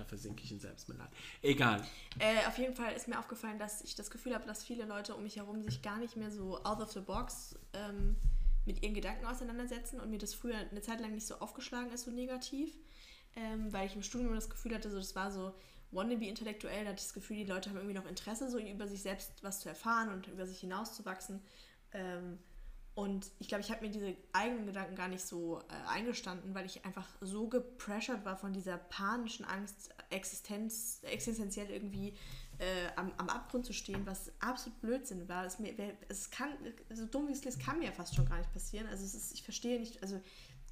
Da 0.00 0.06
versinke 0.06 0.42
ich 0.42 0.50
in 0.50 0.58
Selbstmitleid. 0.58 1.10
Egal. 1.42 1.86
Äh, 2.18 2.46
auf 2.46 2.56
jeden 2.56 2.74
Fall 2.74 2.94
ist 2.94 3.06
mir 3.06 3.18
aufgefallen, 3.18 3.58
dass 3.58 3.82
ich 3.82 3.94
das 3.94 4.10
Gefühl 4.10 4.34
habe, 4.34 4.46
dass 4.46 4.64
viele 4.64 4.86
Leute 4.86 5.14
um 5.14 5.22
mich 5.22 5.36
herum 5.36 5.62
sich 5.62 5.82
gar 5.82 5.98
nicht 5.98 6.16
mehr 6.16 6.30
so 6.30 6.56
out 6.64 6.80
of 6.80 6.90
the 6.92 7.00
box 7.00 7.54
ähm, 7.74 8.16
mit 8.64 8.82
ihren 8.82 8.94
Gedanken 8.94 9.26
auseinandersetzen 9.26 10.00
und 10.00 10.08
mir 10.08 10.16
das 10.16 10.32
früher 10.32 10.56
eine 10.56 10.80
Zeit 10.80 11.00
lang 11.00 11.14
nicht 11.14 11.26
so 11.26 11.34
aufgeschlagen 11.36 11.92
ist, 11.92 12.04
so 12.04 12.10
negativ. 12.10 12.72
Ähm, 13.36 13.70
weil 13.74 13.86
ich 13.86 13.94
im 13.94 14.02
Studium 14.02 14.34
das 14.34 14.48
Gefühl 14.48 14.74
hatte, 14.74 14.90
so 14.90 14.96
das 14.96 15.14
war 15.14 15.30
so 15.30 15.54
wannabe 15.92 16.24
intellektuell, 16.24 16.84
da 16.84 16.90
hatte 16.90 17.00
ich 17.00 17.04
das 17.04 17.12
Gefühl, 17.12 17.36
die 17.36 17.44
Leute 17.44 17.68
haben 17.68 17.76
irgendwie 17.76 17.94
noch 17.94 18.06
Interesse, 18.06 18.50
so 18.50 18.58
über 18.58 18.88
sich 18.88 19.02
selbst 19.02 19.32
was 19.42 19.60
zu 19.60 19.68
erfahren 19.68 20.08
und 20.08 20.28
über 20.28 20.46
sich 20.46 20.60
hinauszuwachsen. 20.60 21.42
Ähm, 21.92 22.38
und 22.94 23.30
ich 23.38 23.48
glaube, 23.48 23.62
ich 23.62 23.70
habe 23.70 23.86
mir 23.86 23.90
diese 23.90 24.16
eigenen 24.32 24.66
Gedanken 24.66 24.96
gar 24.96 25.08
nicht 25.08 25.24
so 25.24 25.60
äh, 25.60 25.88
eingestanden, 25.88 26.54
weil 26.54 26.66
ich 26.66 26.84
einfach 26.84 27.08
so 27.20 27.48
gepressured 27.48 28.24
war 28.24 28.36
von 28.36 28.52
dieser 28.52 28.78
panischen 28.78 29.44
Angst, 29.44 29.94
Existenz, 30.10 31.00
existenziell 31.04 31.70
irgendwie 31.70 32.14
äh, 32.58 32.88
am, 32.96 33.12
am 33.16 33.28
Abgrund 33.28 33.64
zu 33.64 33.72
stehen, 33.72 34.04
was 34.06 34.32
absolut 34.40 34.80
Blödsinn 34.80 35.28
war. 35.28 35.46
Es, 35.46 35.58
mir, 35.58 35.72
es 36.08 36.30
kann, 36.30 36.50
so 36.92 37.06
dumm 37.06 37.28
wie 37.28 37.32
es 37.32 37.44
ist, 37.46 37.60
kann 37.60 37.78
mir 37.78 37.92
fast 37.92 38.14
schon 38.14 38.26
gar 38.26 38.38
nicht 38.38 38.52
passieren. 38.52 38.86
Also 38.88 39.04
ist, 39.04 39.32
ich 39.32 39.42
verstehe 39.42 39.78
nicht, 39.78 40.02
also 40.02 40.20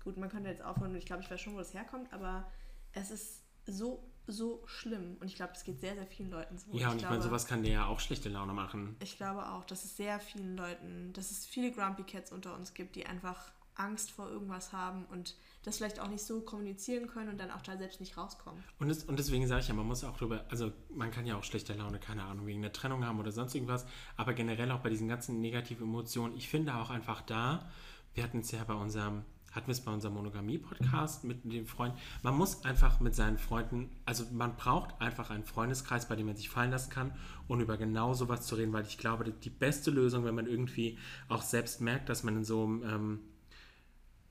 gut, 0.03 0.17
man 0.17 0.29
könnte 0.29 0.51
jetzt 0.51 0.63
aufhören 0.63 0.91
und 0.91 0.99
ich 0.99 1.07
glaube, 1.07 1.23
ich 1.23 1.31
weiß 1.31 1.41
schon, 1.41 1.55
wo 1.55 1.59
das 1.59 1.73
herkommt, 1.73 2.13
aber 2.13 2.51
es 2.93 3.11
ist 3.11 3.43
so, 3.67 4.03
so 4.33 4.63
schlimm. 4.67 5.17
Und 5.21 5.27
ich 5.27 5.35
glaube, 5.37 5.53
es 5.55 5.65
geht 5.65 5.81
sehr, 5.81 5.95
sehr 5.95 6.07
vielen 6.07 6.31
Leuten 6.31 6.59
so. 6.59 6.67
Ja, 6.73 6.91
und 6.91 6.97
ich 6.97 7.03
meine, 7.03 7.17
glaube- 7.17 7.23
sowas 7.23 7.47
kann 7.47 7.63
dir 7.63 7.73
ja 7.73 7.87
auch 7.87 8.01
schlechte 8.01 8.29
Laune 8.29 8.53
machen. 8.53 8.97
ich 9.01 9.17
glaube 9.17 9.47
auch, 9.49 9.65
dass 9.65 9.85
es 9.85 9.97
sehr 9.97 10.21
vielen 10.21 10.57
Leuten, 10.57 11.13
dass 11.15 11.31
es 11.31 11.47
viele 11.47 11.73
Grumpy 11.73 12.03
Cats 12.05 12.33
unter 12.33 12.55
uns 12.55 12.75
gibt, 12.75 12.97
die 12.97 13.07
einfach 13.07 13.51
Angst 13.75 14.11
vor 14.11 14.29
irgendwas 14.29 14.73
haben 14.73 15.05
und 15.07 15.37
das 15.63 15.77
vielleicht 15.77 16.01
auch 16.01 16.09
nicht 16.09 16.25
so 16.25 16.41
kommunizieren 16.41 17.07
können 17.07 17.29
und 17.31 17.39
dann 17.39 17.53
auch 17.53 17.63
da 17.63 17.77
selbst 17.77 18.01
nicht 18.01 18.17
rauskommen. 18.17 18.65
Und, 18.81 18.89
das, 18.89 19.05
und 19.05 19.19
deswegen 19.19 19.47
sage 19.47 19.61
ich 19.61 19.69
ja, 19.69 19.75
man 19.75 19.87
muss 19.87 20.03
auch 20.03 20.17
drüber, 20.17 20.45
also 20.51 20.73
man 20.91 21.13
kann 21.13 21.27
ja 21.27 21.37
auch 21.37 21.45
schlechte 21.45 21.75
Laune, 21.75 22.01
keine 22.01 22.25
Ahnung, 22.25 22.47
wegen 22.47 22.61
der 22.61 22.73
Trennung 22.73 23.05
haben 23.05 23.21
oder 23.21 23.31
sonst 23.31 23.55
irgendwas, 23.55 23.87
aber 24.17 24.35
generell 24.35 24.73
auch 24.73 24.81
bei 24.81 24.91
diesen 24.91 25.07
ganzen 25.07 25.41
negativen 25.41 25.87
Emotionen, 25.87 26.37
ich 26.37 26.49
finde 26.49 26.75
auch 26.75 26.91
einfach 26.91 27.23
da, 27.23 27.71
wir 28.15 28.25
hatten 28.25 28.41
es 28.41 28.51
ja 28.51 28.65
bei 28.65 28.75
unserem, 28.75 29.25
hatten 29.53 29.67
wir 29.67 29.73
es 29.73 29.81
bei 29.81 29.93
unserem 29.93 30.15
Monogamie-Podcast 30.15 31.25
mit 31.25 31.45
dem 31.45 31.67
Freund, 31.67 31.95
man 32.23 32.37
muss 32.37 32.65
einfach 32.65 33.01
mit 33.01 33.15
seinen 33.15 33.39
Freunden, 33.39 33.91
also 34.05 34.25
man 34.33 34.57
braucht 34.57 35.01
einfach 35.01 35.31
einen 35.31 35.45
Freundeskreis, 35.45 36.07
bei 36.09 36.17
dem 36.17 36.27
man 36.27 36.37
sich 36.37 36.49
fallen 36.51 36.71
lassen 36.71 36.91
kann 36.91 37.13
und 37.47 37.61
über 37.61 37.77
genau 37.77 38.13
sowas 38.15 38.47
zu 38.47 38.55
reden, 38.57 38.73
weil 38.73 38.85
ich 38.85 38.99
glaube, 38.99 39.25
die- 39.31 39.51
beste 39.51 39.91
Lösung, 39.91 40.25
wenn 40.25 40.35
man 40.35 40.47
irgendwie 40.47 40.99
auch 41.29 41.43
selbst 41.43 41.81
merkt, 41.81 42.09
dass 42.09 42.23
man 42.23 42.37
in 42.37 42.45
so 42.45 42.65
einem 42.65 42.83
ähm, 42.85 43.21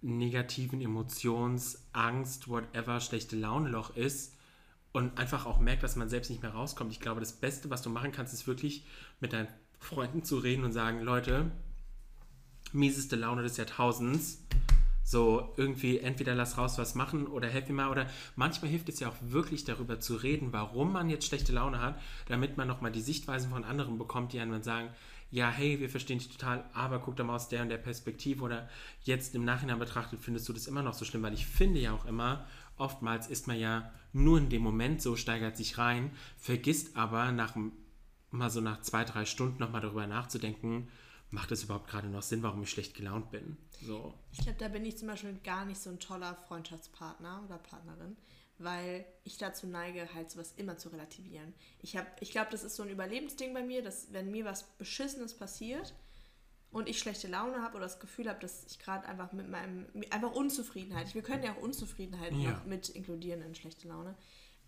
negativen 0.01 0.80
Emotions, 0.80 1.84
Angst, 1.91 2.47
whatever, 2.47 2.99
schlechte 2.99 3.36
Laune-Loch 3.36 3.95
ist 3.95 4.36
und 4.91 5.17
einfach 5.17 5.45
auch 5.45 5.60
merkt, 5.60 5.84
dass 5.84 5.95
man 5.95 6.08
selbst 6.10 6.30
nicht 6.30 6.41
mehr 6.43 6.53
rauskommt. 6.53 6.91
Ich 6.91 6.99
glaube, 6.99 7.19
das 7.19 7.34
Beste, 7.34 7.69
was 7.69 7.82
du 7.82 7.89
machen 7.89 8.12
kannst, 8.12 8.34
ist 8.34 8.47
wirklich 8.47 8.86
mit 9.19 9.34
deinen 9.34 9.47
Freunden 9.80 10.23
zu 10.23 10.38
reden 10.38 10.63
und 10.63 10.71
sagen, 10.71 11.01
Leute, 11.01 11.51
mieseste 12.71 13.15
Laune 13.15 13.43
des 13.43 13.58
Jahrtausends. 13.58 14.43
So, 15.10 15.54
irgendwie 15.56 16.00
entweder 16.00 16.36
lass 16.36 16.58
raus 16.58 16.78
was 16.78 16.93
machen 16.93 17.28
oder 17.28 17.48
helf 17.48 17.70
mir 17.70 17.76
mal. 17.76 17.89
Oder 17.89 18.08
manchmal 18.36 18.70
hilft 18.70 18.89
es 18.89 19.00
ja 19.00 19.08
auch 19.08 19.15
wirklich 19.22 19.63
darüber 19.63 20.02
zu 20.02 20.17
reden, 20.17 20.52
warum 20.52 20.91
man 20.91 21.10
jetzt 21.10 21.26
schlechte 21.26 21.54
Laune 21.54 21.80
hat, 21.80 21.98
damit 22.28 22.58
man 22.58 22.67
nochmal 22.67 22.91
die 22.91 23.00
Sichtweisen 23.00 23.50
von 23.50 23.63
anderen 23.63 23.98
bekommt, 23.98 24.34
die 24.34 24.39
einem 24.41 24.52
dann 24.52 24.63
sagen, 24.63 24.89
ja, 25.32 25.50
hey, 25.50 25.80
wir 25.80 25.89
verstehen 25.89 26.20
dich 26.20 26.28
total, 26.28 26.65
aber 26.74 27.00
guck 27.00 27.15
doch 27.15 27.24
mal 27.24 27.36
aus 27.36 27.48
der 27.48 27.62
und 27.62 27.70
der 27.70 27.78
Perspektive 27.78 28.43
oder 28.43 28.67
jetzt 29.06 29.34
im 29.34 29.46
Nachhinein 29.46 29.80
betrachtet, 29.80 30.20
findest 30.22 30.50
du 30.50 30.52
das 30.52 30.67
immer 30.67 30.84
noch 30.84 30.93
so 30.93 31.06
schlimm, 31.06 31.24
weil 31.24 31.34
ich 31.34 31.46
finde 31.46 31.80
ja 31.80 31.93
auch 31.93 32.06
immer, 32.06 32.46
oftmals 32.76 33.28
ist 33.28 33.48
man 33.48 33.58
ja 33.58 33.89
nur 34.12 34.38
in 34.39 34.50
dem 34.50 34.62
Moment 34.62 35.02
so, 35.02 35.15
steigert 35.15 35.56
sich 35.56 35.78
rein, 35.78 36.12
vergisst 36.38 36.98
aber 36.98 37.32
nach 37.32 37.56
mal 38.32 38.50
so 38.50 38.60
nach 38.60 38.82
zwei, 38.82 39.06
drei 39.06 39.24
Stunden 39.24 39.60
nochmal 39.60 39.80
darüber 39.80 40.06
nachzudenken, 40.06 40.89
macht 41.29 41.51
es 41.51 41.63
überhaupt 41.63 41.89
gerade 41.89 42.07
noch 42.07 42.21
Sinn, 42.21 42.43
warum 42.43 42.63
ich 42.63 42.69
schlecht 42.69 42.95
gelaunt 42.95 43.31
bin? 43.31 43.57
So. 43.81 44.13
Ich 44.31 44.39
glaube, 44.39 44.57
da 44.59 44.67
bin 44.69 44.85
ich 44.85 44.97
zum 44.97 45.07
Beispiel 45.07 45.37
gar 45.43 45.65
nicht 45.65 45.79
so 45.79 45.89
ein 45.89 45.99
toller 45.99 46.35
Freundschaftspartner 46.35 47.43
oder 47.45 47.57
Partnerin, 47.57 48.15
weil 48.57 49.05
ich 49.23 49.37
dazu 49.37 49.67
neige, 49.67 50.13
halt 50.13 50.31
sowas 50.31 50.53
immer 50.57 50.77
zu 50.77 50.89
relativieren. 50.89 51.53
Ich, 51.81 51.97
hab, 51.97 52.21
ich 52.21 52.31
glaube, 52.31 52.49
das 52.51 52.63
ist 52.63 52.75
so 52.75 52.83
ein 52.83 52.89
Überlebensding 52.89 53.53
bei 53.53 53.61
mir, 53.61 53.83
dass 53.83 54.13
wenn 54.13 54.31
mir 54.31 54.45
was 54.45 54.63
Beschissenes 54.77 55.33
passiert 55.33 55.93
und 56.71 56.87
ich 56.87 56.99
schlechte 56.99 57.27
Laune 57.27 57.61
habe 57.61 57.75
oder 57.75 57.85
das 57.85 57.99
Gefühl 57.99 58.29
habe, 58.29 58.39
dass 58.39 58.65
ich 58.65 58.79
gerade 58.79 59.07
einfach 59.07 59.31
mit 59.33 59.49
meinem, 59.49 59.85
einfach 60.09 60.31
Unzufriedenheit, 60.31 61.13
wir 61.13 61.23
können 61.23 61.43
ja 61.43 61.53
auch 61.53 61.61
Unzufriedenheit 61.61 62.33
ja. 62.33 62.61
mit 62.65 62.89
inkludieren 62.89 63.41
in 63.41 63.53
schlechte 63.53 63.87
Laune, 63.87 64.15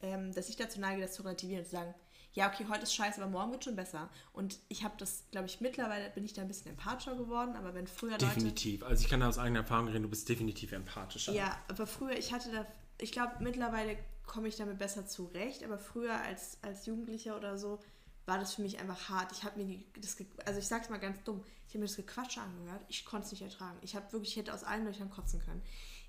ähm, 0.02 0.34
dass 0.34 0.50
ich 0.50 0.56
dazu 0.56 0.80
neige, 0.80 1.02
das 1.02 1.14
zu 1.14 1.24
relativieren 1.24 1.62
und 1.62 1.66
zu 1.66 1.72
sagen, 1.72 1.94
ja, 2.40 2.48
okay, 2.48 2.66
heute 2.70 2.84
ist 2.84 2.96
scheiße, 2.96 3.22
aber 3.22 3.30
morgen 3.30 3.52
wird 3.52 3.66
schon 3.66 3.76
besser. 3.76 4.10
Und 4.32 4.60
ich 4.70 4.86
habe 4.86 4.96
das, 4.98 5.26
glaube 5.30 5.48
ich, 5.48 5.60
mittlerweile 5.60 6.10
bin 6.12 6.24
ich 6.24 6.32
da 6.32 6.42
ein 6.42 6.48
bisschen 6.48 6.72
empathischer 6.72 7.16
geworden, 7.16 7.58
aber 7.58 7.74
wenn 7.74 7.86
früher 7.86 8.12
Leute... 8.12 8.28
Definitiv. 8.28 8.82
Also 8.84 9.04
ich 9.04 9.10
kann 9.10 9.20
da 9.20 9.28
aus 9.28 9.38
eigener 9.38 9.60
Erfahrung 9.60 9.90
reden, 9.90 10.04
du 10.04 10.10
bist 10.10 10.30
definitiv 10.30 10.72
empathischer. 10.72 11.34
Ja, 11.34 11.58
aber 11.68 11.86
früher, 11.86 12.18
ich 12.18 12.32
hatte 12.32 12.50
da, 12.50 12.66
ich 12.98 13.12
glaube, 13.12 13.34
mittlerweile 13.42 13.98
komme 14.26 14.48
ich 14.48 14.56
damit 14.56 14.78
besser 14.78 15.06
zurecht, 15.06 15.66
aber 15.66 15.78
früher 15.78 16.14
als, 16.14 16.58
als 16.62 16.86
Jugendlicher 16.86 17.36
oder 17.36 17.58
so 17.58 17.80
war 18.26 18.40
das 18.40 18.56
für 18.56 18.62
mich 18.62 18.80
einfach 18.80 19.10
hart. 19.10 19.34
Ich 19.34 19.44
habe 19.44 19.62
mir 19.62 19.78
das, 20.00 20.16
also 20.46 20.60
ich 20.60 20.68
sag's 20.68 20.90
mal 20.90 20.98
ganz 20.98 21.22
dumm, 21.24 21.44
ich 21.68 21.74
habe 21.74 21.80
mir 21.80 21.88
das 21.88 21.98
Gequatsche 21.98 22.40
angehört, 22.40 22.82
ich 22.88 23.04
konnte 23.04 23.26
es 23.26 23.32
nicht 23.34 23.42
ertragen. 23.42 23.78
Ich 23.82 23.98
habe 23.98 24.14
wirklich, 24.14 24.32
ich 24.32 24.38
hätte 24.38 24.54
aus 24.54 24.64
allen 24.64 24.86
Löchern 24.86 25.10
kotzen 25.10 25.42
können. 25.42 25.62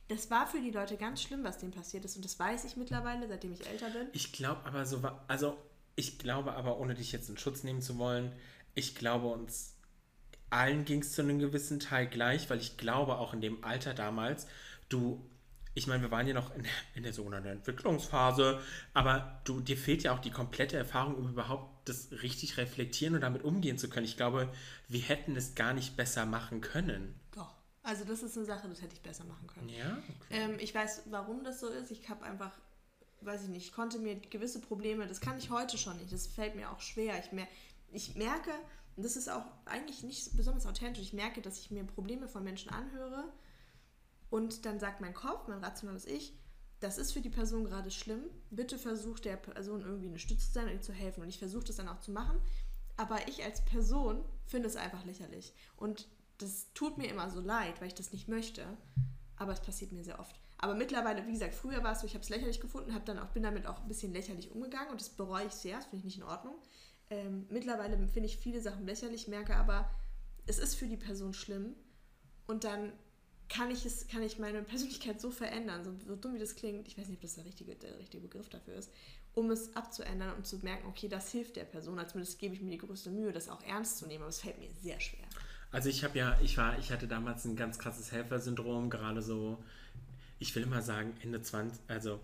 Das 0.06 0.30
war 0.30 0.46
für 0.46 0.60
die 0.60 0.70
Leute 0.70 0.96
ganz 0.96 1.22
schlimm, 1.22 1.42
was 1.42 1.58
denen 1.58 1.72
passiert 1.72 2.04
ist 2.04 2.14
und 2.14 2.24
das 2.24 2.38
weiß 2.38 2.64
ich 2.66 2.76
mittlerweile, 2.76 3.26
seitdem 3.26 3.52
ich 3.52 3.66
älter 3.66 3.90
bin. 3.90 4.06
Ich 4.12 4.32
glaube 4.32 4.64
aber 4.64 4.86
so 4.86 5.02
war, 5.02 5.24
also 5.26 5.56
ich 6.00 6.18
glaube 6.18 6.54
aber, 6.54 6.78
ohne 6.78 6.94
dich 6.94 7.12
jetzt 7.12 7.28
in 7.28 7.36
Schutz 7.36 7.62
nehmen 7.62 7.82
zu 7.82 7.98
wollen, 7.98 8.32
ich 8.74 8.94
glaube 8.94 9.28
uns 9.28 9.76
allen 10.48 10.84
ging 10.84 11.02
es 11.02 11.12
zu 11.12 11.22
einem 11.22 11.38
gewissen 11.38 11.78
Teil 11.78 12.08
gleich, 12.08 12.50
weil 12.50 12.58
ich 12.58 12.76
glaube 12.76 13.18
auch 13.18 13.34
in 13.34 13.40
dem 13.40 13.62
Alter 13.62 13.94
damals, 13.94 14.46
du 14.88 15.24
ich 15.72 15.86
meine, 15.86 16.02
wir 16.02 16.10
waren 16.10 16.26
ja 16.26 16.34
noch 16.34 16.52
in, 16.54 16.64
in, 16.94 17.04
der 17.04 17.12
sogenannten 17.12 17.48
Entwicklungsphase, 17.48 18.60
aber 18.92 19.40
du, 19.44 19.60
dir 19.60 19.76
fehlt 19.76 20.02
ja 20.02 20.12
auch 20.12 20.18
die 20.18 20.32
komplette 20.32 20.76
Erfahrung, 20.76 21.14
um 21.14 21.28
überhaupt 21.28 21.88
das 21.88 22.10
richtig 22.10 22.56
reflektieren 22.56 23.14
und 23.14 23.20
damit 23.20 23.44
umgehen 23.44 23.78
zu 23.78 23.88
können. 23.88 24.04
Ich 24.04 24.16
glaube, 24.16 24.52
wir 24.88 25.00
hätten 25.00 25.36
es 25.36 25.54
gar 25.54 25.72
nicht 25.72 25.96
besser 25.96 26.26
machen 26.26 26.60
können. 26.60 27.14
Doch. 27.30 27.54
Also 27.82 28.04
das 28.04 28.22
ist 28.22 28.36
eine 28.36 28.46
Sache, 28.46 28.68
das 28.68 28.82
hätte 28.82 28.94
ich 28.94 29.00
besser 29.00 29.24
machen 29.24 29.46
können. 29.46 29.68
Ja. 29.68 29.98
Okay. 29.98 30.14
Ähm, 30.30 30.56
ich 30.58 30.74
weiß, 30.74 31.02
warum 31.06 31.44
das 31.44 31.60
so 31.60 31.68
ist. 31.68 31.90
Ich 31.92 32.08
habe 32.10 32.24
einfach, 32.24 32.52
weiß 33.22 33.44
ich 33.44 33.48
nicht, 33.48 33.66
ich 33.66 33.72
konnte 33.72 33.98
mir 33.98 34.16
gewisse 34.16 34.60
Probleme, 34.60 35.06
das 35.06 35.20
kann 35.20 35.38
ich 35.38 35.50
heute 35.50 35.78
schon 35.78 35.96
nicht. 35.98 36.12
Das 36.12 36.26
fällt 36.26 36.56
mir 36.56 36.70
auch 36.70 36.80
schwer. 36.80 37.18
Ich, 37.18 37.32
mer 37.32 37.46
ich 37.92 38.14
merke, 38.14 38.52
und 38.96 39.04
das 39.04 39.16
ist 39.16 39.28
auch 39.28 39.44
eigentlich 39.64 40.02
nicht 40.02 40.36
besonders 40.36 40.66
authentisch, 40.66 41.02
ich 41.02 41.12
merke, 41.12 41.40
dass 41.40 41.58
ich 41.58 41.70
mir 41.70 41.84
Probleme 41.84 42.28
von 42.28 42.44
Menschen 42.44 42.70
anhöre 42.70 43.32
und 44.30 44.64
dann 44.64 44.78
sagt 44.78 45.00
mein 45.00 45.12
Kopf, 45.12 45.48
mein 45.48 45.62
rationales 45.62 46.06
Ich, 46.06 46.34
das 46.78 46.96
ist 46.96 47.12
für 47.12 47.20
die 47.20 47.30
Person 47.30 47.64
gerade 47.64 47.90
schlimm. 47.90 48.22
Bitte 48.50 48.78
versucht 48.78 49.26
der 49.26 49.36
Person 49.36 49.82
irgendwie 49.82 50.06
eine 50.06 50.18
Stütze 50.18 50.46
zu 50.46 50.52
sein 50.52 50.66
und 50.66 50.72
ihr 50.72 50.80
zu 50.80 50.94
helfen. 50.94 51.22
Und 51.22 51.28
ich 51.28 51.38
versuche 51.38 51.64
das 51.64 51.76
dann 51.76 51.88
auch 51.88 52.00
zu 52.00 52.10
machen. 52.10 52.40
Aber 52.96 53.28
ich 53.28 53.44
als 53.44 53.64
Person 53.64 54.24
finde 54.46 54.68
es 54.68 54.76
einfach 54.76 55.04
lächerlich. 55.04 55.52
Und 55.76 56.08
das 56.38 56.72
tut 56.72 56.96
mir 56.96 57.08
immer 57.08 57.28
so 57.28 57.40
leid, 57.40 57.80
weil 57.80 57.88
ich 57.88 57.94
das 57.94 58.12
nicht 58.12 58.28
möchte. 58.28 58.64
Aber 59.36 59.52
es 59.52 59.60
passiert 59.60 59.92
mir 59.92 60.04
sehr 60.04 60.20
oft. 60.20 60.39
Aber 60.62 60.74
mittlerweile, 60.74 61.26
wie 61.26 61.32
gesagt, 61.32 61.54
früher 61.54 61.82
war 61.82 61.92
es 61.92 62.00
so, 62.00 62.06
ich 62.06 62.14
habe 62.14 62.22
es 62.22 62.28
lächerlich 62.28 62.60
gefunden, 62.60 62.94
habe 62.94 63.04
dann 63.04 63.18
auch, 63.18 63.28
bin 63.28 63.42
damit 63.42 63.66
auch 63.66 63.80
ein 63.80 63.88
bisschen 63.88 64.12
lächerlich 64.12 64.50
umgegangen 64.50 64.90
und 64.90 65.00
das 65.00 65.08
bereue 65.08 65.46
ich 65.46 65.52
sehr, 65.52 65.76
das 65.76 65.86
finde 65.86 65.98
ich 65.98 66.04
nicht 66.04 66.18
in 66.18 66.22
Ordnung. 66.24 66.54
Ähm, 67.08 67.46
mittlerweile 67.48 67.96
finde 68.08 68.28
ich 68.28 68.36
viele 68.36 68.60
Sachen 68.60 68.84
lächerlich, 68.84 69.26
merke 69.26 69.56
aber, 69.56 69.90
es 70.46 70.58
ist 70.58 70.74
für 70.74 70.86
die 70.86 70.98
Person 70.98 71.32
schlimm 71.32 71.74
und 72.46 72.64
dann 72.64 72.92
kann 73.48 73.70
ich, 73.70 73.84
es, 73.84 74.06
kann 74.06 74.22
ich 74.22 74.38
meine 74.38 74.62
Persönlichkeit 74.62 75.20
so 75.20 75.30
verändern, 75.30 75.82
so, 75.82 75.92
so 76.06 76.14
dumm 76.14 76.34
wie 76.34 76.38
das 76.38 76.54
klingt, 76.54 76.86
ich 76.86 76.96
weiß 76.96 77.08
nicht, 77.08 77.16
ob 77.16 77.22
das 77.22 77.34
der 77.34 77.44
richtige, 77.44 77.74
der 77.74 77.98
richtige 77.98 78.22
Begriff 78.22 78.48
dafür 78.48 78.74
ist, 78.74 78.92
um 79.34 79.50
es 79.50 79.74
abzuändern 79.74 80.34
und 80.36 80.46
zu 80.46 80.58
merken, 80.58 80.86
okay, 80.88 81.08
das 81.08 81.30
hilft 81.32 81.56
der 81.56 81.64
Person. 81.64 81.98
Zumindest 82.06 82.38
gebe 82.38 82.54
ich 82.54 82.60
mir 82.60 82.70
die 82.70 82.78
größte 82.78 83.10
Mühe, 83.10 83.32
das 83.32 83.48
auch 83.48 83.62
ernst 83.62 83.98
zu 83.98 84.06
nehmen, 84.06 84.22
aber 84.22 84.30
es 84.30 84.40
fällt 84.40 84.58
mir 84.58 84.70
sehr 84.82 85.00
schwer. 85.00 85.26
Also 85.72 85.88
ich 85.88 86.02
habe 86.02 86.18
ja, 86.18 86.38
ich 86.42 86.56
war, 86.56 86.78
ich 86.78 86.90
hatte 86.90 87.06
damals 87.06 87.44
ein 87.44 87.54
ganz 87.54 87.78
krasses 87.78 88.10
Helfersyndrom, 88.10 88.90
gerade 88.90 89.22
so, 89.22 89.62
ich 90.40 90.56
will 90.56 90.64
immer 90.64 90.82
sagen, 90.82 91.14
Ende 91.22 91.40
20, 91.40 91.80
also 91.86 92.18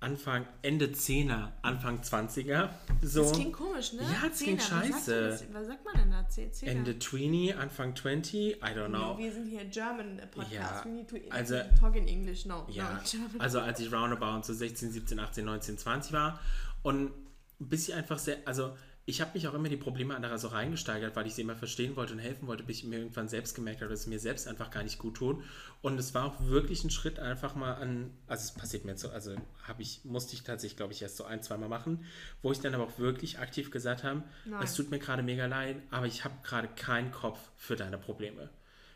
Anfang, 0.00 0.46
Ende 0.62 0.86
10er, 0.86 1.50
Anfang 1.62 2.00
20er. 2.00 2.70
So. 3.02 3.22
Das 3.22 3.32
klingt 3.32 3.52
komisch, 3.52 3.92
ne? 3.92 4.02
Ja, 4.02 4.28
das 4.28 4.38
klingt 4.38 4.62
scheiße. 4.62 5.40
Was 5.52 5.66
sagt 5.66 5.84
man 5.84 5.94
denn 5.94 6.10
da? 6.10 6.28
Zehner? 6.28 6.72
Ende 6.72 6.98
20, 6.98 7.56
Anfang 7.56 7.96
20, 7.96 8.56
I 8.56 8.58
don't 8.60 8.88
know. 8.88 9.14
No, 9.14 9.18
wir 9.18 9.32
sind 9.32 9.46
hier 9.46 9.64
German 9.64 10.20
Podcast. 10.30 10.52
Ja, 10.52 10.84
We 10.84 10.90
need 10.90 11.08
to 11.08 11.16
also, 11.30 11.56
talk 11.80 11.96
in 11.96 12.06
English. 12.06 12.46
No, 12.46 12.64
ja, 12.70 13.02
no. 13.14 13.40
Also 13.40 13.60
als 13.60 13.80
ich 13.80 13.92
roundabout 13.92 14.44
so 14.44 14.54
16, 14.54 14.92
17, 14.92 15.18
18, 15.18 15.44
19, 15.44 15.78
20 15.78 16.12
war 16.12 16.40
und 16.82 17.10
bis 17.58 17.88
ich 17.88 17.94
einfach 17.94 18.18
sehr, 18.18 18.38
also 18.44 18.76
ich 19.08 19.22
habe 19.22 19.30
mich 19.32 19.48
auch 19.48 19.54
immer 19.54 19.70
die 19.70 19.78
Probleme 19.78 20.14
anderer 20.14 20.36
so 20.36 20.48
reingesteigert, 20.48 21.16
weil 21.16 21.26
ich 21.26 21.34
sie 21.34 21.40
immer 21.40 21.56
verstehen 21.56 21.96
wollte 21.96 22.12
und 22.12 22.18
helfen 22.18 22.46
wollte, 22.46 22.62
bis 22.62 22.80
ich 22.80 22.84
mir 22.84 22.98
irgendwann 22.98 23.26
selbst 23.26 23.54
gemerkt 23.54 23.80
habe, 23.80 23.88
dass 23.90 24.00
es 24.00 24.06
mir 24.06 24.18
selbst 24.18 24.46
einfach 24.46 24.70
gar 24.70 24.82
nicht 24.82 24.98
gut 24.98 25.14
tut. 25.14 25.42
Und 25.80 25.98
es 25.98 26.12
war 26.12 26.26
auch 26.26 26.44
wirklich 26.44 26.84
ein 26.84 26.90
Schritt 26.90 27.18
einfach 27.18 27.54
mal 27.54 27.72
an, 27.76 28.10
also 28.26 28.42
es 28.42 28.52
passiert 28.52 28.84
mir 28.84 28.90
jetzt 28.90 29.00
so, 29.00 29.08
also 29.08 29.34
habe 29.66 29.80
ich, 29.80 30.04
musste 30.04 30.34
ich 30.34 30.42
tatsächlich, 30.42 30.76
glaube 30.76 30.92
ich, 30.92 31.00
erst 31.00 31.16
so 31.16 31.24
ein, 31.24 31.42
zweimal 31.42 31.70
machen, 31.70 32.04
wo 32.42 32.52
ich 32.52 32.60
dann 32.60 32.74
aber 32.74 32.84
auch 32.84 32.98
wirklich 32.98 33.38
aktiv 33.38 33.70
gesagt 33.70 34.04
habe, 34.04 34.24
Nein. 34.44 34.62
es 34.62 34.74
tut 34.74 34.90
mir 34.90 34.98
gerade 34.98 35.22
mega 35.22 35.46
leid, 35.46 35.76
aber 35.90 36.04
ich 36.04 36.24
habe 36.24 36.34
gerade 36.44 36.68
keinen 36.68 37.10
Kopf 37.10 37.38
für 37.56 37.76
deine 37.76 37.96
Probleme. 37.96 38.50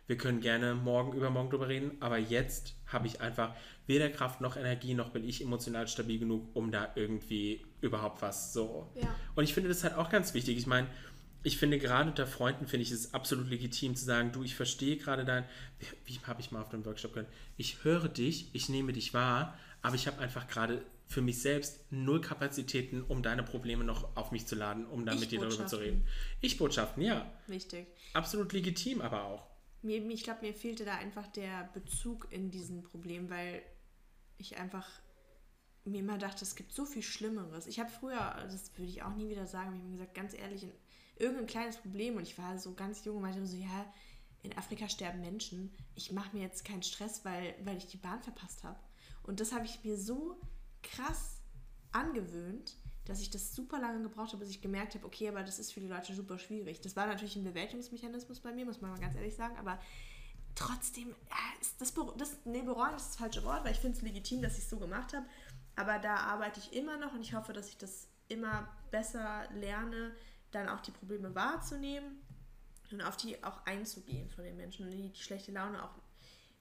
Wir 0.08 0.18
können 0.18 0.42
gerne 0.42 0.74
morgen, 0.74 1.16
übermorgen 1.16 1.48
drüber 1.48 1.68
reden, 1.68 1.92
aber 2.00 2.18
jetzt 2.18 2.74
habe 2.86 3.06
ich 3.06 3.22
einfach 3.22 3.54
weder 3.86 4.10
Kraft 4.10 4.42
noch 4.42 4.58
Energie, 4.58 4.92
noch 4.92 5.08
bin 5.08 5.26
ich 5.26 5.40
emotional 5.40 5.88
stabil 5.88 6.18
genug, 6.18 6.54
um 6.54 6.70
da 6.70 6.92
irgendwie 6.96 7.64
überhaupt 7.82 8.22
was 8.22 8.52
so. 8.52 8.90
Ja. 8.94 9.14
Und 9.34 9.44
ich 9.44 9.52
finde 9.52 9.68
das 9.68 9.84
halt 9.84 9.94
auch 9.94 10.08
ganz 10.08 10.32
wichtig. 10.32 10.56
Ich 10.56 10.66
meine, 10.66 10.86
ich 11.42 11.58
finde 11.58 11.78
gerade 11.78 12.08
unter 12.08 12.26
Freunden 12.26 12.66
finde 12.66 12.82
ich 12.84 12.90
es 12.90 13.12
absolut 13.12 13.50
legitim 13.50 13.94
zu 13.94 14.04
sagen, 14.04 14.32
du, 14.32 14.42
ich 14.42 14.54
verstehe 14.54 14.96
gerade 14.96 15.24
dein, 15.24 15.44
wie, 15.78 16.14
wie 16.14 16.18
habe 16.26 16.40
ich 16.40 16.52
mal 16.52 16.62
auf 16.62 16.70
dem 16.70 16.84
Workshop 16.84 17.12
gehört, 17.12 17.30
ich 17.56 17.84
höre 17.84 18.08
dich, 18.08 18.48
ich 18.54 18.68
nehme 18.68 18.92
dich 18.92 19.12
wahr, 19.12 19.58
aber 19.82 19.96
ich 19.96 20.06
habe 20.06 20.20
einfach 20.20 20.46
gerade 20.48 20.82
für 21.08 21.20
mich 21.20 21.42
selbst 21.42 21.80
null 21.90 22.20
Kapazitäten, 22.20 23.02
um 23.02 23.22
deine 23.22 23.42
Probleme 23.42 23.84
noch 23.84 24.16
auf 24.16 24.30
mich 24.30 24.46
zu 24.46 24.54
laden, 24.54 24.86
um 24.86 25.04
dann 25.04 25.20
mit 25.20 25.30
dir 25.30 25.40
darüber 25.40 25.66
zu 25.66 25.76
reden. 25.76 26.06
Ich 26.40 26.56
Botschaften, 26.56 27.02
ja. 27.02 27.30
Wichtig. 27.48 27.88
Absolut 28.14 28.52
legitim, 28.52 29.02
aber 29.02 29.24
auch 29.24 29.52
mir, 29.82 30.04
ich 30.10 30.22
glaube, 30.22 30.42
mir 30.42 30.54
fehlte 30.54 30.84
da 30.84 30.96
einfach 30.96 31.26
der 31.28 31.68
Bezug 31.74 32.28
in 32.30 32.50
diesen 32.50 32.82
Problem, 32.82 33.28
weil 33.30 33.62
ich 34.38 34.56
einfach 34.58 34.88
mir 35.84 36.00
immer 36.00 36.18
dachte, 36.18 36.44
es 36.44 36.54
gibt 36.54 36.72
so 36.72 36.84
viel 36.84 37.02
Schlimmeres. 37.02 37.66
Ich 37.66 37.80
habe 37.80 37.90
früher, 37.90 38.34
das 38.50 38.70
würde 38.76 38.90
ich 38.90 39.02
auch 39.02 39.14
nie 39.14 39.28
wieder 39.28 39.46
sagen, 39.46 39.70
ich 39.70 39.78
habe 39.78 39.88
mir 39.88 39.96
gesagt, 39.96 40.14
ganz 40.14 40.34
ehrlich, 40.34 40.66
irgendein 41.16 41.46
kleines 41.46 41.76
Problem 41.76 42.16
und 42.16 42.22
ich 42.22 42.38
war 42.38 42.58
so 42.58 42.74
ganz 42.74 43.04
jung 43.04 43.16
und 43.16 43.22
meinte 43.22 43.44
so, 43.46 43.56
ja, 43.56 43.92
in 44.42 44.56
Afrika 44.56 44.88
sterben 44.88 45.20
Menschen. 45.20 45.72
Ich 45.94 46.12
mache 46.12 46.36
mir 46.36 46.42
jetzt 46.42 46.64
keinen 46.64 46.82
Stress, 46.82 47.24
weil, 47.24 47.54
weil 47.64 47.76
ich 47.76 47.86
die 47.86 47.96
Bahn 47.96 48.22
verpasst 48.22 48.64
habe. 48.64 48.78
Und 49.22 49.40
das 49.40 49.52
habe 49.52 49.64
ich 49.64 49.84
mir 49.84 49.96
so 49.96 50.40
krass 50.82 51.40
angewöhnt, 51.92 52.76
dass 53.04 53.20
ich 53.20 53.30
das 53.30 53.54
super 53.54 53.80
lange 53.80 54.02
gebraucht 54.02 54.32
habe, 54.32 54.38
bis 54.38 54.50
ich 54.50 54.60
gemerkt 54.60 54.94
habe, 54.94 55.06
okay, 55.06 55.28
aber 55.28 55.42
das 55.42 55.58
ist 55.58 55.72
für 55.72 55.80
die 55.80 55.88
Leute 55.88 56.14
super 56.14 56.38
schwierig. 56.38 56.80
Das 56.80 56.96
war 56.96 57.06
natürlich 57.06 57.36
ein 57.36 57.44
Bewältigungsmechanismus 57.44 58.40
bei 58.40 58.52
mir, 58.52 58.64
muss 58.64 58.80
man 58.80 58.92
mal 58.92 59.00
ganz 59.00 59.16
ehrlich 59.16 59.34
sagen, 59.34 59.56
aber 59.58 59.78
trotzdem, 60.54 61.10
äh, 61.10 61.74
das, 61.78 61.94
das 62.16 62.36
nee, 62.44 62.62
bereuen 62.62 62.94
ist 62.94 63.08
das 63.08 63.16
falsche 63.16 63.44
Wort, 63.44 63.64
weil 63.64 63.72
ich 63.72 63.80
finde 63.80 63.96
es 63.96 64.02
legitim, 64.02 64.42
dass 64.42 64.56
ich 64.56 64.64
es 64.64 64.70
so 64.70 64.78
gemacht 64.78 65.12
habe, 65.14 65.26
aber 65.76 65.98
da 65.98 66.16
arbeite 66.16 66.60
ich 66.60 66.72
immer 66.72 66.96
noch 66.96 67.12
und 67.12 67.22
ich 67.22 67.34
hoffe, 67.34 67.52
dass 67.52 67.68
ich 67.68 67.78
das 67.78 68.08
immer 68.28 68.68
besser 68.90 69.48
lerne, 69.54 70.12
dann 70.50 70.68
auch 70.68 70.80
die 70.80 70.90
Probleme 70.90 71.34
wahrzunehmen 71.34 72.22
und 72.90 73.00
auf 73.02 73.16
die 73.16 73.42
auch 73.42 73.64
einzugehen 73.64 74.28
von 74.30 74.44
den 74.44 74.56
Menschen 74.56 74.86
und 74.86 74.92
die, 74.92 75.08
die 75.08 75.20
schlechte 75.20 75.52
Laune 75.52 75.82
auch 75.82 75.94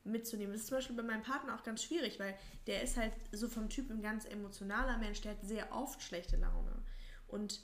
mitzunehmen. 0.04 0.54
Das 0.54 0.62
ist 0.62 0.68
zum 0.68 0.78
Beispiel 0.78 0.96
bei 0.96 1.04
meinem 1.04 1.24
Partner 1.24 1.56
auch 1.56 1.64
ganz 1.64 1.84
schwierig, 1.84 2.20
weil 2.20 2.38
der 2.68 2.82
ist 2.82 2.98
halt 2.98 3.14
so 3.32 3.48
vom 3.48 3.70
Typ 3.70 3.90
ein 3.92 4.02
ganz 4.02 4.26
emotionaler 4.26 4.98
Mensch, 4.98 5.22
der 5.22 5.32
hat 5.32 5.44
sehr 5.44 5.72
oft 5.74 6.02
schlechte 6.02 6.38
Laune. 6.38 6.84
Und 7.28 7.62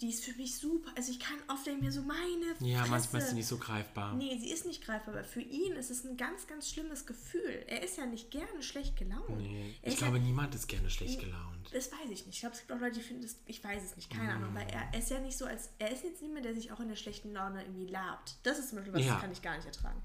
die 0.00 0.08
ist 0.08 0.24
für 0.24 0.32
mich 0.32 0.56
super. 0.56 0.90
Also 0.96 1.12
ich 1.12 1.20
kann 1.20 1.36
oft 1.48 1.66
denken 1.66 1.84
mir 1.84 1.92
so, 1.92 2.02
meine 2.02 2.54
Fresse. 2.56 2.66
Ja, 2.66 2.86
manchmal 2.86 3.22
ist 3.22 3.28
sie 3.28 3.34
nicht 3.34 3.46
so 3.46 3.58
greifbar. 3.58 4.14
Nee, 4.14 4.38
sie 4.38 4.50
ist 4.50 4.66
nicht 4.66 4.84
greifbar, 4.84 5.14
aber 5.14 5.24
für 5.24 5.40
ihn 5.40 5.72
ist 5.72 5.90
es 5.90 6.04
ein 6.04 6.16
ganz, 6.16 6.46
ganz 6.46 6.70
schlimmes 6.70 7.06
Gefühl. 7.06 7.64
Er 7.66 7.82
ist 7.82 7.98
ja 7.98 8.06
nicht 8.06 8.30
gerne 8.30 8.62
schlecht 8.62 8.96
gelaunt. 8.96 9.38
Nee, 9.38 9.74
ich 9.82 9.96
glaube, 9.96 10.16
ja, 10.16 10.22
niemand 10.22 10.54
ist 10.54 10.66
gerne 10.66 10.88
schlecht 10.88 11.20
gelaunt. 11.20 11.68
Das 11.72 11.92
weiß 11.92 12.10
ich 12.10 12.26
nicht. 12.26 12.34
Ich 12.34 12.40
glaube, 12.40 12.54
es 12.54 12.60
gibt 12.60 12.72
auch 12.72 12.80
Leute, 12.80 12.96
die 12.96 13.02
finden 13.02 13.22
das, 13.22 13.36
ich 13.46 13.62
weiß 13.62 13.82
es 13.82 13.96
nicht, 13.96 14.10
keine 14.10 14.32
mm. 14.32 14.36
Ahnung. 14.36 14.54
Weil 14.54 14.66
er, 14.68 14.98
ist 14.98 15.10
ja 15.10 15.20
nicht 15.20 15.36
so, 15.36 15.44
als, 15.44 15.70
er 15.78 15.90
ist 15.90 16.04
jetzt 16.04 16.22
niemand, 16.22 16.44
der 16.44 16.54
sich 16.54 16.72
auch 16.72 16.80
in 16.80 16.88
der 16.88 16.96
schlechten 16.96 17.32
Laune 17.32 17.62
irgendwie 17.62 17.86
labt. 17.86 18.36
Das 18.42 18.58
ist 18.58 18.70
zum 18.70 18.78
Beispiel 18.78 18.94
was, 18.94 19.04
ja. 19.04 19.12
das 19.12 19.20
kann 19.20 19.32
ich 19.32 19.42
gar 19.42 19.56
nicht 19.56 19.66
ertragen. 19.66 20.02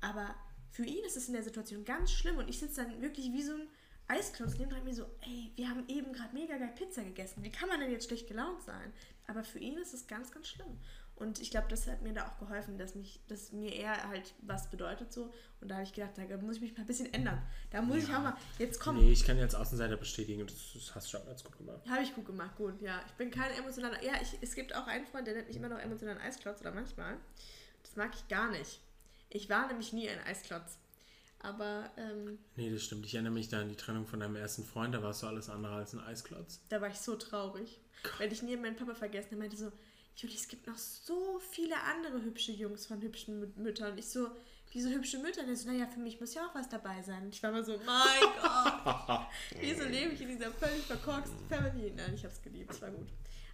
Aber 0.00 0.34
für 0.70 0.84
ihn 0.84 1.04
ist 1.04 1.16
es 1.16 1.28
in 1.28 1.34
der 1.34 1.42
Situation 1.42 1.84
ganz 1.84 2.12
schlimm 2.12 2.36
und 2.36 2.48
ich 2.48 2.58
sitze 2.58 2.82
dann 2.82 3.00
wirklich 3.00 3.32
wie 3.32 3.42
so 3.42 3.52
ein 3.52 3.68
Eisklotz 4.08 4.58
neben 4.58 4.84
mir 4.84 4.94
so, 4.94 5.04
ey, 5.22 5.52
wir 5.56 5.68
haben 5.68 5.88
eben 5.88 6.12
gerade 6.12 6.34
mega 6.34 6.58
geil 6.58 6.72
Pizza 6.76 7.02
gegessen. 7.02 7.42
Wie 7.42 7.50
kann 7.50 7.68
man 7.68 7.80
denn 7.80 7.90
jetzt 7.90 8.06
schlecht 8.06 8.28
gelaunt 8.28 8.62
sein? 8.62 8.92
Aber 9.26 9.44
für 9.44 9.58
ihn 9.58 9.78
ist 9.78 9.94
es 9.94 10.06
ganz, 10.06 10.30
ganz 10.30 10.48
schlimm. 10.48 10.78
Und 11.16 11.40
ich 11.40 11.50
glaube, 11.50 11.68
das 11.68 11.86
hat 11.86 12.02
mir 12.02 12.12
da 12.12 12.26
auch 12.26 12.38
geholfen, 12.38 12.76
dass, 12.76 12.96
mich, 12.96 13.20
dass 13.28 13.52
mir 13.52 13.72
eher 13.72 14.08
halt 14.08 14.34
was 14.42 14.68
bedeutet 14.68 15.12
so. 15.12 15.32
Und 15.60 15.68
da 15.68 15.76
habe 15.76 15.84
ich 15.84 15.92
gedacht, 15.92 16.12
da 16.16 16.36
muss 16.38 16.56
ich 16.56 16.62
mich 16.62 16.72
mal 16.72 16.80
ein 16.80 16.86
bisschen 16.86 17.12
ändern. 17.14 17.40
Da 17.70 17.82
muss 17.82 17.98
ich 17.98 18.08
auch 18.08 18.20
mal, 18.20 18.36
jetzt 18.58 18.80
komm. 18.80 18.98
Nee, 18.98 19.12
ich 19.12 19.24
kann 19.24 19.36
ja 19.36 19.44
als 19.44 19.54
Außenseiter 19.54 19.96
bestätigen, 19.96 20.44
das, 20.44 20.72
das 20.74 20.94
hast 20.94 21.06
du 21.06 21.16
schon 21.16 21.26
ganz 21.26 21.44
gut 21.44 21.56
gemacht. 21.56 21.80
Habe 21.88 22.02
ich 22.02 22.14
gut 22.14 22.26
gemacht, 22.26 22.56
gut, 22.56 22.82
ja. 22.82 23.00
Ich 23.06 23.12
bin 23.12 23.30
kein 23.30 23.52
emotionaler, 23.52 24.02
ja, 24.02 24.14
ich, 24.20 24.36
es 24.40 24.54
gibt 24.56 24.74
auch 24.74 24.88
einen 24.88 25.06
Freund, 25.06 25.26
der 25.26 25.34
nennt 25.34 25.46
mich 25.46 25.56
immer 25.56 25.68
noch 25.68 25.78
emotionalen 25.78 26.20
Eisklotz 26.20 26.60
oder 26.60 26.72
manchmal. 26.72 27.16
Das 27.84 27.94
mag 27.94 28.10
ich 28.14 28.26
gar 28.26 28.50
nicht. 28.50 28.80
Ich 29.30 29.48
war 29.48 29.68
nämlich 29.68 29.92
nie 29.92 30.08
ein 30.08 30.18
Eisklotz. 30.26 30.78
Aber, 31.44 31.90
ähm, 31.98 32.38
Nee, 32.56 32.70
das 32.72 32.82
stimmt. 32.82 33.04
Ich 33.06 33.14
erinnere 33.14 33.32
mich 33.34 33.48
da 33.48 33.60
an 33.60 33.68
die 33.68 33.76
Trennung 33.76 34.06
von 34.06 34.20
deinem 34.20 34.36
ersten 34.36 34.64
Freund, 34.64 34.94
da 34.94 35.02
warst 35.02 35.22
du 35.22 35.26
alles 35.26 35.50
andere 35.50 35.74
als 35.74 35.92
ein 35.92 36.00
Eisklotz. 36.00 36.60
da 36.70 36.80
war 36.80 36.88
ich 36.88 36.98
so 36.98 37.16
traurig. 37.16 37.80
Weil 38.18 38.32
ich 38.32 38.42
nie 38.42 38.56
meinen 38.56 38.76
Papa 38.76 38.94
vergessen 38.94 39.26
habe. 39.32 39.36
Er 39.36 39.40
meinte 39.40 39.56
so, 39.56 39.72
Juli, 40.16 40.34
es 40.34 40.46
gibt 40.48 40.66
noch 40.66 40.76
so 40.78 41.40
viele 41.50 41.74
andere 41.82 42.22
hübsche 42.22 42.52
Jungs 42.52 42.86
von 42.86 43.00
hübschen 43.02 43.42
Mü- 43.42 43.56
Müttern. 43.58 43.92
Und 43.92 43.98
ich 43.98 44.08
so, 44.08 44.28
wieso 44.72 44.88
hübsche 44.90 45.18
Mütter? 45.18 45.42
Und 45.42 45.48
er 45.48 45.56
so, 45.56 45.68
naja, 45.70 45.86
für 45.86 46.00
mich 46.00 46.20
muss 46.20 46.34
ja 46.34 46.46
auch 46.46 46.54
was 46.54 46.68
dabei 46.68 47.02
sein. 47.02 47.24
Und 47.24 47.34
ich 47.34 47.42
war 47.42 47.50
immer 47.50 47.64
so, 47.64 47.78
mein 47.84 47.94
Gott, 48.42 49.26
wieso 49.60 49.84
lebe 49.84 50.12
ich 50.12 50.20
in 50.20 50.28
dieser 50.28 50.50
völlig 50.52 50.82
verkorksten 50.84 51.46
Family? 51.48 51.92
Nein, 51.96 52.12
ich 52.14 52.24
habe 52.24 52.32
es 52.34 52.42
geliebt, 52.42 52.70
es 52.72 52.80
war 52.82 52.90
gut. 52.90 53.08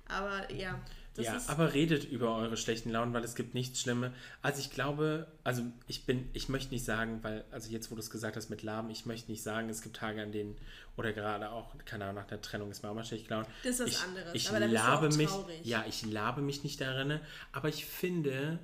Aber 0.09 0.53
ja, 0.53 0.81
das 1.23 1.47
ja, 1.47 1.53
aber 1.53 1.75
redet 1.75 2.05
über 2.05 2.37
eure 2.37 2.57
schlechten 2.57 2.91
Launen, 2.91 3.13
weil 3.13 3.25
es 3.25 3.35
gibt 3.35 3.55
nichts 3.55 3.81
Schlimmes. 3.81 4.13
Also 4.43 4.61
ich 4.61 4.71
glaube, 4.71 5.27
also 5.45 5.63
ich 5.87 6.07
bin, 6.07 6.29
ich 6.33 6.49
möchte 6.49 6.73
nicht 6.73 6.85
sagen, 6.85 7.19
weil, 7.23 7.45
also 7.51 7.71
jetzt, 7.71 7.91
wo 7.91 7.95
du 7.95 8.01
es 8.01 8.11
gesagt 8.11 8.37
hast 8.37 8.51
mit 8.51 8.63
Lahm, 8.63 8.91
ich 8.91 9.07
möchte 9.07 9.31
nicht 9.31 9.43
sagen, 9.43 9.69
es 9.69 9.83
gibt 9.83 9.97
Tage, 9.97 10.23
an 10.23 10.33
denen, 10.33 10.57
oder 10.97 11.13
gerade 11.13 11.51
auch, 11.51 11.75
keine 11.85 12.05
Ahnung, 12.05 12.17
nach 12.17 12.27
der 12.27 12.41
Trennung 12.41 12.71
ist 12.71 12.83
mir 12.83 12.91
auch 12.91 12.95
mal 12.95 13.05
schlecht 13.05 13.29
gelaunt. 13.29 13.47
Das 13.63 13.75
ist 13.75 13.81
was 13.81 13.89
ich, 13.89 14.03
anderes, 14.03 14.35
Ich 14.35 14.49
aber 14.49 14.61
da 14.61 14.67
bist 14.67 14.79
du 14.79 14.87
labe 14.87 15.17
mich, 15.17 15.29
traurig. 15.29 15.61
ja, 15.65 15.85
ich 15.89 16.07
labe 16.07 16.43
mich 16.43 16.65
nicht 16.65 16.81
darin, 16.81 17.21
aber 17.53 17.69
ich 17.69 17.85
finde, 17.87 18.59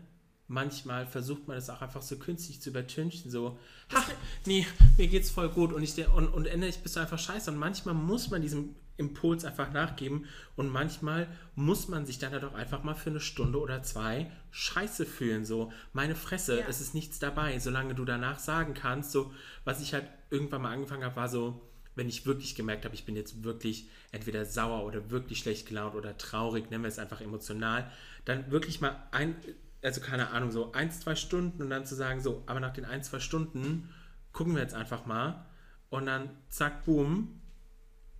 manchmal 0.48 1.06
versucht 1.06 1.48
man 1.48 1.56
das 1.56 1.70
auch 1.70 1.82
einfach 1.82 2.02
so 2.02 2.16
künstlich 2.18 2.60
zu 2.60 2.70
übertünchen, 2.70 3.30
so, 3.30 3.58
ha, 3.92 4.02
nee, 4.46 4.66
mir 4.96 5.08
geht's 5.08 5.30
voll 5.30 5.48
gut 5.48 5.72
und 5.72 5.82
ich 5.82 5.96
und, 6.08 6.28
und 6.28 6.46
endlich 6.46 6.78
bist 6.78 6.96
du 6.96 7.00
einfach 7.00 7.18
scheiße. 7.18 7.50
Und 7.50 7.58
manchmal 7.58 7.94
muss 7.94 8.30
man 8.30 8.42
diesem 8.42 8.74
Impuls 8.98 9.44
einfach 9.44 9.72
nachgeben 9.72 10.24
und 10.56 10.70
manchmal 10.70 11.28
muss 11.54 11.88
man 11.88 12.06
sich 12.06 12.18
dann 12.18 12.32
halt 12.32 12.44
auch 12.44 12.54
einfach 12.54 12.82
mal 12.82 12.94
für 12.94 13.10
eine 13.10 13.20
Stunde 13.20 13.60
oder 13.60 13.82
zwei 13.82 14.30
scheiße 14.52 15.04
fühlen, 15.04 15.44
so, 15.44 15.70
meine 15.92 16.14
Fresse, 16.14 16.60
Ja. 16.60 16.66
es 16.68 16.80
ist 16.80 16.94
nichts 16.94 17.18
dabei, 17.18 17.58
solange 17.58 17.94
du 17.94 18.04
danach 18.06 18.38
sagen 18.38 18.72
kannst, 18.72 19.12
so, 19.12 19.32
was 19.64 19.82
ich 19.82 19.92
halt 19.92 20.06
irgendwann 20.30 20.62
mal 20.62 20.72
angefangen 20.72 21.04
habe, 21.04 21.16
war 21.16 21.28
so, 21.28 21.60
wenn 21.94 22.08
ich 22.08 22.24
wirklich 22.24 22.54
gemerkt 22.54 22.84
habe, 22.84 22.94
ich 22.94 23.04
bin 23.04 23.16
jetzt 23.16 23.42
wirklich 23.44 23.88
entweder 24.12 24.44
sauer 24.46 24.84
oder 24.84 25.10
wirklich 25.10 25.38
schlecht 25.40 25.66
gelaunt 25.66 25.94
oder 25.94 26.16
traurig, 26.16 26.70
nennen 26.70 26.84
wir 26.84 26.88
es 26.88 26.98
einfach 26.98 27.20
emotional, 27.20 27.90
dann 28.24 28.50
wirklich 28.50 28.80
mal 28.80 28.96
ein, 29.12 29.34
also 29.82 30.00
keine 30.00 30.30
Ahnung, 30.30 30.50
so 30.50 30.72
eins, 30.72 31.00
zwei 31.00 31.14
Stunden 31.14 31.62
und 31.62 31.70
dann 31.70 31.84
zu 31.84 31.94
sagen, 31.94 32.20
so, 32.20 32.42
aber 32.46 32.60
nach 32.60 32.72
den 32.72 32.84
ein, 32.84 33.02
zwei 33.02 33.20
Stunden 33.20 33.92
gucken 34.32 34.54
wir 34.54 34.62
jetzt 34.62 34.74
einfach 34.74 35.06
mal 35.06 35.46
und 35.90 36.06
dann 36.06 36.30
zack, 36.48 36.84
boom, 36.84 37.40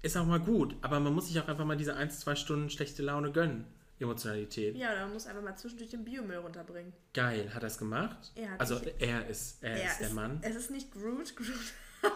ist 0.03 0.17
auch 0.17 0.27
mal 0.27 0.41
gut, 0.41 0.77
aber 0.83 1.01
man 1.01 1.13
muss 1.15 1.29
sich 1.29 1.41
auch 1.41 1.49
einfach 1.49 1.65
mal 1.65 1.77
diese 1.77 1.97
ein, 1.97 2.11
zwei 2.11 2.35
Stunden 2.35 2.71
schlechte 2.71 3.03
Laune 3.03 3.33
gönnen, 3.33 3.65
Emotionalität. 3.99 4.77
Ja, 4.77 4.95
man 5.01 5.13
muss 5.13 5.27
einfach 5.27 5.43
mal 5.43 5.57
zwischendurch 5.57 5.91
den 5.91 6.05
Biomüll 6.05 6.37
runterbringen. 6.37 6.93
Geil, 7.15 7.53
hat 7.55 7.63
er 7.63 7.69
es 7.69 7.79
gemacht? 7.79 8.33
Er 8.35 8.51
hat 8.53 8.61
also 8.61 8.81
er 8.99 9.27
ist, 9.27 9.63
er 9.63 9.79
Ja, 9.79 9.91
ist 9.91 10.01
der 10.01 10.09
es, 10.09 10.13
Mann. 10.13 10.39
Es 10.43 10.55
ist 10.55 10.71
nicht 10.71 10.93
Groot. 10.93 11.35
Groot. 11.35 11.73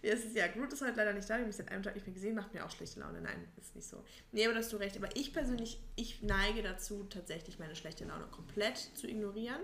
Ja, 0.00 0.12
es 0.12 0.24
ist, 0.24 0.36
ja, 0.36 0.46
Groot 0.46 0.72
ist 0.72 0.80
halt 0.80 0.94
leider 0.96 1.12
nicht 1.12 1.28
da. 1.28 1.34
Ich 1.34 1.40
habe 1.40 1.50
ihn 1.50 1.52
seit 1.52 1.68
einem 1.72 1.82
Tag 1.82 1.94
nicht 1.96 2.06
mehr 2.06 2.14
gesehen. 2.14 2.36
Macht 2.36 2.54
mir 2.54 2.64
auch 2.64 2.70
schlechte 2.70 3.00
Laune. 3.00 3.20
Nein, 3.20 3.48
ist 3.56 3.74
nicht 3.74 3.88
so. 3.88 4.04
Nee, 4.30 4.44
aber 4.44 4.54
da 4.54 4.60
hast 4.60 4.72
du 4.72 4.76
recht. 4.76 4.96
Aber 4.96 5.08
ich 5.16 5.32
persönlich, 5.32 5.80
ich 5.96 6.22
neige 6.22 6.62
dazu, 6.62 7.02
tatsächlich 7.10 7.58
meine 7.58 7.74
schlechte 7.74 8.04
Laune 8.04 8.26
komplett 8.28 8.76
zu 8.78 9.08
ignorieren. 9.08 9.60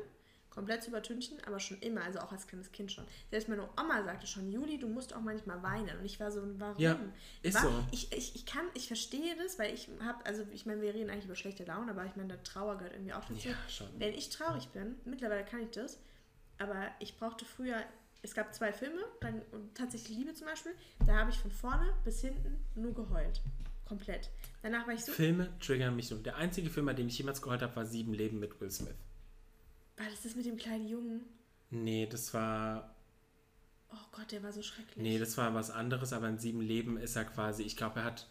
Komplett 0.51 0.83
zu 0.83 0.91
übertünchen. 0.91 1.39
Aber 1.47 1.61
schon 1.61 1.79
immer. 1.83 2.03
Also 2.03 2.19
auch 2.19 2.33
als 2.33 2.49
kleines 2.49 2.73
Kind 2.73 2.91
schon. 2.91 3.05
Selbst 3.31 3.49
meine 3.49 3.69
Oma 3.81 4.03
sagte 4.03 4.27
schon, 4.27 4.51
Juli, 4.51 4.77
du 4.77 4.89
musst 4.89 5.15
auch 5.15 5.21
manchmal 5.21 5.63
weinen. 5.63 5.97
Und 5.99 6.05
ich 6.05 6.19
war 6.19 6.33
so, 6.33 6.43
warum? 6.59 6.83
Ja, 6.83 6.99
ist 7.43 7.55
War- 7.55 7.63
so. 7.63 7.85
Ich, 7.93 8.13
ich, 8.13 8.35
ich 8.35 8.45
kann, 8.45 8.67
ich 8.75 8.89
verstehe 8.89 9.37
das, 9.37 9.57
weil 9.61 9.73
ich 9.73 9.89
habe, 10.01 10.27
also 10.27 10.45
ich 10.53 10.67
meine, 10.67 10.83
wir 10.83 10.95
reden 10.95 11.11
eigentlich 11.11 11.27
über 11.27 11.37
schlechte 11.37 11.63
Laune, 11.63 11.93
aber 11.93 12.07
ich 12.07 12.17
meine, 12.17 12.31
der 12.31 12.43
Trauer 12.43 12.77
gehört 12.79 12.95
irgendwie 12.95 13.13
auch 13.13 13.25
dazu. 13.25 13.49
Ja, 13.49 13.55
schon. 13.69 13.89
Wenn 14.01 14.13
ich 14.13 14.31
traurig 14.31 14.67
bin, 14.71 14.97
mittlerweile 15.05 15.45
kann 15.45 15.61
ich 15.63 15.71
das, 15.71 16.01
aber 16.59 16.89
ich 16.99 17.17
brauchte 17.17 17.45
früher, 17.45 17.81
es 18.25 18.35
gab 18.35 18.55
zwei 18.55 18.73
Filme, 18.73 19.01
dann 19.21 19.43
und 19.53 19.75
tatsächlich 19.75 20.17
Liebe 20.17 20.33
zum 20.33 20.47
Beispiel, 20.47 20.73
da 21.07 21.19
habe 21.19 21.31
ich 21.31 21.37
von 21.37 21.51
vorne 21.51 21.93
bis 22.05 22.23
hinten 22.23 22.59
nur 22.75 22.95
geheult. 22.95 23.43
Komplett. 23.87 24.31
Danach 24.63 24.87
war 24.87 24.95
ich 24.95 25.05
so, 25.05 25.13
Filme 25.13 25.51
triggern 25.61 25.95
mich 25.95 26.09
so. 26.09 26.17
Der 26.17 26.37
einzige 26.37 26.71
Film, 26.71 26.87
bei 26.87 26.95
dem 26.95 27.09
ich 27.09 27.19
jemals 27.19 27.43
geheult 27.43 27.61
habe, 27.61 27.77
war 27.77 27.85
Sieben 27.85 28.15
Leben 28.15 28.41
mit 28.41 28.59
Will 28.61 28.71
Smith. 28.71 28.95
war 29.99 30.07
das 30.09 30.23
das 30.23 30.35
mit 30.37 30.47
dem 30.47 30.57
kleinen 30.57 30.89
Jungen? 30.89 31.21
Nee, 31.71 32.07
das 32.07 32.33
war. 32.33 32.95
Oh 33.91 34.07
Gott, 34.11 34.33
der 34.33 34.43
war 34.43 34.53
so 34.53 34.63
schrecklich. 34.63 34.97
Nee, 34.97 35.19
das 35.19 35.37
war 35.37 35.53
was 35.53 35.71
anderes, 35.71 36.15
aber 36.15 36.29
in 36.29 36.39
Sieben 36.39 36.63
Leben 36.63 36.97
ist 36.97 37.17
er 37.17 37.27
quasi. 37.27 37.63
Ich 37.63 37.77
glaube, 37.77 38.01
er 38.01 38.07
hat 38.07 38.27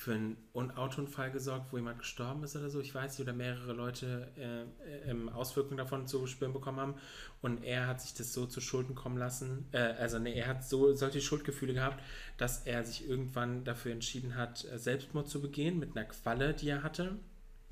für 0.00 0.14
einen 0.14 0.36
Un- 0.54 0.70
Autounfall 0.70 1.32
gesorgt, 1.32 1.72
wo 1.72 1.76
jemand 1.76 1.98
gestorben 1.98 2.44
ist 2.44 2.54
oder 2.54 2.70
so. 2.70 2.78
Ich 2.80 2.94
weiß 2.94 3.18
nicht, 3.18 3.26
oder 3.26 3.36
mehrere 3.36 3.72
Leute 3.72 4.30
äh, 4.36 5.10
äh, 5.10 5.30
Auswirkungen 5.32 5.76
davon 5.76 6.06
zu 6.06 6.24
spüren 6.28 6.52
bekommen 6.52 6.78
haben. 6.78 6.94
Und 7.42 7.64
er 7.64 7.88
hat 7.88 8.00
sich 8.00 8.14
das 8.14 8.32
so 8.32 8.46
zu 8.46 8.60
Schulden 8.60 8.94
kommen 8.94 9.18
lassen. 9.18 9.66
Äh, 9.72 9.78
also, 9.78 10.20
nee, 10.20 10.34
er 10.34 10.46
hat 10.46 10.64
so 10.64 10.94
solche 10.94 11.20
Schuldgefühle 11.20 11.74
gehabt, 11.74 12.00
dass 12.36 12.64
er 12.64 12.84
sich 12.84 13.08
irgendwann 13.08 13.64
dafür 13.64 13.90
entschieden 13.90 14.36
hat, 14.36 14.64
äh, 14.66 14.78
Selbstmord 14.78 15.28
zu 15.28 15.42
begehen 15.42 15.80
mit 15.80 15.96
einer 15.96 16.06
Qualle, 16.06 16.54
die 16.54 16.68
er 16.68 16.84
hatte. 16.84 17.16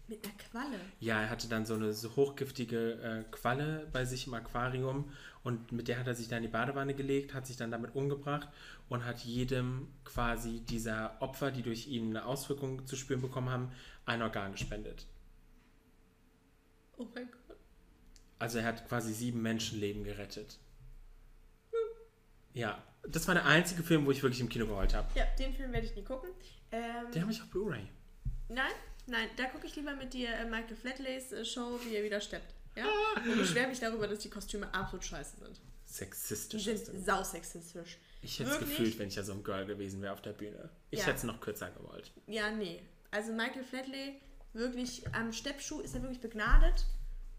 Mit 0.09 0.24
einer 0.24 0.35
Qualle. 0.35 0.81
Ja, 0.99 1.22
er 1.22 1.31
hatte 1.31 1.49
dann 1.49 1.64
so 1.64 1.74
eine 1.74 1.93
so 1.93 2.16
hochgiftige 2.16 2.95
äh, 2.95 3.22
Qualle 3.31 3.87
bei 3.93 4.05
sich 4.05 4.27
im 4.27 4.35
Aquarium 4.35 5.11
und 5.47 5.70
mit 5.70 5.86
der 5.86 6.01
hat 6.01 6.09
er 6.09 6.16
sich 6.16 6.26
dann 6.26 6.38
in 6.38 6.42
die 6.42 6.49
Badewanne 6.49 6.92
gelegt, 6.92 7.32
hat 7.32 7.47
sich 7.47 7.57
dann 7.57 7.70
damit 7.70 7.94
umgebracht 7.94 8.49
und 8.88 9.05
hat 9.05 9.20
jedem 9.20 9.86
quasi 10.05 10.59
dieser 10.59 11.22
Opfer, 11.22 11.53
die 11.53 11.62
durch 11.62 11.86
ihn 11.86 12.09
eine 12.11 12.26
Auswirkung 12.26 12.84
zu 12.84 12.97
spüren 12.97 13.20
bekommen 13.20 13.49
haben, 13.51 13.70
ein 14.07 14.22
Organ 14.22 14.51
gespendet. 14.51 15.07
Oh 16.97 17.07
mein 17.14 17.30
Gott. 17.30 17.57
Also 18.40 18.59
er 18.59 18.64
hat 18.64 18.88
quasi 18.88 19.12
sieben 19.12 19.40
Menschenleben 19.40 20.03
gerettet. 20.03 20.59
Ja, 22.53 22.82
das 23.07 23.28
war 23.28 23.36
der 23.36 23.47
einzige 23.47 23.84
Film, 23.84 24.05
wo 24.05 24.11
ich 24.11 24.24
wirklich 24.24 24.40
im 24.40 24.49
Kino 24.49 24.66
geheult 24.66 24.94
habe. 24.94 25.07
Ja, 25.14 25.26
den 25.38 25.55
Film 25.55 25.72
werde 25.72 25.86
ich 25.86 25.94
nie 25.94 26.03
gucken. 26.03 26.30
Ähm, 26.72 27.12
Den 27.14 27.22
habe 27.22 27.30
ich 27.30 27.40
auf 27.40 27.49
Blu-ray. 27.51 27.86
Nein, 28.49 28.72
nein, 29.07 29.28
da 29.36 29.44
gucke 29.44 29.68
ich 29.68 29.76
lieber 29.76 29.94
mit 29.94 30.12
dir 30.12 30.28
äh, 30.30 30.44
Michael 30.44 30.74
Flatleys 30.74 31.30
äh, 31.30 31.44
Show, 31.44 31.78
wie 31.84 31.94
er 31.94 32.03
wieder 32.03 32.20
steppt. 32.20 32.56
Ja? 32.77 32.85
Und 33.24 33.39
beschwere 33.39 33.68
mich 33.68 33.81
darüber, 33.81 34.07
dass 34.07 34.18
die 34.20 34.31
Kostüme 34.31 34.72
absolut 34.74 35.05
scheiße 35.05 35.37
sind. 35.39 35.57
Die 35.89 35.93
Sexistisch. 35.93 36.64
sind 36.64 36.74
ist 36.74 36.89
der. 36.89 37.01
sausexistisch. 37.01 37.99
Ich 38.22 38.39
hätte 38.39 38.51
es 38.51 38.59
gefühlt, 38.59 38.99
wenn 38.99 39.09
ich 39.09 39.14
ja 39.14 39.22
so 39.22 39.33
ein 39.33 39.43
Girl 39.45 39.66
gewesen 39.66 40.03
wäre 40.03 40.12
auf 40.12 40.20
der 40.22 40.33
Bühne. 40.33 40.68
Ich 40.91 41.01
Ja. 41.01 41.07
hätte 41.07 41.18
es 41.18 41.22
noch 41.24 41.41
kürzer 41.41 41.70
gewollt. 41.70 42.12
Ja, 42.27 42.51
nee. 42.51 42.83
Also 43.11 43.33
Michael 43.33 43.64
Flatley, 43.64 44.20
wirklich 44.53 45.07
am 45.14 45.33
Steppschuh 45.33 45.81
ist 45.81 45.95
er 45.95 46.03
wirklich 46.03 46.20
begnadet, 46.20 46.85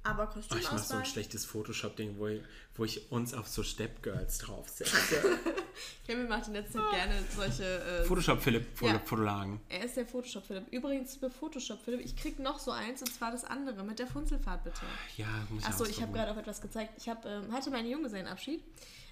aber 0.07 0.23
Oh, 0.35 0.39
ich 0.39 0.49
mache 0.49 0.53
so 0.53 0.55
Kostümauswahl... 0.55 0.99
ein 0.99 1.05
schlechtes 1.05 1.45
Photoshop-Ding, 1.45 2.17
wo 2.17 2.27
ich, 2.27 2.41
wo 2.75 2.85
ich 2.85 3.11
uns 3.11 3.33
auf 3.33 3.47
so 3.47 3.63
Step-Girls 3.63 4.37
draufsetze. 4.39 5.39
Kevin 6.05 6.27
macht 6.27 6.47
in 6.47 6.53
letzter 6.53 6.79
Zeit 6.79 6.91
gerne 6.91 7.23
solche... 7.35 7.63
Äh, 7.63 8.05
Photoshop-Philipp, 8.05 8.81
Ja. 8.81 8.99
Fotolagen. 8.99 9.59
er 9.69 9.85
ist 9.85 9.97
der 9.97 10.05
Photoshop-Philipp. 10.05 10.71
Übrigens, 10.71 11.15
über 11.17 11.29
Photoshop-Philipp, 11.29 12.01
ich 12.03 12.15
krieg 12.15 12.39
noch 12.39 12.59
so 12.59 12.71
eins, 12.71 13.01
und 13.01 13.13
zwar 13.13 13.31
das 13.31 13.43
andere, 13.43 13.83
mit 13.83 13.99
der 13.99 14.07
Funzelfahrt 14.07 14.63
bitte. 14.63 14.81
Ja, 15.17 15.27
muss 15.49 15.63
ich 15.63 15.69
Achso, 15.69 15.85
ich 15.85 16.01
habe 16.01 16.13
gerade 16.13 16.31
auch 16.31 16.37
etwas 16.37 16.61
gezeigt. 16.61 16.93
Ich 16.97 17.09
hab, 17.09 17.25
ähm, 17.25 17.51
hatte 17.51 17.69
meinen 17.71 17.89
Junggesellenabschied. 17.89 18.63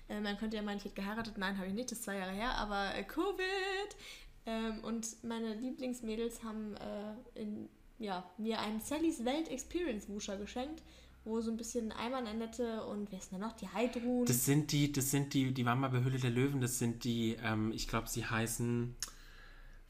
Äh, 0.09 0.21
man 0.21 0.37
könnte 0.37 0.55
ja 0.57 0.61
meinen, 0.63 0.77
ich 0.77 0.85
hätte 0.85 0.95
geheiratet. 0.95 1.37
Nein, 1.37 1.57
habe 1.57 1.67
ich 1.67 1.73
nicht. 1.73 1.91
Das 1.91 1.97
ist 1.99 2.05
zwei 2.05 2.17
Jahre 2.17 2.31
her. 2.31 2.51
Aber 2.55 2.93
äh, 2.95 3.03
Covid. 3.03 3.35
Ähm, 4.47 4.83
und 4.83 5.23
meine 5.23 5.55
Lieblingsmädels 5.55 6.43
haben 6.43 6.75
äh, 6.75 7.39
in, 7.41 7.67
ja, 7.99 8.29
mir 8.37 8.59
einen 8.59 8.81
Sallys 8.81 9.23
Welt 9.25 9.49
Experience 9.49 10.09
Wuscher 10.09 10.37
geschenkt, 10.37 10.83
wo 11.23 11.41
so 11.41 11.51
ein 11.51 11.57
bisschen 11.57 11.91
Eimern 11.91 12.27
Annette 12.27 12.85
und 12.85 13.11
wer 13.11 13.19
ist 13.19 13.31
denn 13.31 13.39
da 13.39 13.47
noch? 13.47 13.55
Die 13.55 13.67
Heidrun. 13.67 14.25
Das 14.25 14.45
sind 14.45 14.71
die, 14.71 14.91
das 14.91 15.11
sind 15.11 15.33
die, 15.33 15.53
die 15.53 15.65
waren 15.65 15.79
mal 15.79 15.89
bei 15.89 16.03
Höhle 16.03 16.19
der 16.19 16.29
Löwen, 16.31 16.61
das 16.61 16.77
sind 16.79 17.03
die, 17.03 17.37
ähm, 17.43 17.71
ich 17.73 17.87
glaube, 17.87 18.07
sie 18.07 18.25
heißen, 18.25 18.95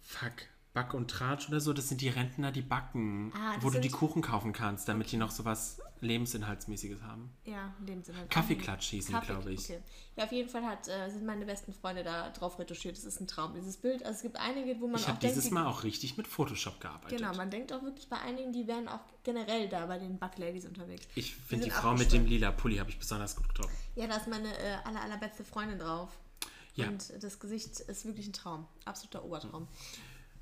fuck, 0.01 0.33
Back 0.73 0.93
und 0.93 1.09
Tratsch 1.09 1.47
oder 1.47 1.59
so, 1.59 1.73
das 1.73 1.89
sind 1.89 2.01
die 2.01 2.09
Rentner, 2.09 2.51
die 2.51 2.61
backen, 2.61 3.31
Ah, 3.35 3.57
wo 3.61 3.69
du 3.69 3.79
die 3.79 3.89
Kuchen 3.89 4.21
kaufen 4.21 4.53
kannst, 4.53 4.87
damit 4.87 5.11
die 5.11 5.17
noch 5.17 5.31
sowas 5.31 5.79
Lebensinhaltsmäßiges 6.05 7.01
haben. 7.01 7.31
ja, 7.45 7.73
Sinne. 7.85 8.27
Kaffeeklatsch 8.29 8.87
hießen 8.89 9.13
Kaffee- 9.13 9.25
glaube 9.33 9.51
ich. 9.53 9.65
Okay. 9.65 9.79
Ja, 10.15 10.23
auf 10.25 10.31
jeden 10.31 10.47
Fall 10.49 10.63
hat, 10.65 10.87
äh, 10.87 11.09
sind 11.09 11.25
meine 11.25 11.45
besten 11.45 11.73
Freunde 11.73 12.03
da 12.03 12.29
drauf 12.29 12.57
retuschiert. 12.59 12.95
Das 12.97 13.03
ist 13.03 13.19
ein 13.19 13.27
Traum, 13.27 13.53
dieses 13.53 13.77
Bild. 13.77 14.03
Also 14.03 14.17
es 14.17 14.21
gibt 14.21 14.37
einige, 14.37 14.79
wo 14.79 14.87
man 14.87 14.95
Ich 14.95 15.03
auch 15.05 15.09
habe 15.09 15.19
denkt, 15.19 15.35
dieses 15.35 15.49
die- 15.49 15.53
Mal 15.53 15.65
auch 15.67 15.83
richtig 15.83 16.15
mit 16.17 16.27
Photoshop 16.27 16.79
gearbeitet. 16.79 17.17
Genau, 17.17 17.33
man 17.35 17.49
denkt 17.49 17.73
auch 17.73 17.83
wirklich 17.83 18.07
bei 18.07 18.17
einigen, 18.19 18.53
die 18.53 18.65
wären 18.67 18.87
auch 18.87 19.01
generell 19.23 19.67
da 19.67 19.85
bei 19.87 19.97
den 19.99 20.17
Bug-Ladies 20.17 20.65
unterwegs. 20.65 21.05
Ich 21.15 21.35
finde 21.35 21.65
die 21.65 21.71
Frau 21.71 21.93
mit 21.95 22.11
dem 22.13 22.25
lila 22.25 22.51
Pulli 22.51 22.77
habe 22.77 22.89
ich 22.89 22.97
besonders 22.99 23.35
gut 23.35 23.47
getroffen. 23.49 23.75
Ja, 23.95 24.07
da 24.07 24.15
ist 24.17 24.27
meine 24.27 24.47
äh, 24.57 24.75
aller, 24.85 25.01
allerbeste 25.01 25.43
Freundin 25.43 25.79
drauf. 25.79 26.09
Ja. 26.75 26.89
Und 26.89 27.11
das 27.23 27.39
Gesicht 27.39 27.79
ist 27.79 28.05
wirklich 28.05 28.27
ein 28.27 28.33
Traum. 28.33 28.67
Absoluter 28.83 29.23
Obertraum. 29.23 29.67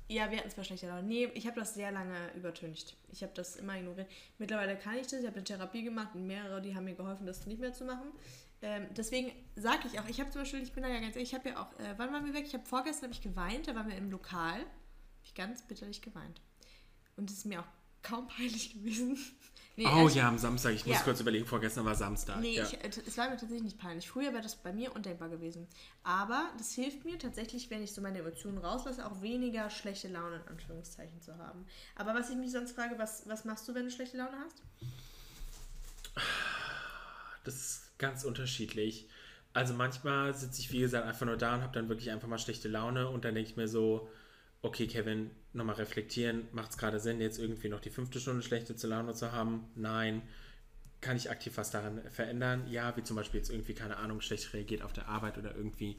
Ja, 0.08 0.30
wir 0.30 0.38
hatten 0.38 0.48
es 0.54 0.66
schlechter 0.66 0.88
Laune. 0.88 1.02
Nee, 1.02 1.30
ich 1.34 1.46
habe 1.46 1.58
das 1.58 1.74
sehr 1.74 1.90
lange 1.90 2.30
übertüncht. 2.34 2.94
Ich 3.10 3.22
habe 3.22 3.32
das 3.34 3.56
immer 3.56 3.76
ignoriert. 3.76 4.10
Mittlerweile 4.38 4.76
kann 4.76 4.96
ich 4.96 5.06
das. 5.06 5.20
Ich 5.20 5.26
habe 5.26 5.36
eine 5.36 5.44
Therapie 5.44 5.82
gemacht 5.82 6.14
und 6.14 6.26
mehrere, 6.26 6.60
die 6.60 6.74
haben 6.74 6.84
mir 6.84 6.94
geholfen, 6.94 7.26
das 7.26 7.46
nicht 7.46 7.60
mehr 7.60 7.72
zu 7.72 7.84
machen. 7.84 8.12
Ähm, 8.60 8.86
deswegen 8.96 9.32
sage 9.56 9.88
ich 9.90 9.98
auch, 9.98 10.08
ich 10.08 10.20
habe 10.20 10.30
zum 10.30 10.42
Beispiel, 10.42 10.62
ich 10.62 10.72
bin 10.72 10.82
da 10.82 10.88
ja 10.88 11.00
ganz 11.00 11.16
ehrlich, 11.16 11.32
ich 11.32 11.34
habe 11.34 11.50
ja 11.50 11.62
auch, 11.62 11.72
äh, 11.80 11.94
wann 11.96 12.12
waren 12.12 12.24
wir 12.26 12.34
weg? 12.34 12.44
Ich 12.46 12.54
habe 12.54 12.64
vorgestern 12.66 13.10
hab 13.10 13.16
ich 13.16 13.22
geweint, 13.22 13.66
da 13.66 13.74
waren 13.74 13.88
wir 13.88 13.96
im 13.96 14.10
Lokal. 14.10 14.60
Habe 14.60 15.24
ich 15.24 15.34
ganz 15.34 15.62
bitterlich 15.62 16.02
geweint. 16.02 16.40
Und 17.16 17.30
es 17.30 17.38
ist 17.38 17.46
mir 17.46 17.60
auch 17.60 17.68
kaum 18.02 18.28
peinlich 18.28 18.72
gewesen. 18.74 19.18
Nee, 19.76 19.86
oh 19.86 20.04
also- 20.04 20.16
ja, 20.18 20.28
am 20.28 20.38
Samstag. 20.38 20.72
Ich 20.74 20.86
muss 20.86 20.96
Ja. 20.96 21.02
kurz 21.02 21.20
überlegen, 21.20 21.46
vorgestern 21.46 21.84
war 21.84 21.96
Samstag. 21.96 22.38
Nee, 22.40 22.54
ja. 22.56 22.64
ich, 22.64 22.74
äh, 22.74 22.90
es 23.06 23.18
war 23.18 23.24
mir 23.28 23.36
tatsächlich 23.36 23.62
nicht 23.64 23.78
peinlich. 23.78 24.08
Früher 24.08 24.32
wäre 24.32 24.42
das 24.42 24.54
bei 24.56 24.72
mir 24.72 24.94
undenkbar 24.94 25.28
gewesen. 25.28 25.66
Aber 26.04 26.48
das 26.58 26.72
hilft 26.72 27.04
mir 27.04 27.18
tatsächlich, 27.18 27.70
wenn 27.70 27.82
ich 27.82 27.92
so 27.92 28.00
meine 28.00 28.20
Emotionen 28.20 28.58
rauslasse, 28.58 29.04
auch 29.04 29.20
weniger 29.20 29.70
schlechte 29.70 30.08
Laune 30.08 30.36
in 30.36 30.48
Anführungszeichen 30.48 31.20
zu 31.20 31.36
haben. 31.38 31.66
Aber 31.96 32.14
was 32.14 32.30
ich 32.30 32.36
mich 32.36 32.52
sonst 32.52 32.72
frage, 32.72 32.98
was, 32.98 33.28
was 33.28 33.44
machst 33.44 33.66
du, 33.66 33.74
wenn 33.74 33.84
du 33.84 33.90
schlechte 33.90 34.16
Laune 34.16 34.36
hast? 34.44 34.62
Das 37.44 37.54
ist 37.56 37.98
ganz 37.98 38.24
unterschiedlich. 38.24 39.08
Also 39.52 39.74
manchmal 39.74 40.34
sitze 40.34 40.60
ich, 40.60 40.72
wie 40.72 40.80
gesagt, 40.80 41.06
einfach 41.06 41.26
nur 41.26 41.36
da 41.36 41.54
und 41.54 41.62
habe 41.62 41.72
dann 41.72 41.88
wirklich 41.88 42.10
einfach 42.10 42.28
mal 42.28 42.38
schlechte 42.38 42.68
Laune 42.68 43.08
und 43.08 43.24
dann 43.24 43.34
denke 43.34 43.50
ich 43.50 43.56
mir 43.56 43.68
so, 43.68 44.08
okay, 44.64 44.86
Kevin, 44.86 45.30
nochmal 45.52 45.76
reflektieren, 45.76 46.48
macht 46.52 46.70
es 46.70 46.78
gerade 46.78 46.98
Sinn, 46.98 47.20
jetzt 47.20 47.38
irgendwie 47.38 47.68
noch 47.68 47.80
die 47.80 47.90
fünfte 47.90 48.18
Stunde 48.18 48.42
schlechte 48.42 48.74
Laune 48.86 49.14
zu 49.14 49.30
haben? 49.30 49.64
Nein. 49.76 50.22
Kann 51.02 51.18
ich 51.18 51.30
aktiv 51.30 51.52
was 51.56 51.70
daran 51.70 52.00
verändern? 52.10 52.66
Ja, 52.70 52.96
wie 52.96 53.02
zum 53.02 53.16
Beispiel 53.16 53.38
jetzt 53.38 53.50
irgendwie, 53.50 53.74
keine 53.74 53.98
Ahnung, 53.98 54.22
schlecht 54.22 54.54
reagiert 54.54 54.80
auf 54.80 54.94
der 54.94 55.06
Arbeit 55.06 55.36
oder 55.36 55.54
irgendwie, 55.54 55.96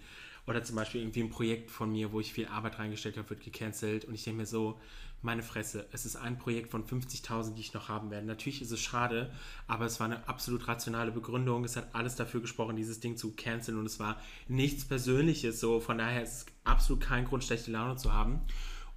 oder 0.48 0.64
zum 0.64 0.76
Beispiel 0.76 1.02
irgendwie 1.02 1.22
ein 1.22 1.30
Projekt 1.30 1.70
von 1.70 1.92
mir, 1.92 2.12
wo 2.12 2.20
ich 2.20 2.34
viel 2.34 2.48
Arbeit 2.48 2.80
reingestellt 2.80 3.18
habe, 3.18 3.30
wird 3.30 3.44
gecancelt 3.44 4.06
und 4.06 4.16
ich 4.16 4.24
denke 4.24 4.40
mir 4.40 4.48
so, 4.48 4.82
meine 5.26 5.44
Fresse, 5.44 5.88
es 5.92 6.06
ist 6.06 6.16
ein 6.16 6.38
Projekt 6.38 6.70
von 6.72 6.86
50.000, 6.86 7.56
die 7.56 7.62
ich 7.62 7.74
noch 7.74 7.90
haben 7.90 8.12
werde. 8.12 8.26
Natürlich 8.26 8.62
ist 8.62 8.72
es 8.72 8.80
schade, 8.80 9.32
aber 9.68 9.86
es 9.86 10.00
war 10.00 10.06
eine 10.06 10.28
absolut 10.30 10.68
rationale 10.68 11.12
Begründung. 11.12 11.66
Es 11.66 11.76
hat 11.76 11.94
alles 11.94 12.16
dafür 12.16 12.42
gesprochen, 12.42 12.78
dieses 12.78 13.00
Ding 13.00 13.18
zu 13.18 13.36
canceln 13.36 13.78
und 13.78 13.86
es 13.86 14.00
war 14.00 14.22
nichts 14.48 14.86
Persönliches. 14.86 15.60
So, 15.60 15.80
von 15.80 15.98
daher 15.98 16.24
ist 16.24 16.34
es 16.34 16.46
absolut 16.64 17.04
kein 17.04 17.26
Grund, 17.26 17.44
schlechte 17.44 17.72
Laune 17.72 17.98
zu 17.98 18.14
haben. 18.14 18.42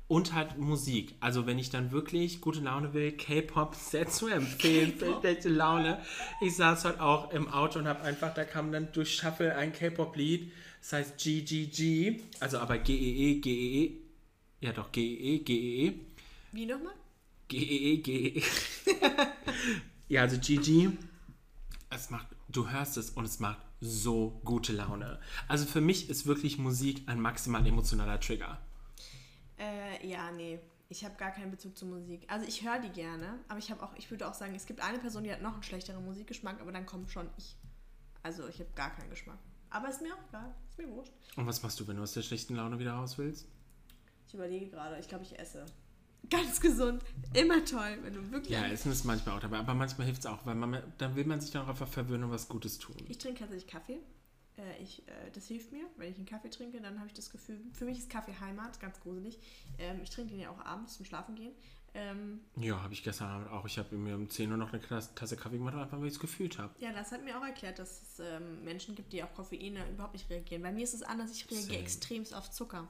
Und 0.06 0.32
halt 0.32 0.56
Musik. 0.56 1.14
Also 1.20 1.46
wenn 1.46 1.58
ich 1.58 1.68
dann 1.68 1.90
wirklich 1.90 2.40
gute 2.40 2.60
Laune 2.60 2.94
will, 2.94 3.12
K-Pop 3.12 3.74
sehr 3.74 4.08
zu 4.08 4.28
empfehlen 4.28 4.94
für 4.96 5.20
schlechte 5.20 5.50
Laune. 5.50 6.00
Ich 6.40 6.56
saß 6.56 6.86
halt 6.86 7.00
auch 7.00 7.30
im 7.32 7.48
Auto 7.48 7.78
und 7.78 7.86
habe 7.86 8.02
einfach, 8.02 8.32
da 8.32 8.44
kam 8.44 8.72
dann 8.72 8.90
durch 8.92 9.14
Shuffle 9.14 9.54
ein 9.54 9.72
K-Pop-Lied. 9.72 10.50
Das 10.80 10.92
heißt 10.92 11.18
GGG, 11.18 12.20
also 12.40 12.58
aber 12.58 12.78
G-E-E, 12.78 13.40
G-E-E. 13.40 13.92
Ja 14.60 14.72
doch, 14.72 14.90
G-E-E, 14.92 15.38
G-E-E. 15.40 16.07
Wie 16.52 16.66
nochmal? 16.66 16.94
G-E-E, 17.48 17.98
G-E-E. 17.98 18.42
ja, 20.08 20.22
also 20.22 20.38
GG. 20.38 20.90
Es 21.90 22.10
macht, 22.10 22.28
du 22.48 22.68
hörst 22.68 22.96
es 22.96 23.10
und 23.10 23.24
es 23.24 23.38
macht 23.38 23.58
so 23.80 24.40
gute 24.44 24.72
Laune. 24.72 25.18
Also 25.46 25.64
für 25.64 25.80
mich 25.80 26.10
ist 26.10 26.26
wirklich 26.26 26.58
Musik 26.58 27.02
ein 27.06 27.20
maximal 27.20 27.66
emotionaler 27.66 28.20
Trigger. 28.20 28.60
Äh, 29.58 30.06
ja, 30.06 30.30
nee. 30.30 30.58
Ich 30.90 31.04
habe 31.04 31.16
gar 31.16 31.30
keinen 31.30 31.50
Bezug 31.50 31.76
zur 31.76 31.88
Musik. 31.88 32.24
Also 32.28 32.46
ich 32.46 32.64
höre 32.64 32.78
die 32.80 32.88
gerne, 32.88 33.38
aber 33.48 33.58
ich 33.58 33.70
habe 33.70 33.82
auch, 33.82 33.94
ich 33.96 34.10
würde 34.10 34.26
auch 34.26 34.34
sagen, 34.34 34.54
es 34.54 34.64
gibt 34.64 34.80
eine 34.80 34.98
Person, 34.98 35.24
die 35.24 35.32
hat 35.32 35.42
noch 35.42 35.54
einen 35.54 35.62
schlechteren 35.62 36.04
Musikgeschmack, 36.04 36.60
aber 36.60 36.72
dann 36.72 36.86
kommt 36.86 37.10
schon 37.10 37.28
ich. 37.36 37.56
Also 38.22 38.48
ich 38.48 38.58
habe 38.60 38.70
gar 38.74 38.94
keinen 38.94 39.10
Geschmack. 39.10 39.38
Aber 39.70 39.88
ist 39.88 40.00
mir 40.00 40.14
auch 40.14 40.28
egal. 40.28 40.54
Ist 40.70 40.78
mir 40.78 40.88
wurscht. 40.90 41.12
Und 41.36 41.46
was 41.46 41.62
machst 41.62 41.78
du, 41.78 41.86
wenn 41.86 41.96
du 41.96 42.02
aus 42.02 42.12
der 42.12 42.22
schlechten 42.22 42.54
Laune 42.54 42.78
wieder 42.78 42.92
raus 42.92 43.18
willst? 43.18 43.46
Ich 44.26 44.34
überlege 44.34 44.68
gerade, 44.68 44.98
ich 44.98 45.08
glaube, 45.08 45.24
ich 45.24 45.38
esse. 45.38 45.66
Ganz 46.30 46.60
gesund. 46.60 47.02
Immer 47.34 47.64
toll, 47.64 47.98
wenn 48.02 48.14
du 48.14 48.30
wirklich. 48.30 48.50
Ja, 48.50 48.66
Essen 48.66 48.92
ist 48.92 49.04
manchmal 49.04 49.36
auch 49.36 49.40
dabei, 49.40 49.58
aber 49.58 49.74
manchmal 49.74 50.06
hilft 50.06 50.20
es 50.20 50.26
auch, 50.26 50.44
weil 50.46 50.54
man, 50.54 50.82
dann 50.98 51.16
will 51.16 51.24
man 51.24 51.40
sich 51.40 51.50
dann 51.50 51.64
auch 51.64 51.68
einfach 51.68 51.88
verwöhnen 51.88 52.24
und 52.24 52.30
was 52.30 52.48
Gutes 52.48 52.78
tun. 52.78 52.96
Ich 53.08 53.18
trinke 53.18 53.40
tatsächlich 53.40 53.70
Kaffee. 53.70 53.98
Äh, 54.56 54.82
ich, 54.82 55.06
äh, 55.08 55.30
das 55.32 55.46
hilft 55.46 55.72
mir. 55.72 55.84
Wenn 55.96 56.10
ich 56.10 56.16
einen 56.16 56.26
Kaffee 56.26 56.50
trinke, 56.50 56.80
dann 56.80 56.98
habe 56.98 57.06
ich 57.08 57.14
das 57.14 57.30
Gefühl, 57.30 57.60
für 57.72 57.84
mich 57.84 57.98
ist 57.98 58.10
Kaffee 58.10 58.34
Heimat, 58.40 58.80
ganz 58.80 59.00
gruselig. 59.00 59.38
Ähm, 59.78 60.00
ich 60.02 60.10
trinke 60.10 60.30
den 60.32 60.40
ja 60.40 60.50
auch 60.50 60.64
abends 60.64 60.96
zum 60.96 61.04
Schlafen 61.06 61.34
gehen. 61.34 61.52
Ähm, 61.94 62.40
Ja, 62.56 62.82
habe 62.82 62.92
ich 62.92 63.02
gestern 63.02 63.28
Abend 63.28 63.50
auch. 63.50 63.64
Ich 63.64 63.78
habe 63.78 63.96
mir 63.96 64.14
um 64.14 64.28
10 64.28 64.50
Uhr 64.50 64.58
noch 64.58 64.72
eine 64.72 64.82
Tasse 64.82 65.36
Kaffee 65.36 65.56
gemacht, 65.56 65.74
einfach 65.74 65.98
weil 65.98 66.08
ich 66.08 66.14
es 66.14 66.20
gefühlt 66.20 66.58
habe. 66.58 66.74
ja, 66.80 66.92
das 66.92 67.12
hat 67.12 67.24
mir 67.24 67.38
auch 67.38 67.44
erklärt, 67.44 67.78
dass 67.78 68.02
es 68.02 68.20
ähm, 68.20 68.62
Menschen 68.62 68.94
gibt, 68.94 69.12
die 69.12 69.22
auf 69.22 69.34
Koffeine 69.34 69.88
überhaupt 69.90 70.12
nicht 70.12 70.28
reagieren. 70.28 70.62
Bei 70.62 70.70
mir 70.70 70.84
ist 70.84 70.92
es 70.92 71.02
anders, 71.02 71.32
ich 71.32 71.50
reagiere 71.50 71.80
extremst 71.80 72.34
auf 72.34 72.50
Zucker. 72.50 72.88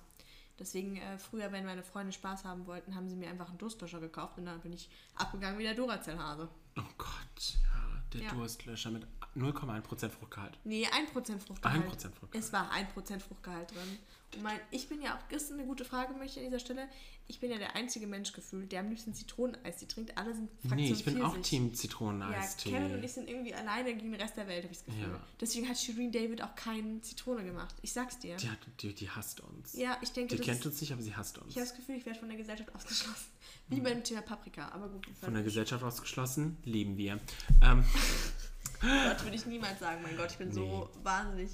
Deswegen, 0.58 0.96
äh, 0.96 1.18
früher, 1.18 1.52
wenn 1.52 1.64
meine 1.64 1.82
Freunde 1.82 2.12
Spaß 2.12 2.44
haben 2.44 2.66
wollten, 2.66 2.94
haben 2.94 3.08
sie 3.08 3.16
mir 3.16 3.30
einfach 3.30 3.48
einen 3.48 3.58
Durstlöscher 3.58 4.00
gekauft 4.00 4.38
und 4.38 4.46
dann 4.46 4.60
bin 4.60 4.72
ich 4.72 4.90
abgegangen 5.14 5.58
wie 5.58 5.62
der 5.62 5.74
Duracell-Hase. 5.74 6.48
Oh 6.76 6.82
Gott, 6.96 7.58
ja, 7.62 8.02
der 8.12 8.20
Ja. 8.22 8.30
Durstlöscher 8.30 8.90
mit 8.90 9.06
0,1% 9.38 10.10
Fruchtgehalt. 10.10 10.58
Nee, 10.64 10.86
1% 10.86 11.38
Fruchtgehalt. 11.38 11.84
1% 11.84 12.10
Fruchtgehalt. 12.12 12.34
Es 12.34 12.52
war 12.52 12.70
1% 12.72 13.20
Fruchtgehalt 13.20 13.70
drin. 13.70 13.98
Und 14.34 14.42
mein, 14.42 14.60
ich 14.70 14.88
bin 14.88 15.00
ja 15.00 15.16
auch, 15.16 15.22
das 15.30 15.44
ist 15.44 15.52
eine 15.52 15.64
gute 15.64 15.84
Frage, 15.84 16.12
möchte 16.14 16.40
ich 16.40 16.46
an 16.46 16.50
dieser 16.50 16.60
Stelle. 16.60 16.88
Ich 17.28 17.40
bin 17.40 17.50
ja 17.50 17.58
der 17.58 17.76
einzige 17.76 18.06
Mensch 18.06 18.32
gefühlt, 18.32 18.72
der 18.72 18.80
am 18.80 18.90
liebsten 18.90 19.14
Zitroneneis 19.14 19.76
die 19.78 19.86
trinkt. 19.86 20.16
Alle 20.18 20.34
sind 20.34 20.50
Fraktion 20.50 20.76
Nee, 20.76 20.92
ich 20.92 21.04
bin 21.04 21.22
auch. 21.22 21.36
Team 21.38 21.68
Ja, 21.68 21.74
Zitroneneistee. 21.74 22.70
Kevin 22.70 22.94
und 22.94 23.02
ich 23.04 23.12
sind 23.12 23.28
irgendwie 23.28 23.54
alleine 23.54 23.94
gegen 23.94 24.12
den 24.12 24.20
Rest 24.20 24.36
der 24.36 24.46
Welt, 24.48 24.64
habe 24.64 24.72
ich 24.72 24.78
das 24.78 24.86
Gefühl. 24.86 25.12
Ja. 25.12 25.20
Deswegen 25.40 25.68
hat 25.68 25.78
Shireen 25.78 26.12
David 26.12 26.42
auch 26.42 26.54
keine 26.54 27.00
Zitrone 27.00 27.44
gemacht. 27.44 27.74
Ich 27.82 27.92
sag's 27.92 28.18
dir. 28.18 28.36
die, 28.36 28.50
hat, 28.50 28.58
die, 28.80 28.94
die 28.94 29.08
hasst 29.08 29.40
uns. 29.40 29.74
Ja, 29.74 29.98
ich 30.02 30.12
denke, 30.12 30.34
die 30.34 30.38
das 30.38 30.46
kennt 30.46 30.60
ist, 30.60 30.66
uns 30.66 30.80
nicht, 30.80 30.92
aber 30.92 31.02
sie 31.02 31.16
hasst 31.16 31.38
uns. 31.38 31.50
ich 31.50 31.56
habe 31.56 31.66
das 31.66 31.76
Gefühl, 31.76 31.96
ich 31.96 32.06
werde 32.06 32.18
von 32.18 32.28
der 32.28 32.38
Gesellschaft 32.38 32.74
ausgeschlossen. 32.74 33.26
Wie 33.68 33.80
beim 33.80 34.02
Thema 34.02 34.22
Paprika, 34.22 34.68
aber 34.70 34.88
gut. 34.88 35.06
Von 35.20 35.34
der 35.34 35.42
Gesellschaft 35.42 35.82
ausgeschlossen, 35.84 36.56
lieben 36.64 36.96
wir. 36.96 37.20
Ähm, 37.62 37.84
Gott, 38.80 39.24
würde 39.24 39.36
ich 39.36 39.46
niemals 39.46 39.80
sagen, 39.80 40.02
mein 40.02 40.16
Gott, 40.16 40.30
ich 40.32 40.38
bin 40.38 40.52
so 40.52 40.64
Nee. 40.94 41.04
wahnsinnig. 41.04 41.50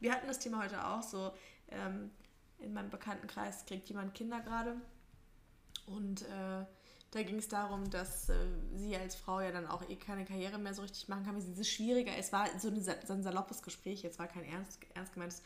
Wir 0.00 0.12
hatten 0.12 0.26
das 0.26 0.38
Thema 0.38 0.62
heute 0.62 0.86
auch 0.86 1.02
so. 1.02 1.32
Ähm, 1.70 2.10
in 2.58 2.72
meinem 2.72 2.90
Bekanntenkreis 2.90 3.66
kriegt 3.66 3.88
jemand 3.88 4.14
Kinder 4.14 4.40
gerade. 4.40 4.76
Und 5.86 6.22
äh, 6.22 6.64
da 7.10 7.22
ging 7.22 7.36
es 7.36 7.48
darum, 7.48 7.88
dass 7.90 8.28
äh, 8.28 8.34
sie 8.74 8.96
als 8.96 9.14
Frau 9.14 9.40
ja 9.40 9.50
dann 9.50 9.66
auch 9.66 9.88
eh 9.88 9.96
keine 9.96 10.24
Karriere 10.24 10.58
mehr 10.58 10.74
so 10.74 10.82
richtig 10.82 11.08
machen 11.08 11.24
kann. 11.24 11.36
Es 11.36 11.46
ist 11.46 11.68
schwieriger. 11.70 12.16
Es 12.16 12.32
war 12.32 12.46
so, 12.58 12.68
eine, 12.68 12.80
so 12.80 13.12
ein 13.12 13.22
saloppes 13.22 13.62
Gespräch, 13.62 14.02
jetzt 14.02 14.18
war 14.18 14.28
kein 14.28 14.44
ernst, 14.44 14.78
ernst 14.94 15.12
gemeintes. 15.14 15.42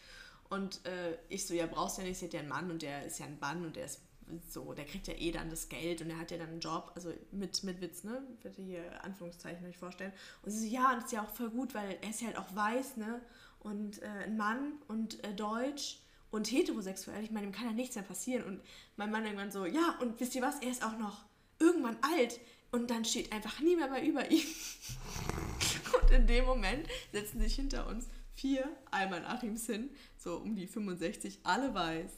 Und 0.48 0.84
äh, 0.86 1.16
ich 1.28 1.46
so, 1.46 1.54
ja, 1.54 1.66
brauchst 1.66 1.98
ja 1.98 2.04
nicht, 2.04 2.18
sie 2.18 2.26
hat 2.26 2.34
ja 2.34 2.40
einen 2.40 2.48
Mann 2.48 2.70
und 2.70 2.82
der 2.82 3.04
ist 3.06 3.18
ja 3.18 3.26
ein 3.26 3.38
Mann 3.40 3.64
und 3.64 3.76
der 3.76 3.86
ist 3.86 4.00
so, 4.40 4.72
der 4.72 4.84
kriegt 4.84 5.08
ja 5.08 5.14
eh 5.14 5.32
dann 5.32 5.50
das 5.50 5.68
Geld 5.68 6.00
und 6.02 6.10
er 6.10 6.18
hat 6.18 6.30
ja 6.30 6.38
dann 6.38 6.48
einen 6.48 6.60
Job, 6.60 6.92
also 6.94 7.12
mit, 7.30 7.62
mit 7.64 7.80
Witz, 7.80 8.04
ne? 8.04 8.22
Bitte 8.42 8.62
hier 8.62 9.04
Anführungszeichen 9.04 9.66
euch 9.66 9.76
vorstellen. 9.76 10.12
Und 10.42 10.50
sie 10.50 10.68
so, 10.68 10.74
ja, 10.74 10.90
und 10.90 10.96
das 10.96 11.04
ist 11.06 11.12
ja 11.12 11.22
auch 11.22 11.34
voll 11.34 11.50
gut, 11.50 11.74
weil 11.74 11.98
er 12.00 12.10
ist 12.10 12.20
ja 12.20 12.28
halt 12.28 12.38
auch 12.38 12.54
weiß, 12.54 12.96
ne? 12.96 13.20
Und 13.60 14.02
äh, 14.02 14.06
ein 14.24 14.36
Mann 14.36 14.74
und 14.88 15.22
äh, 15.24 15.34
deutsch 15.34 15.98
und 16.30 16.50
heterosexuell. 16.50 17.22
Ich 17.22 17.30
meine, 17.30 17.46
ihm 17.46 17.52
kann 17.52 17.66
ja 17.66 17.72
nichts 17.72 17.94
mehr 17.94 18.04
passieren. 18.04 18.44
Und 18.44 18.60
mein 18.96 19.10
Mann 19.10 19.24
irgendwann 19.24 19.52
so, 19.52 19.66
ja, 19.66 19.96
und 20.00 20.18
wisst 20.18 20.34
ihr 20.34 20.42
was, 20.42 20.60
er 20.60 20.70
ist 20.70 20.84
auch 20.84 20.98
noch 20.98 21.24
irgendwann 21.58 21.96
alt. 22.00 22.40
Und 22.72 22.90
dann 22.90 23.04
steht 23.04 23.32
einfach 23.32 23.60
nie 23.60 23.76
mehr 23.76 24.02
über 24.02 24.30
ihm. 24.30 24.46
Und 26.02 26.10
in 26.10 26.26
dem 26.26 26.46
Moment 26.46 26.88
setzen 27.12 27.38
sich 27.38 27.54
hinter 27.54 27.86
uns 27.86 28.08
vier 28.34 28.64
Alman 28.90 29.24
Achims 29.24 29.66
hin, 29.66 29.90
so 30.16 30.36
um 30.36 30.56
die 30.56 30.66
65, 30.66 31.40
alle 31.44 31.74
weiß. 31.74 32.10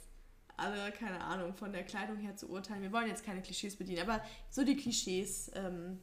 Alle, 0.57 0.93
keine 0.93 1.21
Ahnung, 1.21 1.55
von 1.55 1.73
der 1.73 1.85
Kleidung 1.85 2.19
her 2.19 2.37
zu 2.37 2.49
urteilen. 2.49 2.83
Wir 2.83 2.93
wollen 2.93 3.09
jetzt 3.09 3.25
keine 3.25 3.43
Klischees 3.43 3.77
bedienen, 3.77 4.09
aber 4.09 4.23
so 4.51 4.65
die 4.65 4.77
Klischees, 4.77 5.51
ähm, 5.55 5.99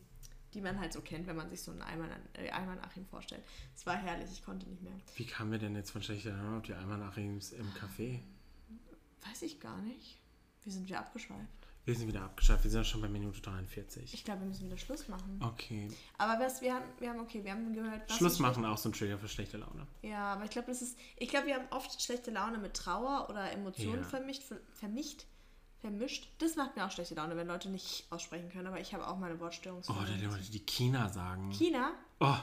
die 0.54 0.62
man 0.62 0.80
halt 0.80 0.92
so 0.92 1.02
kennt, 1.02 1.28
wenn 1.28 1.38
man 1.38 1.50
sich 1.50 1.62
so 1.62 1.72
einen 1.72 1.82
äh, 2.34 2.50
Alman 2.50 2.80
Achim 2.80 3.06
vorstellt. 3.06 3.44
Es 3.76 3.86
war 3.86 3.96
herrlich, 3.96 4.30
ich 4.32 4.44
konnte 4.44 4.68
nicht 4.70 4.82
mehr. 4.82 4.94
wie 5.16 5.26
kamen 5.26 5.52
wir 5.52 5.60
denn 5.60 5.76
jetzt 5.76 5.92
von 5.92 6.04
schlechter 6.04 6.36
auf 6.58 6.64
die 6.64 6.74
Almanachims 6.74 7.54
im 7.54 7.68
Café? 7.72 8.20
Weiß 9.26 9.42
ich 9.44 9.60
gar 9.60 9.82
nicht. 9.82 10.20
Wie 10.64 10.72
sind 10.72 10.90
wir 10.90 11.00
abgeschweift? 11.00 11.61
Wir 11.84 11.96
sind 11.96 12.08
wieder 12.08 12.22
abgeschafft, 12.22 12.64
wir 12.64 12.70
sind 12.72 12.86
schon 12.86 13.02
bei 13.02 13.08
Minute 13.10 13.42
43. 13.42 14.14
Ich 14.14 14.24
glaube, 14.24 14.42
wir 14.42 14.48
müssen 14.48 14.66
wieder 14.68 14.78
Schluss 14.78 15.08
machen. 15.08 15.40
Okay. 15.44 15.90
Aber 16.20 16.44
was, 16.44 16.62
wir 16.62 16.76
haben, 16.76 16.86
wir 17.00 17.10
haben, 17.10 17.20
okay, 17.20 17.44
wir 17.44 17.52
haben 17.52 17.74
gehört, 17.74 18.08
was 18.08 18.18
Schluss 18.18 18.38
machen 18.40 18.64
auch 18.66 18.78
so 18.78 18.90
ein 18.90 18.94
Trigger 18.94 19.18
für 19.18 19.28
schlechte 19.28 19.58
Laune. 19.58 19.88
Ja, 20.04 20.34
aber 20.34 20.44
ich 20.46 20.52
glaube, 20.52 20.68
das 20.68 20.82
ist. 20.84 20.96
Ich 21.18 21.30
glaube, 21.30 21.48
wir 21.48 21.56
haben 21.56 21.66
oft 21.72 22.00
schlechte 22.02 22.30
Laune 22.30 22.60
mit 22.60 22.76
Trauer 22.76 23.28
oder 23.30 23.52
Emotionen 23.52 24.04
Ja. 24.04 24.08
vermischt, 24.08 24.44
vermischt, 24.74 25.26
vermischt. 25.80 26.28
Das 26.38 26.56
macht 26.56 26.76
mir 26.76 26.86
auch 26.86 26.92
schlechte 26.92 27.16
Laune, 27.16 27.36
wenn 27.36 27.48
Leute 27.48 27.68
nicht 27.70 28.06
aussprechen 28.12 28.50
können. 28.52 28.68
Aber 28.68 28.80
ich 28.80 28.94
habe 28.94 29.08
auch 29.08 29.18
meine 29.18 29.36
Oh, 29.36 29.40
Wortstörungsstörung. 29.40 30.06
die 30.20 30.26
Leute, 30.26 30.52
die 30.52 30.64
China 30.66 31.10
sagen. 31.10 31.50
China. 31.52 31.94
Oh, 32.20 32.36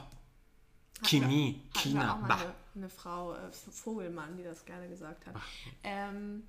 Chemie, 1.05 1.62
wir- 1.72 1.80
hatten 1.80 1.93
wir 1.95 2.01
China. 2.01 2.14
auch 2.14 2.20
mal 2.20 2.32
eine, 2.32 2.55
eine 2.74 2.89
Frau, 2.89 3.34
äh, 3.34 3.53
Vogelmann, 3.53 4.36
die 4.36 4.43
das 4.43 4.64
gerne 4.64 4.89
gesagt 4.89 5.26
hat. 5.28 5.36
Ähm, 5.84 6.43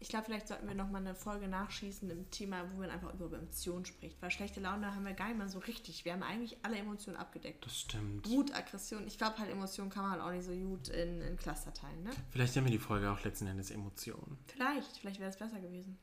ich 0.00 0.08
glaube, 0.08 0.24
vielleicht 0.24 0.48
sollten 0.48 0.66
wir 0.66 0.74
nochmal 0.74 1.02
eine 1.02 1.14
Folge 1.14 1.46
nachschießen 1.46 2.08
im 2.10 2.30
Thema, 2.30 2.64
wo 2.72 2.80
man 2.80 2.88
einfach 2.88 3.12
über 3.12 3.36
Emotionen 3.36 3.84
spricht. 3.84 4.20
Weil 4.22 4.30
schlechte 4.30 4.58
Laune 4.58 4.94
haben 4.94 5.04
wir 5.04 5.12
gar 5.12 5.28
nicht 5.28 5.36
mal 5.36 5.48
so 5.48 5.58
richtig. 5.58 6.06
Wir 6.06 6.14
haben 6.14 6.22
eigentlich 6.22 6.56
alle 6.62 6.78
Emotionen 6.78 7.18
abgedeckt. 7.18 7.66
Das 7.66 7.78
stimmt. 7.78 8.26
Wut, 8.28 8.54
Aggression. 8.54 9.06
Ich 9.06 9.18
glaube 9.18 9.38
halt, 9.38 9.50
Emotionen 9.50 9.90
kann 9.90 10.04
man 10.04 10.12
halt 10.12 10.22
auch 10.22 10.32
nicht 10.32 10.46
so 10.46 10.52
gut 10.52 10.88
in, 10.88 11.20
in 11.20 11.36
Cluster 11.36 11.74
teilen, 11.74 12.02
ne? 12.02 12.10
Vielleicht 12.30 12.56
haben 12.56 12.64
wir 12.64 12.72
die 12.72 12.78
Folge 12.78 13.10
auch 13.10 13.22
letzten 13.24 13.46
Endes 13.46 13.70
Emotionen. 13.70 14.38
Vielleicht, 14.46 14.96
vielleicht 14.96 15.20
wäre 15.20 15.28
es 15.30 15.36
besser 15.36 15.60
gewesen. 15.60 15.98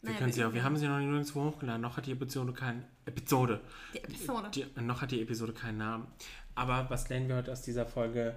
Wir, 0.00 0.10
Naja, 0.10 0.18
können 0.20 0.32
sie 0.32 0.44
auch, 0.44 0.52
wir 0.52 0.62
haben 0.62 0.76
sie 0.76 0.86
noch 0.86 0.98
nirgendwo 0.98 1.44
hochgeladen. 1.44 1.82
Noch 1.82 1.96
hat 1.96 2.06
die 2.06 2.12
Episode 2.12 2.52
keinen. 2.52 2.84
Episode. 3.04 3.60
Die 3.94 3.98
Episode. 3.98 4.50
Die, 4.50 4.80
noch 4.80 5.02
hat 5.02 5.10
die 5.10 5.20
Episode 5.20 5.52
keinen 5.52 5.78
Namen. 5.78 6.06
Aber 6.54 6.88
was 6.88 7.08
lernen 7.08 7.28
wir 7.28 7.36
heute 7.36 7.50
aus 7.50 7.62
dieser 7.62 7.84
Folge? 7.84 8.36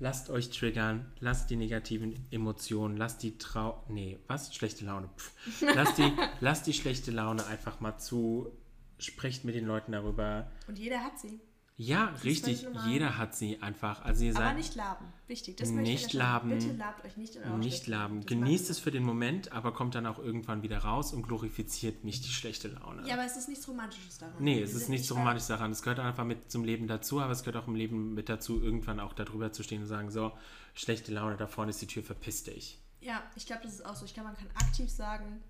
Lasst 0.00 0.30
euch 0.30 0.50
triggern, 0.50 1.10
lasst 1.18 1.50
die 1.50 1.56
negativen 1.56 2.26
Emotionen, 2.30 2.96
lasst 2.96 3.22
die 3.24 3.36
Trau... 3.36 3.82
Nee, 3.88 4.18
was? 4.28 4.54
Schlechte 4.54 4.84
Laune. 4.84 5.08
Pff. 5.16 5.62
Lasst 5.74 5.98
die, 5.98 6.12
lasst 6.40 6.66
die 6.68 6.72
schlechte 6.72 7.10
Laune 7.10 7.44
einfach 7.46 7.80
mal 7.80 7.98
zu. 7.98 8.52
Sprecht 9.00 9.44
mit 9.44 9.56
den 9.56 9.66
Leuten 9.66 9.92
darüber. 9.92 10.50
Und 10.68 10.78
jeder 10.78 11.02
hat 11.02 11.18
sie. 11.18 11.40
Ja, 11.80 12.08
ist 12.08 12.24
richtig. 12.24 12.66
Jeder 12.88 13.18
hat 13.18 13.36
sie 13.36 13.62
einfach. 13.62 14.04
Also 14.04 14.24
ihr 14.24 14.34
Aber 14.34 14.46
seid 14.46 14.56
nicht 14.56 14.74
laben. 14.74 15.06
Wichtig. 15.28 15.58
Das 15.58 15.70
Nicht 15.70 16.12
laben. 16.12 16.48
Bitte 16.50 16.72
labt 16.72 17.04
euch 17.04 17.16
nicht 17.16 17.36
in 17.36 17.44
eurer 17.44 17.56
nicht 17.56 17.86
laben. 17.86 18.16
Das 18.16 18.26
Genießt 18.26 18.68
es 18.68 18.80
für 18.80 18.90
den 18.90 19.04
Moment, 19.04 19.52
aber 19.52 19.72
kommt 19.72 19.94
dann 19.94 20.04
auch 20.04 20.18
irgendwann 20.18 20.64
wieder 20.64 20.78
raus 20.78 21.12
und 21.12 21.22
glorifiziert 21.22 22.02
nicht 22.02 22.24
die 22.24 22.30
schlechte 22.30 22.66
Laune. 22.66 23.06
Ja, 23.06 23.14
aber 23.14 23.24
es 23.24 23.36
ist 23.36 23.48
nichts 23.48 23.68
Romantisches 23.68 24.18
daran. 24.18 24.34
Nee, 24.40 24.56
Wir 24.56 24.64
es 24.64 24.74
ist 24.74 24.88
nichts 24.88 25.08
nicht 25.08 25.16
romantisch 25.16 25.46
daran. 25.46 25.70
Es 25.70 25.82
gehört 25.82 26.00
einfach 26.00 26.24
mit 26.24 26.50
zum 26.50 26.64
Leben 26.64 26.88
dazu, 26.88 27.20
aber 27.20 27.30
es 27.30 27.44
gehört 27.44 27.62
auch 27.62 27.68
im 27.68 27.76
Leben 27.76 28.12
mit 28.12 28.28
dazu, 28.28 28.60
irgendwann 28.60 28.98
auch 28.98 29.12
darüber 29.12 29.52
zu 29.52 29.62
stehen 29.62 29.82
und 29.82 29.88
sagen, 29.88 30.10
so, 30.10 30.32
schlechte 30.74 31.12
Laune, 31.14 31.36
da 31.36 31.46
vorne 31.46 31.70
ist 31.70 31.80
die 31.80 31.86
Tür, 31.86 32.02
verpiss 32.02 32.42
dich. 32.42 32.80
Ja, 33.00 33.22
ich 33.36 33.46
glaube, 33.46 33.62
das 33.62 33.74
ist 33.74 33.86
auch 33.86 33.94
so. 33.94 34.04
Ich 34.04 34.14
glaube, 34.14 34.30
man 34.30 34.36
kann 34.36 34.48
aktiv 34.56 34.90
sagen, 34.90 35.40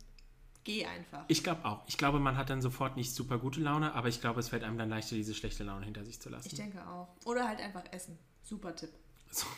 geh 0.69 0.85
einfach. 0.85 1.25
Ich 1.29 1.43
glaube 1.43 1.65
auch. 1.65 1.83
Ich 1.87 1.97
glaube, 1.97 2.21
man 2.21 2.37
hat 2.37 2.51
dann 2.51 2.61
sofort 2.61 2.95
nicht 2.97 3.15
super 3.15 3.39
gute 3.39 3.59
Laune, 3.61 3.95
aber 3.95 4.09
ich 4.09 4.21
glaube, 4.21 4.39
es 4.41 4.51
fällt 4.51 4.65
einem 4.65 4.77
dann 4.77 4.91
leichter, 4.91 5.15
diese 5.17 5.35
schlechte 5.35 5.65
Laune 5.65 5.87
hinter 5.87 6.05
sich 6.05 6.21
zu 6.21 6.29
lassen. 6.29 6.47
Ich 6.47 6.55
denke 6.59 6.87
auch. 6.87 7.09
Oder 7.25 7.49
halt 7.49 7.59
einfach 7.61 7.85
essen. 7.91 8.19
Super 8.43 8.77
Tipp. 8.77 8.91
So. 9.31 9.47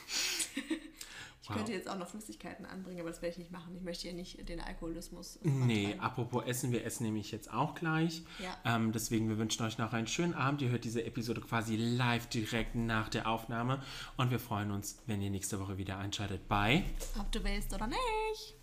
Ich 1.43 1.49
Wow. 1.49 1.57
könnte 1.57 1.73
jetzt 1.73 1.89
auch 1.89 1.97
noch 1.99 2.07
Flüssigkeiten 2.07 2.65
anbringen, 2.67 3.01
aber 3.01 3.09
das 3.09 3.23
werde 3.23 3.33
ich 3.33 3.39
nicht 3.39 3.51
machen. 3.51 3.75
Ich 3.75 3.83
möchte 3.83 4.07
ja 4.07 4.13
nicht 4.13 4.47
den 4.49 4.61
Alkoholismus. 4.61 5.39
Nee, 5.43 5.53
vorantreiben. 5.95 6.01
apropos 6.01 6.45
Essen, 6.45 6.71
wir 6.71 6.85
essen 6.85 7.05
nämlich 7.05 7.33
jetzt 7.33 7.51
auch 7.53 7.75
gleich. 7.75 8.23
Ja. 8.39 8.77
Ähm, 8.77 8.93
deswegen, 8.93 9.29
wir 9.31 9.39
wünschen 9.39 9.65
euch 9.65 9.79
noch 9.79 9.93
einen 9.95 10.07
schönen 10.07 10.35
Abend. 10.35 10.61
Ihr 10.63 10.69
hört 10.69 10.85
diese 10.85 11.03
Episode 11.03 11.41
quasi 11.41 11.77
live 11.77 12.27
direkt 12.29 12.75
nach 12.77 13.09
der 13.09 13.27
Aufnahme 13.27 13.83
und 14.19 14.31
wir 14.31 14.39
freuen 14.39 14.71
uns, 14.71 14.99
wenn 15.07 15.23
ihr 15.23 15.31
nächste 15.31 15.59
Woche 15.59 15.77
wieder 15.79 15.97
einschaltet 15.99 16.47
bei 16.47 16.85
Ob 17.19 17.33
du 17.33 17.43
willst 17.43 17.73
oder 17.75 17.87
nicht. 17.89 18.55